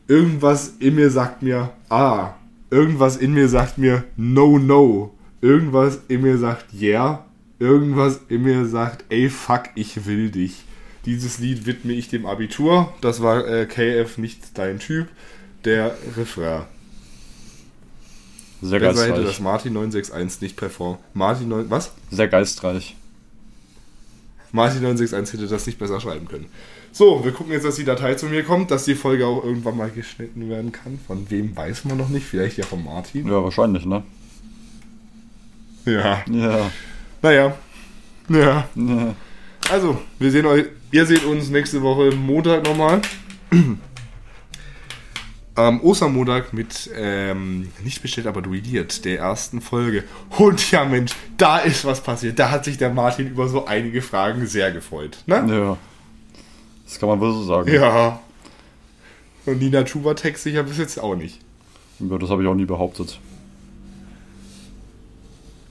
irgendwas 0.07 0.75
in 0.79 0.95
mir 0.95 1.09
sagt 1.09 1.41
mir, 1.41 1.71
ah, 1.89 2.35
irgendwas 2.69 3.17
in 3.17 3.33
mir 3.33 3.49
sagt 3.49 3.77
mir, 3.77 4.03
no, 4.15 4.59
no. 4.59 5.11
Irgendwas 5.41 5.99
in 6.07 6.21
mir 6.21 6.37
sagt, 6.37 6.73
yeah. 6.73 7.24
Irgendwas 7.59 8.19
in 8.27 8.43
mir 8.43 8.65
sagt, 8.65 9.05
ey, 9.09 9.29
fuck, 9.29 9.63
ich 9.75 10.05
will 10.05 10.29
dich. 10.29 10.63
Dieses 11.05 11.39
Lied 11.39 11.65
widme 11.65 11.93
ich 11.93 12.09
dem 12.09 12.25
Abitur. 12.25 12.93
Das 13.01 13.21
war 13.21 13.47
äh, 13.47 13.65
KF 13.65 14.17
nicht 14.17 14.57
dein 14.57 14.79
Typ. 14.79 15.07
Der 15.63 15.95
Refrain. 16.17 16.63
Sehr 18.61 18.79
Besser 18.79 19.03
hätte 19.03 19.11
das 19.11 19.23
geistreich. 19.23 19.39
Martin 19.41 19.73
961 19.73 20.41
nicht 20.41 20.57
performt. 20.57 20.99
Martin 21.13 21.49
9, 21.49 21.69
was? 21.69 21.93
Sehr 22.09 22.27
geistreich. 22.27 22.95
Martin 24.51 24.81
961 24.81 25.39
hätte 25.39 25.49
das 25.49 25.65
nicht 25.65 25.77
besser 25.77 25.99
schreiben 25.99 26.27
können. 26.27 26.47
So, 26.91 27.23
wir 27.25 27.33
gucken 27.33 27.51
jetzt, 27.51 27.65
dass 27.65 27.75
die 27.75 27.83
Datei 27.83 28.15
zu 28.15 28.27
mir 28.27 28.43
kommt, 28.43 28.71
dass 28.71 28.85
die 28.85 28.95
Folge 28.95 29.27
auch 29.27 29.43
irgendwann 29.43 29.77
mal 29.77 29.91
geschnitten 29.91 30.49
werden 30.49 30.71
kann. 30.71 30.97
Von 31.05 31.29
wem 31.29 31.55
weiß 31.55 31.85
man 31.85 31.97
noch 31.97 32.09
nicht, 32.09 32.25
vielleicht 32.25 32.57
ja 32.57 32.65
von 32.65 32.83
Martin. 32.83 33.27
Ja, 33.27 33.43
wahrscheinlich, 33.43 33.85
ne? 33.85 34.03
Ja. 35.85 36.23
Ja. 36.29 36.71
Naja. 37.25 37.53
Ja. 38.29 38.67
ja. 38.75 39.15
Also, 39.71 39.99
wir 40.19 40.29
sehen 40.29 40.45
euch, 40.45 40.65
ihr 40.91 41.07
seht 41.07 41.25
uns 41.25 41.49
nächste 41.49 41.81
Woche 41.81 42.11
Montag 42.11 42.63
nochmal. 42.63 43.01
am 45.55 45.81
Ostermontag 45.81 46.53
mit 46.53 46.91
ähm, 46.93 47.69
nicht 47.83 48.03
bestellt, 48.03 48.27
aber 48.27 48.43
duelliert, 48.43 49.03
der 49.05 49.17
ersten 49.17 49.61
Folge. 49.61 50.03
Und 50.37 50.69
ja, 50.69 50.85
Mensch, 50.85 51.13
da 51.37 51.57
ist 51.57 51.83
was 51.83 52.01
passiert. 52.01 52.37
Da 52.37 52.51
hat 52.51 52.63
sich 52.63 52.77
der 52.77 52.91
Martin 52.91 53.27
über 53.27 53.47
so 53.47 53.65
einige 53.65 54.03
Fragen 54.03 54.45
sehr 54.45 54.71
gefreut. 54.71 55.17
Ne? 55.25 55.47
Ja. 55.49 55.77
Das 56.83 56.99
kann 56.99 57.09
man 57.09 57.19
wohl 57.19 57.31
so 57.31 57.43
sagen. 57.43 57.73
Ja. 57.73 58.19
Und 59.47 59.57
Nina 59.57 59.83
Chuba-Text 59.83 60.43
sicher 60.43 60.61
bis 60.61 60.77
jetzt 60.77 60.99
auch 60.99 61.15
nicht. 61.15 61.39
Ja, 61.99 62.19
das 62.19 62.29
habe 62.29 62.43
ich 62.43 62.47
auch 62.47 62.53
nie 62.53 62.65
behauptet. 62.65 63.19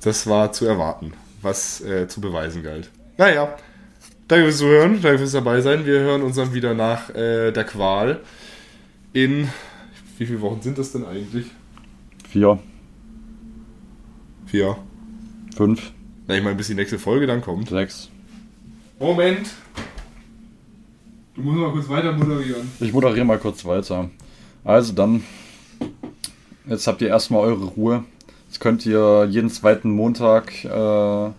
Das 0.00 0.26
war 0.26 0.52
zu 0.52 0.66
erwarten, 0.66 1.14
was 1.44 1.80
äh, 1.82 2.08
zu 2.08 2.20
beweisen 2.20 2.62
galt. 2.62 2.90
Naja, 3.18 3.56
danke 4.28 4.46
fürs 4.46 4.58
Zuhören, 4.58 5.00
danke 5.02 5.18
fürs 5.18 5.32
dabei 5.32 5.60
sein. 5.60 5.86
Wir 5.86 6.00
hören 6.00 6.22
uns 6.22 6.36
dann 6.36 6.52
wieder 6.54 6.74
nach 6.74 7.10
äh, 7.10 7.52
der 7.52 7.64
Qual 7.64 8.20
in. 9.12 9.48
Wie 10.18 10.26
viele 10.26 10.40
Wochen 10.40 10.62
sind 10.62 10.78
das 10.78 10.92
denn 10.92 11.04
eigentlich? 11.04 11.46
Vier, 12.28 12.58
Vier. 14.46 14.76
fünf, 15.56 15.92
Na, 16.26 16.36
ich 16.36 16.42
meine, 16.42 16.56
bis 16.56 16.68
die 16.68 16.74
nächste 16.74 16.98
Folge 16.98 17.26
dann 17.26 17.40
kommt. 17.40 17.68
sechs. 17.68 18.08
Moment! 18.98 19.48
Du 21.34 21.42
musst 21.42 21.58
mal 21.58 21.72
kurz 21.72 21.88
weiter 21.88 22.12
moderieren. 22.12 22.70
Ich 22.78 22.92
moderiere 22.92 23.24
mal 23.24 23.38
kurz 23.38 23.64
weiter. 23.64 24.08
Also 24.62 24.92
dann, 24.92 25.24
jetzt 26.68 26.86
habt 26.86 27.02
ihr 27.02 27.08
erstmal 27.08 27.40
eure 27.40 27.64
Ruhe. 27.64 28.04
Jetzt 28.54 28.60
könnt 28.60 28.86
ihr 28.86 29.26
jeden 29.28 29.50
zweiten 29.50 29.90
Montag 29.90 30.64
äh, 30.64 31.30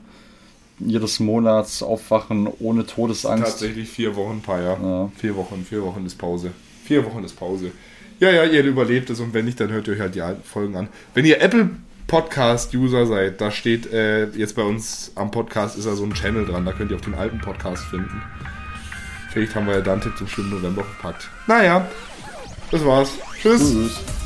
jedes 0.80 1.22
Monats 1.22 1.82
aufwachen 1.82 2.46
ohne 2.60 2.86
Todesangst. 2.86 3.46
Tatsächlich 3.46 3.88
vier 3.88 4.18
Wochen, 4.18 4.42
paar 4.42 4.62
ja. 4.62 5.10
Vier 5.16 5.38
Wochen, 5.38 5.66
vier 5.66 5.82
Wochen 5.82 6.06
ist 6.06 6.18
Pause. 6.18 6.52
Vier 6.84 7.06
Wochen 7.06 7.24
ist 7.24 7.38
Pause. 7.38 7.72
Ja, 8.20 8.32
ja, 8.32 8.44
ihr 8.44 8.66
überlebt 8.66 9.10
es 9.10 9.22
und 9.22 9.34
wenn 9.34 9.46
nicht, 9.46 9.62
dann 9.62 9.72
hört 9.72 9.88
ihr 9.88 9.94
euch 9.94 10.02
halt 10.02 10.16
die 10.16 10.22
alten 10.22 10.44
Folgen 10.44 10.76
an. 10.76 10.90
Wenn 11.14 11.24
ihr 11.24 11.42
Apple 11.42 11.70
Podcast-User 12.08 13.06
seid, 13.06 13.40
da 13.40 13.50
steht 13.50 13.94
äh, 13.94 14.26
jetzt 14.32 14.58
bei 14.58 14.64
uns 14.64 15.14
am 15.16 15.32
Podcast 15.32 15.78
ist 15.78 15.88
da 15.88 15.96
so 15.96 16.04
ein 16.04 16.14
Channel 16.14 16.46
dran, 16.46 16.66
da 16.66 16.74
könnt 16.74 16.92
ihr 16.92 16.98
auch 16.98 17.02
den 17.02 17.16
alten 17.16 17.40
Podcast 17.40 17.86
finden. 17.86 18.22
Vielleicht 19.32 19.56
haben 19.56 19.68
wir 19.68 19.76
ja 19.76 19.82
Dante 19.82 20.14
zum 20.16 20.28
schönen 20.28 20.50
November 20.50 20.84
verpackt. 20.84 21.30
Naja, 21.48 21.88
das 22.72 22.84
war's. 22.84 23.14
Tschüss. 23.42 23.72
Tschüss. 23.72 24.25